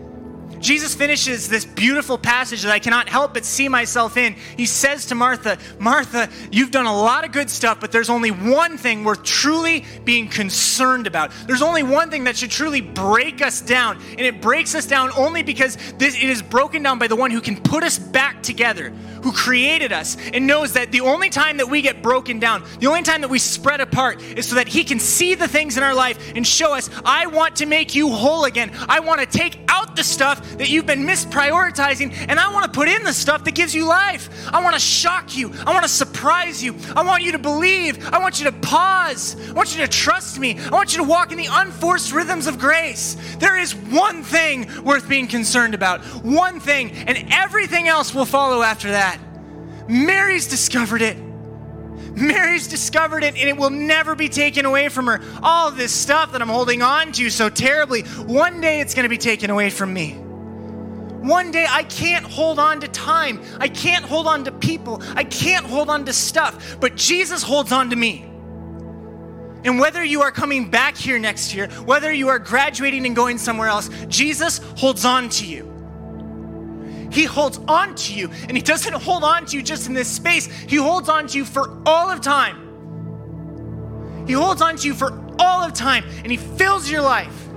Jesus 0.61 0.95
finishes 0.95 1.49
this 1.49 1.65
beautiful 1.65 2.17
passage 2.17 2.63
that 2.63 2.73
I 2.73 2.79
cannot 2.79 3.09
help 3.09 3.35
but 3.35 3.45
see 3.45 3.69
myself 3.69 4.17
in. 4.17 4.35
He 4.57 4.67
says 4.67 5.07
to 5.07 5.15
Martha, 5.15 5.59
Martha, 5.79 6.29
you've 6.51 6.71
done 6.71 6.87
a 6.87 6.95
lot 6.95 7.25
of 7.25 7.33
good 7.33 7.51
stuff, 7.51 7.81
but 7.81 7.93
there's 7.93 8.11
only 8.11 8.31
one 8.31 8.79
thing 8.79 9.05
worth 9.05 9.23
truly 9.23 9.85
being 10.05 10.29
concerned 10.29 11.07
about. 11.07 11.33
There's 11.47 11.63
only 11.63 11.83
one 11.83 12.11
thing 12.11 12.25
that 12.25 12.37
should 12.37 12.51
truly 12.51 12.81
break 12.81 13.43
us 13.43 13.61
down. 13.61 14.01
And 14.11 14.21
it 14.21 14.41
breaks 14.41 14.75
us 14.75 14.87
down 14.87 15.11
only 15.17 15.43
because 15.43 15.77
this, 15.99 16.15
it 16.15 16.29
is 16.29 16.43
broken 16.43 16.83
down 16.83 16.99
by 16.99 17.07
the 17.09 17.17
one 17.17 17.31
who 17.31 17.41
can 17.41 17.61
put 17.61 17.83
us 17.83 17.99
back 17.99 18.43
together, 18.43 18.91
who 19.23 19.33
created 19.33 19.93
us, 19.93 20.17
and 20.33 20.47
knows 20.47 20.75
that 20.75 20.93
the 20.93 21.01
only 21.01 21.31
time 21.31 21.57
that 21.57 21.69
we 21.69 21.83
get 21.83 22.03
broken 22.03 22.39
down, 22.39 22.65
the 22.79 22.87
only 22.87 23.03
time 23.03 23.21
that 23.23 23.31
we 23.31 23.39
spread 23.39 23.81
apart, 23.81 24.23
is 24.23 24.49
so 24.49 24.57
that 24.57 24.69
He 24.69 24.85
can 24.85 24.99
see 24.99 25.35
the 25.35 25.49
things 25.49 25.77
in 25.77 25.83
our 25.83 25.95
life 25.95 26.33
and 26.35 26.47
show 26.47 26.75
us, 26.75 26.91
I 27.05 27.27
want 27.27 27.57
to 27.57 27.67
make 27.67 27.95
you 27.95 28.11
whole 28.11 28.45
again. 28.45 28.71
I 28.89 29.01
want 29.01 29.21
to 29.21 29.27
take 29.27 29.59
out 29.69 29.97
the 29.97 30.05
stuff 30.05 30.42
that 30.59 30.69
you've 30.69 30.87
been 30.87 31.07
misprioritizing, 31.07 32.15
and 32.29 32.39
I 32.39 32.53
want 32.53 32.65
to 32.65 32.71
put 32.71 32.89
in 32.89 33.03
the 33.05 33.13
stuff 33.13 33.45
that 33.45 33.55
gives 33.55 33.75
you 33.75 33.87
life. 33.87 34.29
I 34.53 34.63
want 34.63 34.75
to 34.75 34.81
shock 34.81 35.37
you. 35.37 35.53
I 35.67 35.73
want 35.73 35.83
to 35.83 35.89
surprise 35.89 36.63
you. 36.63 36.77
I 36.95 37.03
want 37.03 37.23
you 37.23 37.33
to 37.33 37.39
believe. 37.39 38.13
I 38.13 38.19
want 38.19 38.39
you 38.39 38.51
to 38.51 38.53
pause. 38.53 39.37
I 39.49 39.53
want 39.53 39.77
you 39.77 39.83
to 39.83 39.89
trust 39.89 40.39
me. 40.39 40.59
I 40.59 40.71
want 40.71 40.93
you 40.93 40.99
to 40.99 41.09
walk 41.09 41.33
in 41.33 41.39
the 41.39 41.49
unforced 41.51 42.13
rhythms 42.13 42.47
of 42.47 42.59
grace. 42.59 43.17
There 43.39 43.59
is 43.59 43.75
one 43.75 44.23
thing 44.23 44.69
worth 44.85 45.09
being 45.09 45.27
concerned 45.27 45.75
about, 45.75 46.03
one 46.25 46.61
thing, 46.61 46.93
and 46.93 47.27
everything 47.31 47.89
else 47.89 48.15
will 48.15 48.25
follow 48.25 48.63
after 48.63 48.91
that. 48.91 49.19
Mary's 49.89 50.49
discovered 50.49 51.03
it. 51.03 51.17
Mary's 52.15 52.69
discovered 52.69 53.25
it 53.25 53.37
and 53.37 53.49
it 53.49 53.57
will 53.57 53.71
never 53.71 54.15
be 54.15 54.29
taken 54.29 54.67
away 54.67 54.89
from 54.89 55.07
her. 55.07 55.21
All 55.43 55.71
this 55.71 55.93
stuff 55.93 56.33
that 56.33 56.43
I'm 56.43 56.49
holding 56.49 56.83
on 56.83 57.13
to 57.13 57.31
so 57.31 57.49
terribly, 57.49 58.03
one 58.03 58.61
day 58.61 58.81
it's 58.81 58.95
going 58.95 59.05
to 59.05 59.09
be 59.09 59.19
taken 59.19 59.51
away 59.51 59.71
from 59.71 59.93
me. 59.93 60.19
One 61.23 61.53
day 61.53 61.67
I 61.69 61.85
can't 61.85 62.25
hold 62.25 62.59
on 62.59 62.81
to 62.81 62.89
time. 62.89 63.43
I 63.61 63.69
can't 63.69 64.05
hold 64.05 64.27
on 64.27 64.45
to 64.45 64.53
people. 64.53 65.01
I 65.15 65.23
can't 65.23 65.65
hold 65.65 65.89
on 65.89 66.05
to 66.07 66.13
stuff. 66.13 66.77
But 66.81 66.97
Jesus 66.97 67.43
holds 67.45 67.71
on 67.71 67.91
to 67.91 67.97
me. 67.97 68.29
And 69.65 69.79
whether 69.79 70.03
you 70.03 70.23
are 70.23 70.33
coming 70.33 70.69
back 70.69 70.97
here 70.97 71.21
next 71.21 71.55
year, 71.55 71.69
whether 71.85 72.13
you 72.13 72.29
are 72.29 72.41
graduating 72.41 73.07
and 73.07 73.15
going 73.15 73.39
somewhere 73.39 73.69
else, 73.69 73.89
Jesus 74.09 74.59
holds 74.77 75.05
on 75.05 75.29
to 75.31 75.47
you. 75.47 75.69
He 77.13 77.25
holds 77.25 77.61
on 77.69 77.95
to 77.95 78.15
you, 78.15 78.29
and 78.49 78.57
He 78.57 78.63
doesn't 78.63 78.95
hold 79.03 79.23
on 79.23 79.47
to 79.47 79.57
you 79.57 79.63
just 79.63 79.87
in 79.87 79.95
this 79.95 80.09
space, 80.09 80.47
He 80.47 80.77
holds 80.77 81.09
on 81.09 81.29
to 81.29 81.39
you 81.39 81.45
for 81.45 81.81
all 81.87 82.11
of 82.11 82.21
time. 82.21 82.59
He 84.27 84.33
holds 84.33 84.61
on 84.63 84.77
to 84.77 84.87
you 84.89 84.95
for 84.95 85.13
all 85.39 85.63
of 85.63 85.73
time, 85.73 86.05
and 86.25 86.33
He 86.33 86.37
fills 86.37 86.91
your 86.91 87.03
life. 87.03 87.49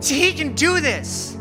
See, 0.00 0.20
He 0.20 0.32
can 0.32 0.54
do 0.54 0.78
this. 0.80 1.36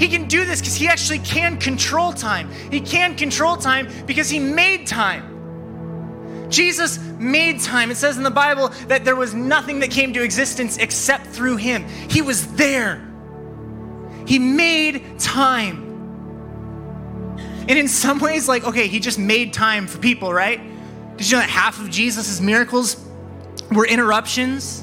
He 0.00 0.08
can 0.08 0.26
do 0.26 0.46
this 0.46 0.60
because 0.60 0.74
He 0.74 0.88
actually 0.88 1.18
can 1.18 1.58
control 1.58 2.12
time. 2.12 2.50
He 2.70 2.80
can 2.80 3.14
control 3.14 3.56
time 3.56 3.86
because 4.06 4.30
He 4.30 4.40
made 4.40 4.86
time. 4.86 6.48
Jesus 6.50 6.98
made 7.18 7.60
time. 7.60 7.90
It 7.90 7.96
says 7.96 8.16
in 8.16 8.22
the 8.22 8.30
Bible 8.30 8.70
that 8.88 9.04
there 9.04 9.14
was 9.14 9.34
nothing 9.34 9.78
that 9.80 9.90
came 9.90 10.14
to 10.14 10.22
existence 10.22 10.78
except 10.78 11.26
through 11.26 11.56
Him. 11.56 11.86
He 12.08 12.22
was 12.22 12.54
there. 12.54 13.06
He 14.26 14.38
made 14.38 15.18
time. 15.18 15.86
And 17.68 17.78
in 17.78 17.86
some 17.86 18.20
ways, 18.20 18.48
like, 18.48 18.64
okay, 18.64 18.88
he 18.88 19.00
just 19.00 19.18
made 19.18 19.52
time 19.52 19.86
for 19.86 19.98
people, 19.98 20.32
right? 20.32 20.60
Did 21.16 21.30
you 21.30 21.36
know 21.36 21.40
that 21.40 21.50
half 21.50 21.78
of 21.78 21.90
Jesus' 21.90 22.40
miracles 22.40 22.96
were 23.70 23.86
interruptions? 23.86 24.82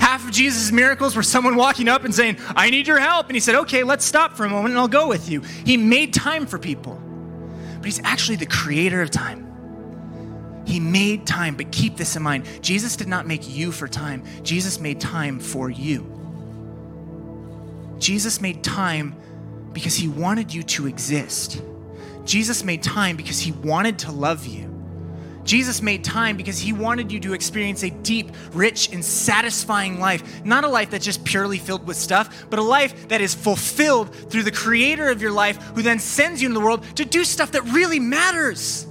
Half 0.00 0.24
of 0.24 0.32
Jesus' 0.32 0.72
miracles 0.72 1.14
were 1.14 1.22
someone 1.22 1.56
walking 1.56 1.86
up 1.88 2.04
and 2.04 2.14
saying, 2.14 2.38
I 2.56 2.70
need 2.70 2.86
your 2.88 2.98
help. 2.98 3.26
And 3.26 3.36
he 3.36 3.40
said, 3.40 3.54
okay, 3.54 3.84
let's 3.84 4.04
stop 4.04 4.36
for 4.36 4.44
a 4.44 4.48
moment 4.48 4.70
and 4.70 4.78
I'll 4.78 4.88
go 4.88 5.06
with 5.06 5.28
you. 5.28 5.42
He 5.64 5.76
made 5.76 6.14
time 6.14 6.46
for 6.46 6.58
people. 6.58 7.00
But 7.76 7.84
he's 7.84 8.00
actually 8.02 8.36
the 8.36 8.46
creator 8.46 9.02
of 9.02 9.10
time. 9.10 9.46
He 10.66 10.80
made 10.80 11.26
time, 11.26 11.56
but 11.56 11.72
keep 11.72 11.96
this 11.96 12.16
in 12.16 12.22
mind 12.22 12.46
Jesus 12.62 12.96
did 12.96 13.08
not 13.08 13.26
make 13.26 13.48
you 13.48 13.72
for 13.72 13.88
time, 13.88 14.24
Jesus 14.42 14.78
made 14.78 15.00
time 15.00 15.40
for 15.40 15.68
you. 15.68 16.06
Jesus 17.98 18.40
made 18.40 18.64
time 18.64 19.16
because 19.72 19.94
he 19.94 20.08
wanted 20.08 20.52
you 20.54 20.62
to 20.62 20.86
exist. 20.86 21.60
Jesus 22.24 22.64
made 22.64 22.82
time 22.82 23.16
because 23.16 23.40
he 23.40 23.52
wanted 23.52 23.98
to 24.00 24.12
love 24.12 24.46
you. 24.46 24.69
Jesus 25.44 25.82
made 25.82 26.04
time 26.04 26.36
because 26.36 26.58
he 26.58 26.72
wanted 26.72 27.10
you 27.10 27.20
to 27.20 27.32
experience 27.32 27.82
a 27.82 27.90
deep, 27.90 28.30
rich, 28.52 28.92
and 28.92 29.04
satisfying 29.04 29.98
life. 29.98 30.44
Not 30.44 30.64
a 30.64 30.68
life 30.68 30.90
that's 30.90 31.04
just 31.04 31.24
purely 31.24 31.58
filled 31.58 31.86
with 31.86 31.96
stuff, 31.96 32.46
but 32.50 32.58
a 32.58 32.62
life 32.62 33.08
that 33.08 33.20
is 33.20 33.34
fulfilled 33.34 34.14
through 34.30 34.42
the 34.42 34.52
creator 34.52 35.10
of 35.10 35.22
your 35.22 35.32
life 35.32 35.56
who 35.74 35.82
then 35.82 35.98
sends 35.98 36.42
you 36.42 36.48
into 36.48 36.60
the 36.60 36.64
world 36.64 36.84
to 36.96 37.04
do 37.04 37.24
stuff 37.24 37.52
that 37.52 37.62
really 37.64 37.98
matters. 37.98 38.86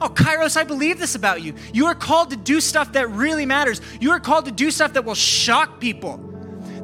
Oh, 0.00 0.08
Kairos, 0.08 0.56
I 0.56 0.64
believe 0.64 0.98
this 0.98 1.14
about 1.14 1.42
you. 1.42 1.54
You 1.72 1.86
are 1.86 1.94
called 1.94 2.30
to 2.30 2.36
do 2.36 2.60
stuff 2.60 2.92
that 2.94 3.08
really 3.10 3.46
matters. 3.46 3.80
You 4.00 4.10
are 4.10 4.20
called 4.20 4.46
to 4.46 4.50
do 4.50 4.70
stuff 4.70 4.94
that 4.94 5.04
will 5.04 5.14
shock 5.14 5.80
people. 5.80 6.18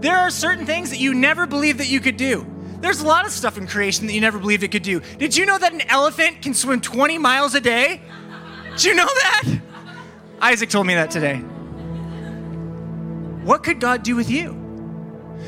There 0.01 0.17
are 0.17 0.31
certain 0.31 0.67
things 0.67 0.91
that 0.91 1.01
you 1.01 1.15
never 1.15 1.47
believed 1.47 1.81
that 1.81 1.89
you 1.89 1.99
could 1.99 2.17
do. 2.17 2.47
There's 2.81 3.01
a 3.01 3.07
lot 3.07 3.27
of 3.27 3.33
stuff 3.33 3.59
in 3.59 3.67
creation 3.67 4.07
that 4.07 4.13
you 4.13 4.21
never 4.21 4.39
believed 4.39 4.63
it 4.63 4.71
could 4.71 4.85
do. 4.85 5.01
Did 5.19 5.37
you 5.37 5.47
know 5.47 5.59
that 5.59 5.73
an 5.73 5.81
elephant 5.89 6.43
can 6.43 6.55
swim 6.55 6.81
20 6.81 7.19
miles 7.19 7.57
a 7.57 7.61
day? 7.61 8.01
Did 8.79 8.85
you 8.85 8.95
know 8.95 9.07
that? 9.07 9.45
Isaac 10.41 10.71
told 10.71 10.87
me 10.87 10.95
that 10.95 11.11
today. 11.11 11.39
What 13.45 13.65
could 13.65 13.81
God 13.81 14.05
do 14.05 14.15
with 14.15 14.31
you? 14.31 14.53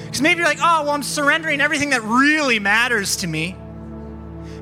Because 0.04 0.20
maybe 0.20 0.40
you're 0.40 0.48
like, 0.48 0.58
oh, 0.60 0.82
well, 0.82 0.90
I'm 0.90 1.04
surrendering 1.04 1.60
everything 1.60 1.90
that 1.90 2.02
really 2.02 2.58
matters 2.58 3.14
to 3.18 3.28
me. 3.28 3.56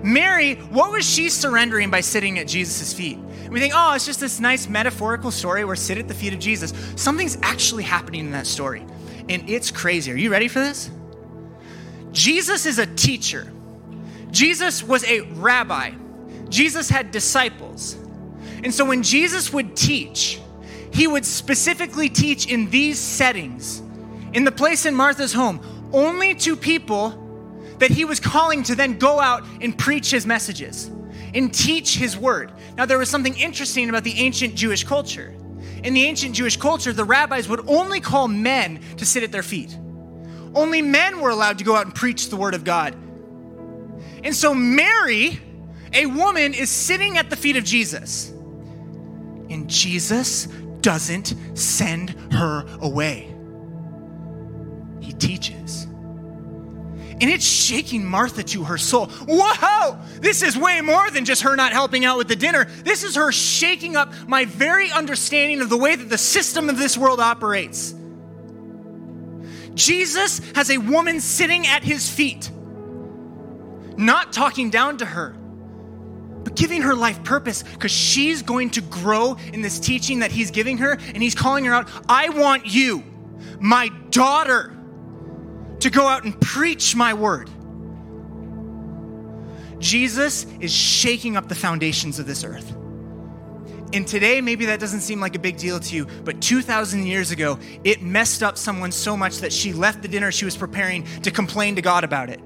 Mary, 0.02 0.56
what 0.56 0.92
was 0.92 1.08
she 1.08 1.30
surrendering 1.30 1.90
by 1.90 2.02
sitting 2.02 2.38
at 2.38 2.46
Jesus' 2.46 2.92
feet? 2.92 3.18
We 3.48 3.58
think, 3.58 3.72
oh, 3.74 3.94
it's 3.94 4.04
just 4.04 4.20
this 4.20 4.38
nice 4.38 4.68
metaphorical 4.68 5.30
story 5.30 5.64
where 5.64 5.74
sit 5.74 5.96
at 5.96 6.06
the 6.06 6.12
feet 6.12 6.34
of 6.34 6.38
Jesus. 6.38 6.74
Something's 6.94 7.38
actually 7.40 7.84
happening 7.84 8.26
in 8.26 8.32
that 8.32 8.46
story 8.46 8.84
and 9.30 9.48
it's 9.48 9.70
crazy. 9.70 10.12
Are 10.12 10.16
you 10.16 10.30
ready 10.30 10.48
for 10.48 10.58
this? 10.60 10.90
Jesus 12.12 12.66
is 12.66 12.78
a 12.78 12.86
teacher. 12.86 13.50
Jesus 14.30 14.82
was 14.82 15.04
a 15.04 15.20
rabbi. 15.20 15.92
Jesus 16.50 16.90
had 16.90 17.10
disciples. 17.10 17.96
And 18.64 18.72
so 18.72 18.84
when 18.84 19.02
Jesus 19.02 19.52
would 19.52 19.76
teach, 19.76 20.40
he 20.92 21.06
would 21.06 21.24
specifically 21.24 22.08
teach 22.08 22.46
in 22.46 22.70
these 22.70 22.98
settings, 22.98 23.80
in 24.32 24.44
the 24.44 24.52
place 24.52 24.86
in 24.86 24.94
Martha's 24.94 25.32
home, 25.32 25.60
only 25.92 26.34
to 26.36 26.56
people 26.56 27.24
that 27.78 27.90
he 27.90 28.04
was 28.04 28.20
calling 28.20 28.62
to 28.64 28.74
then 28.74 28.98
go 28.98 29.20
out 29.20 29.44
and 29.60 29.76
preach 29.76 30.10
his 30.10 30.26
messages 30.26 30.90
and 31.34 31.52
teach 31.52 31.96
his 31.96 32.16
word. 32.16 32.52
Now, 32.76 32.86
there 32.86 32.98
was 32.98 33.08
something 33.08 33.36
interesting 33.36 33.88
about 33.88 34.04
the 34.04 34.18
ancient 34.18 34.54
Jewish 34.54 34.84
culture. 34.84 35.34
In 35.84 35.94
the 35.94 36.04
ancient 36.04 36.34
Jewish 36.34 36.56
culture, 36.56 36.92
the 36.92 37.04
rabbis 37.04 37.48
would 37.48 37.68
only 37.68 38.00
call 38.00 38.28
men 38.28 38.80
to 38.96 39.04
sit 39.04 39.22
at 39.22 39.30
their 39.30 39.42
feet. 39.42 39.76
Only 40.54 40.82
men 40.82 41.20
were 41.20 41.30
allowed 41.30 41.58
to 41.58 41.64
go 41.64 41.76
out 41.76 41.86
and 41.86 41.94
preach 41.94 42.30
the 42.30 42.36
word 42.36 42.54
of 42.54 42.64
God. 42.64 42.94
And 44.24 44.34
so 44.34 44.54
Mary, 44.54 45.40
a 45.92 46.06
woman, 46.06 46.54
is 46.54 46.70
sitting 46.70 47.16
at 47.16 47.30
the 47.30 47.36
feet 47.36 47.56
of 47.56 47.64
Jesus. 47.64 48.32
And 49.50 49.68
Jesus 49.68 50.46
doesn't 50.80 51.34
send 51.54 52.10
her 52.32 52.66
away, 52.80 53.34
he 55.00 55.12
teaches 55.12 55.88
and 57.20 57.30
it's 57.30 57.44
shaking 57.44 58.04
Martha 58.04 58.42
to 58.44 58.64
her 58.64 58.78
soul. 58.78 59.06
Whoa, 59.26 59.98
this 60.20 60.42
is 60.42 60.56
way 60.56 60.80
more 60.80 61.10
than 61.10 61.24
just 61.24 61.42
her 61.42 61.56
not 61.56 61.72
helping 61.72 62.04
out 62.04 62.16
with 62.16 62.28
the 62.28 62.36
dinner. 62.36 62.66
This 62.84 63.02
is 63.02 63.16
her 63.16 63.32
shaking 63.32 63.96
up 63.96 64.12
my 64.28 64.44
very 64.44 64.90
understanding 64.92 65.60
of 65.60 65.68
the 65.68 65.76
way 65.76 65.96
that 65.96 66.08
the 66.08 66.18
system 66.18 66.68
of 66.68 66.78
this 66.78 66.96
world 66.96 67.18
operates. 67.18 67.94
Jesus 69.74 70.40
has 70.54 70.70
a 70.70 70.78
woman 70.78 71.20
sitting 71.20 71.66
at 71.66 71.82
his 71.82 72.08
feet, 72.08 72.50
not 73.96 74.32
talking 74.32 74.70
down 74.70 74.98
to 74.98 75.04
her, 75.04 75.36
giving 76.58 76.82
her 76.82 76.94
life 76.94 77.22
purpose 77.22 77.62
because 77.62 77.92
she's 77.92 78.42
going 78.42 78.70
to 78.70 78.80
grow 78.80 79.36
in 79.52 79.62
this 79.62 79.78
teaching 79.78 80.18
that 80.18 80.32
he's 80.32 80.50
giving 80.50 80.78
her, 80.78 80.92
and 80.92 81.22
he's 81.22 81.34
calling 81.34 81.64
her 81.64 81.72
out 81.72 81.88
I 82.08 82.30
want 82.30 82.66
you, 82.66 83.04
my 83.60 83.88
daughter 84.10 84.76
to 85.80 85.90
go 85.90 86.06
out 86.06 86.24
and 86.24 86.38
preach 86.40 86.96
my 86.96 87.14
word. 87.14 87.48
Jesus 89.78 90.44
is 90.58 90.74
shaking 90.74 91.36
up 91.36 91.48
the 91.48 91.54
foundations 91.54 92.18
of 92.18 92.26
this 92.26 92.42
earth. 92.42 92.74
And 93.92 94.06
today, 94.06 94.40
maybe 94.40 94.66
that 94.66 94.80
doesn't 94.80 95.00
seem 95.00 95.20
like 95.20 95.36
a 95.36 95.38
big 95.38 95.56
deal 95.56 95.78
to 95.78 95.96
you, 95.96 96.06
but 96.24 96.42
2,000 96.42 97.06
years 97.06 97.30
ago, 97.30 97.58
it 97.84 98.02
messed 98.02 98.42
up 98.42 98.58
someone 98.58 98.90
so 98.90 99.16
much 99.16 99.38
that 99.38 99.52
she 99.52 99.72
left 99.72 100.02
the 100.02 100.08
dinner 100.08 100.32
she 100.32 100.44
was 100.44 100.56
preparing 100.56 101.04
to 101.22 101.30
complain 101.30 101.76
to 101.76 101.82
God 101.82 102.02
about 102.02 102.28
it. 102.28 102.40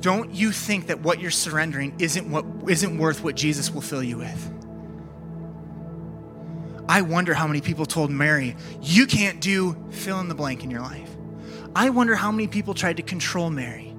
Don't 0.00 0.34
you 0.34 0.50
think 0.50 0.86
that 0.86 1.00
what 1.00 1.20
you're 1.20 1.30
surrendering 1.30 1.94
isn't, 1.98 2.30
what, 2.30 2.44
isn't 2.68 2.98
worth 2.98 3.22
what 3.22 3.36
Jesus 3.36 3.70
will 3.70 3.82
fill 3.82 4.02
you 4.02 4.18
with? 4.18 4.54
I 6.88 7.02
wonder 7.02 7.34
how 7.34 7.46
many 7.46 7.60
people 7.60 7.86
told 7.86 8.10
Mary, 8.10 8.56
You 8.80 9.06
can't 9.06 9.40
do 9.40 9.76
fill 9.90 10.20
in 10.20 10.28
the 10.28 10.34
blank 10.34 10.64
in 10.64 10.70
your 10.70 10.80
life. 10.80 11.10
I 11.76 11.90
wonder 11.90 12.16
how 12.16 12.32
many 12.32 12.48
people 12.48 12.74
tried 12.74 12.96
to 12.96 13.02
control 13.02 13.50
Mary. 13.50 13.94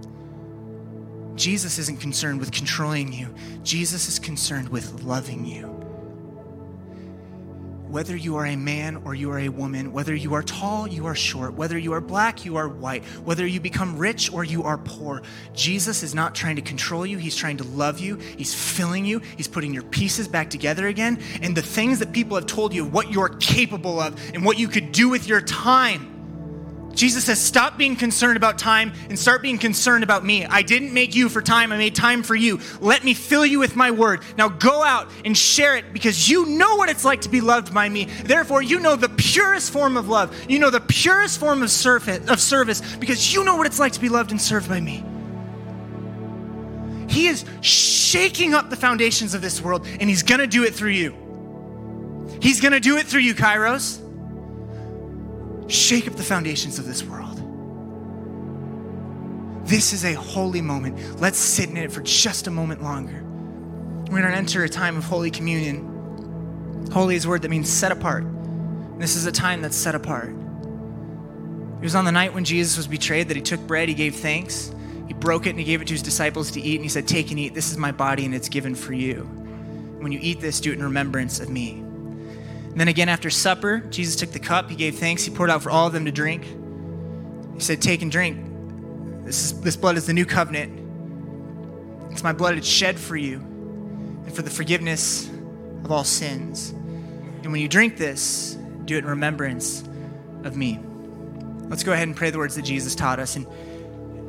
Jesus 1.36 1.78
isn't 1.80 2.02
concerned 2.02 2.40
with 2.40 2.52
controlling 2.52 3.14
you, 3.14 3.34
Jesus 3.64 4.10
is 4.10 4.20
concerned 4.20 4.70
with 4.70 5.04
loving 5.04 5.46
you 5.46 5.81
whether 7.92 8.16
you 8.16 8.38
are 8.38 8.46
a 8.46 8.56
man 8.56 9.02
or 9.06 9.14
you 9.14 9.30
are 9.32 9.40
a 9.40 9.50
woman, 9.50 9.92
whether 9.92 10.16
you 10.16 10.34
are 10.34 10.44
tall, 10.44 10.88
you 10.88 11.06
are 11.06 11.16
short, 11.16 11.54
whether 11.54 11.78
you 11.78 11.94
are 11.94 12.02
black, 12.02 12.46
you 12.46 12.56
are 12.56 12.68
white, 12.68 13.04
whether 13.26 13.46
you 13.46 13.60
become 13.60 13.98
rich 13.98 14.32
or 14.32 14.44
you 14.44 14.64
are 14.64 14.78
poor, 14.78 15.22
Jesus 15.54 16.02
is 16.02 16.16
not 16.16 16.34
trying 16.34 16.56
to 16.56 16.62
control 16.62 17.06
you. 17.06 17.18
He's 17.18 17.36
trying 17.36 17.58
to 17.58 17.64
love 17.64 18.00
you. 18.00 18.16
He's 18.16 18.54
filling 18.54 19.06
you. 19.06 19.20
He's 19.38 19.48
putting 19.48 19.74
your 19.74 19.84
pieces 19.84 20.28
back 20.28 20.50
together 20.50 20.88
again. 20.88 21.20
And 21.42 21.56
the 21.56 21.62
things 21.62 22.00
that 22.00 22.12
people 22.12 22.38
have 22.38 22.46
told 22.46 22.74
you, 22.74 22.86
what 22.86 23.12
you're 23.12 23.30
capable 23.30 24.00
of 24.00 24.20
and 24.34 24.46
what 24.46 24.58
you 24.58 24.68
could 24.68 24.92
do 24.92 25.10
with 25.10 25.28
your 25.28 25.42
time, 25.42 26.11
Jesus 26.94 27.26
says, 27.26 27.40
Stop 27.42 27.78
being 27.78 27.96
concerned 27.96 28.38
about 28.38 28.58
time 28.58 28.94
and 29.10 29.18
start 29.18 29.42
being 29.42 29.58
concerned 29.58 30.04
about 30.04 30.26
me. 30.26 30.46
I 30.46 30.62
didn't 30.62 30.94
make 30.94 31.16
you 31.16 31.30
for 31.30 31.42
time, 31.42 31.72
I 31.72 31.78
made 31.78 31.96
time 31.96 32.24
for 32.24 32.36
you. 32.36 32.60
Let 32.80 33.04
me 33.04 33.14
fill 33.14 33.46
you 33.46 33.60
with 33.60 33.76
my 33.76 33.92
word. 33.92 34.22
Now 34.38 34.50
go 34.50 34.84
out 34.84 35.10
and 35.26 35.38
share 35.38 35.78
it 35.78 35.94
because 35.94 36.30
you 36.30 36.46
know 36.46 36.76
what 36.76 36.90
it's 36.90 37.06
like 37.06 37.22
to 37.22 37.30
be 37.30 37.42
loved 37.42 37.74
by 37.74 37.88
me. 37.90 38.06
Therefore, 38.06 38.62
you 38.62 38.80
know 38.80 38.96
the 38.96 39.10
purest 39.10 39.72
form 39.72 39.98
of 39.98 40.10
love. 40.10 40.36
You 40.50 40.60
know 40.60 40.70
the 40.70 40.82
purest 40.82 41.40
form 41.40 41.64
of 41.64 41.72
service, 41.72 42.30
of 42.30 42.40
service 42.40 42.82
because 42.98 43.34
you 43.34 43.44
know 43.44 43.56
what 43.56 43.68
it's 43.68 43.80
like 43.80 43.94
to 43.94 44.02
be 44.02 44.10
loved 44.10 44.32
and 44.32 44.42
served 44.42 44.70
by 44.70 44.80
me. 44.80 45.04
He 47.08 47.28
is 47.28 47.44
shaking 47.62 48.54
up 48.54 48.70
the 48.70 48.78
foundations 48.78 49.34
of 49.34 49.42
this 49.42 49.62
world 49.62 49.86
and 50.00 50.10
he's 50.10 50.24
to 50.24 50.48
do 50.48 50.64
it 50.64 50.74
through 50.74 50.92
you. 50.92 51.16
He's 52.42 52.62
to 52.62 52.80
do 52.80 52.98
it 52.98 53.06
through 53.06 53.22
you, 53.22 53.36
Kairos 53.36 54.02
shake 55.72 56.08
up 56.08 56.16
the 56.16 56.24
foundations 56.24 56.80
of 56.80 56.86
this 56.86 57.04
world. 57.04 57.38
This 59.66 59.94
is 59.94 60.04
a 60.04 60.14
holy 60.14 60.62
moment. 60.62 61.20
Let's 61.22 61.38
sit 61.38 61.70
in 61.70 61.78
it 61.78 61.92
for 61.92 62.02
just 62.02 62.48
a 62.48 62.52
moment 62.52 62.84
longer. 62.84 63.24
We're 64.12 64.20
going 64.20 64.32
to 64.32 64.38
enter 64.38 64.64
a 64.64 64.70
time 64.70 64.98
of 64.98 65.06
Holy 65.06 65.32
Communion. 65.32 66.90
Holy 66.92 67.16
is 67.16 67.26
a 67.26 67.30
word 67.30 67.44
that 67.44 67.50
means 67.50 67.70
set 67.70 67.92
apart. 67.92 68.26
This 69.00 69.16
is 69.16 69.26
a 69.26 69.32
time 69.32 69.62
that's 69.62 69.78
set 69.78 69.96
apart. 69.96 70.30
It 70.30 71.84
was 71.84 71.96
on 71.96 72.06
the 72.06 72.12
night 72.12 72.34
when 72.34 72.44
Jesus 72.44 72.76
was 72.76 72.88
betrayed 72.88 73.30
that 73.30 73.38
he 73.38 73.42
took 73.42 73.60
bread, 73.62 73.88
he 73.88 73.96
gave 73.96 74.16
thanks, 74.16 74.74
he 75.08 75.14
broke 75.14 75.48
it, 75.48 75.52
and 75.52 75.60
he 75.60 75.66
gave 75.66 75.82
it 75.82 75.88
to 75.88 75.94
his 75.94 76.04
disciples 76.04 76.52
to 76.52 76.62
eat. 76.62 76.76
And 76.76 76.84
he 76.84 76.90
said, 76.90 77.08
Take 77.08 77.32
and 77.32 77.40
eat. 77.40 77.54
This 77.54 77.72
is 77.72 77.78
my 77.78 77.92
body, 77.92 78.26
and 78.26 78.36
it's 78.36 78.50
given 78.50 78.76
for 78.76 78.94
you. 78.94 79.22
When 80.00 80.12
you 80.12 80.20
eat 80.22 80.42
this, 80.42 80.60
do 80.60 80.72
it 80.72 80.76
in 80.76 80.84
remembrance 80.84 81.40
of 81.40 81.50
me. 81.50 81.84
And 82.72 82.80
then 82.80 82.88
again, 82.88 83.10
after 83.10 83.30
supper, 83.30 83.80
Jesus 83.90 84.16
took 84.16 84.32
the 84.32 84.40
cup, 84.40 84.70
he 84.70 84.78
gave 84.78 84.98
thanks, 84.98 85.24
he 85.24 85.32
poured 85.32 85.50
out 85.50 85.62
for 85.62 85.70
all 85.70 85.88
of 85.88 85.94
them 85.94 86.06
to 86.06 86.12
drink. 86.12 86.46
He 87.54 87.60
said, 87.60 87.82
Take 87.82 88.02
and 88.02 88.10
drink. 88.10 89.26
This, 89.26 89.52
is, 89.52 89.62
this 89.62 89.76
blood 89.76 89.98
is 89.98 90.08
the 90.08 90.14
new 90.14 90.26
covenant. 90.26 90.80
It's 92.12 92.24
my 92.24 92.32
blood, 92.32 92.58
it's 92.58 92.68
shed 92.68 92.98
for 92.98 93.18
you 93.18 93.38
and 93.38 94.34
for 94.34 94.42
the 94.42 94.50
forgiveness 94.50 95.30
of 95.84 95.92
all 95.92 96.06
sins. 96.06 96.70
And 96.70 97.52
when 97.52 97.60
you 97.60 97.68
drink 97.68 97.98
this, 97.98 98.58
do 98.86 98.96
it 98.96 99.00
in 99.00 99.06
remembrance 99.06 99.82
of 100.44 100.56
me. 100.56 100.80
Let's 101.64 101.84
go 101.84 101.92
ahead 101.92 102.08
and 102.08 102.16
pray 102.16 102.30
the 102.30 102.38
words 102.38 102.56
that 102.56 102.64
Jesus 102.64 102.96
taught 102.96 103.20
us 103.20 103.36
and 103.36 103.46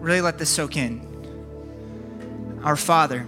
really 0.02 0.20
let 0.20 0.38
this 0.38 0.50
soak 0.50 0.76
in. 0.76 2.60
Our 2.64 2.76
Father, 2.76 3.26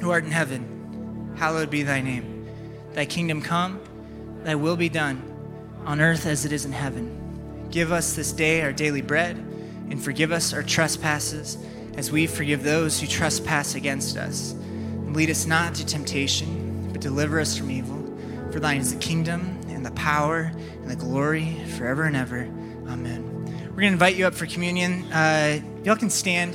who 0.00 0.10
art 0.10 0.24
in 0.24 0.30
heaven, 0.30 1.34
hallowed 1.36 1.70
be 1.70 1.82
thy 1.82 2.00
name. 2.00 2.46
Thy 2.92 3.06
kingdom 3.06 3.42
come, 3.42 3.80
thy 4.44 4.54
will 4.54 4.76
be 4.76 4.88
done, 4.88 5.22
on 5.84 6.00
earth 6.00 6.26
as 6.26 6.44
it 6.44 6.52
is 6.52 6.64
in 6.64 6.72
heaven. 6.72 7.66
Give 7.70 7.90
us 7.90 8.14
this 8.14 8.32
day 8.32 8.62
our 8.62 8.72
daily 8.72 9.02
bread, 9.02 9.36
and 9.36 10.02
forgive 10.02 10.32
us 10.32 10.52
our 10.52 10.62
trespasses 10.62 11.58
as 11.96 12.10
we 12.10 12.26
forgive 12.26 12.62
those 12.62 13.00
who 13.00 13.06
trespass 13.06 13.74
against 13.74 14.16
us. 14.16 14.52
And 14.52 15.16
lead 15.16 15.30
us 15.30 15.46
not 15.46 15.68
into 15.68 15.86
temptation, 15.86 16.90
but 16.92 17.00
deliver 17.00 17.40
us 17.40 17.56
from 17.56 17.70
evil. 17.70 18.02
For 18.52 18.60
thine 18.60 18.80
is 18.80 18.92
the 18.92 19.00
kingdom, 19.00 19.60
and 19.68 19.84
the 19.84 19.90
power, 19.92 20.52
and 20.54 20.90
the 20.90 20.96
glory 20.96 21.56
forever 21.76 22.04
and 22.04 22.16
ever. 22.16 22.42
Amen. 22.86 23.30
We're 23.70 23.80
going 23.80 23.90
to 23.90 23.94
invite 23.94 24.16
you 24.16 24.26
up 24.26 24.34
for 24.34 24.46
communion. 24.46 25.10
Uh, 25.12 25.60
y'all 25.82 25.96
can 25.96 26.10
stand 26.10 26.52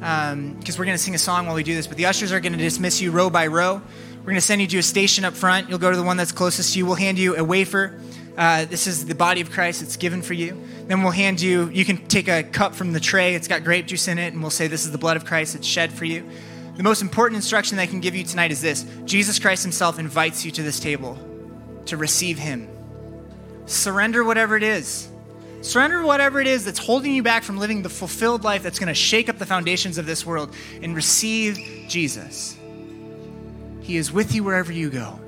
because 0.00 0.32
um, 0.32 0.78
we're 0.78 0.84
going 0.84 0.96
to 0.96 1.02
sing 1.02 1.14
a 1.14 1.18
song 1.18 1.46
while 1.46 1.54
we 1.54 1.62
do 1.62 1.74
this, 1.74 1.86
but 1.86 1.96
the 1.96 2.06
ushers 2.06 2.32
are 2.32 2.40
going 2.40 2.52
to 2.52 2.58
dismiss 2.58 3.00
you 3.00 3.10
row 3.10 3.30
by 3.30 3.46
row. 3.46 3.82
We're 4.20 4.26
going 4.26 4.34
to 4.36 4.42
send 4.42 4.60
you 4.60 4.66
to 4.66 4.78
a 4.78 4.82
station 4.82 5.24
up 5.24 5.32
front. 5.32 5.70
You'll 5.70 5.78
go 5.78 5.90
to 5.90 5.96
the 5.96 6.02
one 6.02 6.18
that's 6.18 6.30
closest 6.30 6.74
to 6.74 6.78
you. 6.78 6.84
We'll 6.84 6.94
hand 6.94 7.18
you 7.18 7.36
a 7.36 7.42
wafer. 7.42 7.98
Uh, 8.36 8.66
this 8.66 8.86
is 8.86 9.06
the 9.06 9.14
body 9.14 9.40
of 9.40 9.50
Christ. 9.50 9.80
It's 9.80 9.96
given 9.96 10.20
for 10.20 10.34
you. 10.34 10.62
Then 10.88 11.02
we'll 11.02 11.10
hand 11.10 11.40
you, 11.40 11.70
you 11.70 11.86
can 11.86 12.06
take 12.06 12.28
a 12.28 12.42
cup 12.42 12.74
from 12.74 12.92
the 12.92 13.00
tray. 13.00 13.34
It's 13.34 13.48
got 13.48 13.64
grape 13.64 13.86
juice 13.86 14.08
in 14.08 14.18
it, 14.18 14.34
and 14.34 14.42
we'll 14.42 14.50
say, 14.50 14.66
This 14.66 14.84
is 14.84 14.92
the 14.92 14.98
blood 14.98 15.16
of 15.16 15.24
Christ. 15.24 15.54
It's 15.54 15.66
shed 15.66 15.90
for 15.90 16.04
you. 16.04 16.28
The 16.76 16.82
most 16.82 17.00
important 17.00 17.36
instruction 17.36 17.76
that 17.76 17.84
I 17.84 17.86
can 17.86 18.00
give 18.00 18.14
you 18.14 18.22
tonight 18.24 18.50
is 18.50 18.60
this 18.60 18.84
Jesus 19.06 19.38
Christ 19.38 19.62
Himself 19.62 19.98
invites 19.98 20.44
you 20.44 20.50
to 20.50 20.62
this 20.62 20.78
table 20.78 21.18
to 21.86 21.96
receive 21.96 22.38
Him. 22.38 22.68
Surrender 23.64 24.22
whatever 24.22 24.54
it 24.54 24.62
is. 24.62 25.08
Surrender 25.62 26.02
whatever 26.02 26.40
it 26.40 26.46
is 26.46 26.64
that's 26.64 26.78
holding 26.78 27.14
you 27.14 27.22
back 27.22 27.42
from 27.42 27.56
living 27.56 27.82
the 27.82 27.88
fulfilled 27.88 28.44
life 28.44 28.62
that's 28.62 28.78
going 28.78 28.88
to 28.88 28.94
shake 28.94 29.30
up 29.30 29.38
the 29.38 29.46
foundations 29.46 29.96
of 29.96 30.04
this 30.04 30.26
world 30.26 30.54
and 30.82 30.94
receive 30.94 31.86
Jesus. 31.88 32.59
He 33.80 33.96
is 33.96 34.12
with 34.12 34.34
you 34.34 34.44
wherever 34.44 34.72
you 34.72 34.90
go. 34.90 35.18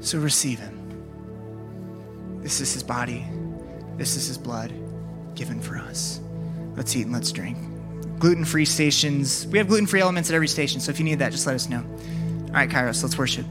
So 0.00 0.18
receive 0.18 0.58
him. 0.58 2.40
This 2.42 2.60
is 2.60 2.72
his 2.72 2.82
body. 2.82 3.26
This 3.96 4.16
is 4.16 4.26
his 4.26 4.38
blood 4.38 4.72
given 5.34 5.60
for 5.60 5.76
us. 5.76 6.20
Let's 6.76 6.94
eat 6.94 7.02
and 7.02 7.12
let's 7.12 7.32
drink. 7.32 7.58
Gluten 8.18 8.44
free 8.44 8.64
stations. 8.64 9.46
We 9.48 9.58
have 9.58 9.68
gluten 9.68 9.86
free 9.86 10.00
elements 10.00 10.30
at 10.30 10.34
every 10.34 10.48
station, 10.48 10.80
so 10.80 10.90
if 10.90 10.98
you 10.98 11.04
need 11.04 11.18
that, 11.18 11.32
just 11.32 11.46
let 11.46 11.54
us 11.54 11.68
know. 11.68 11.84
All 12.48 12.52
right, 12.52 12.68
Kairos, 12.70 13.02
let's 13.02 13.18
worship. 13.18 13.46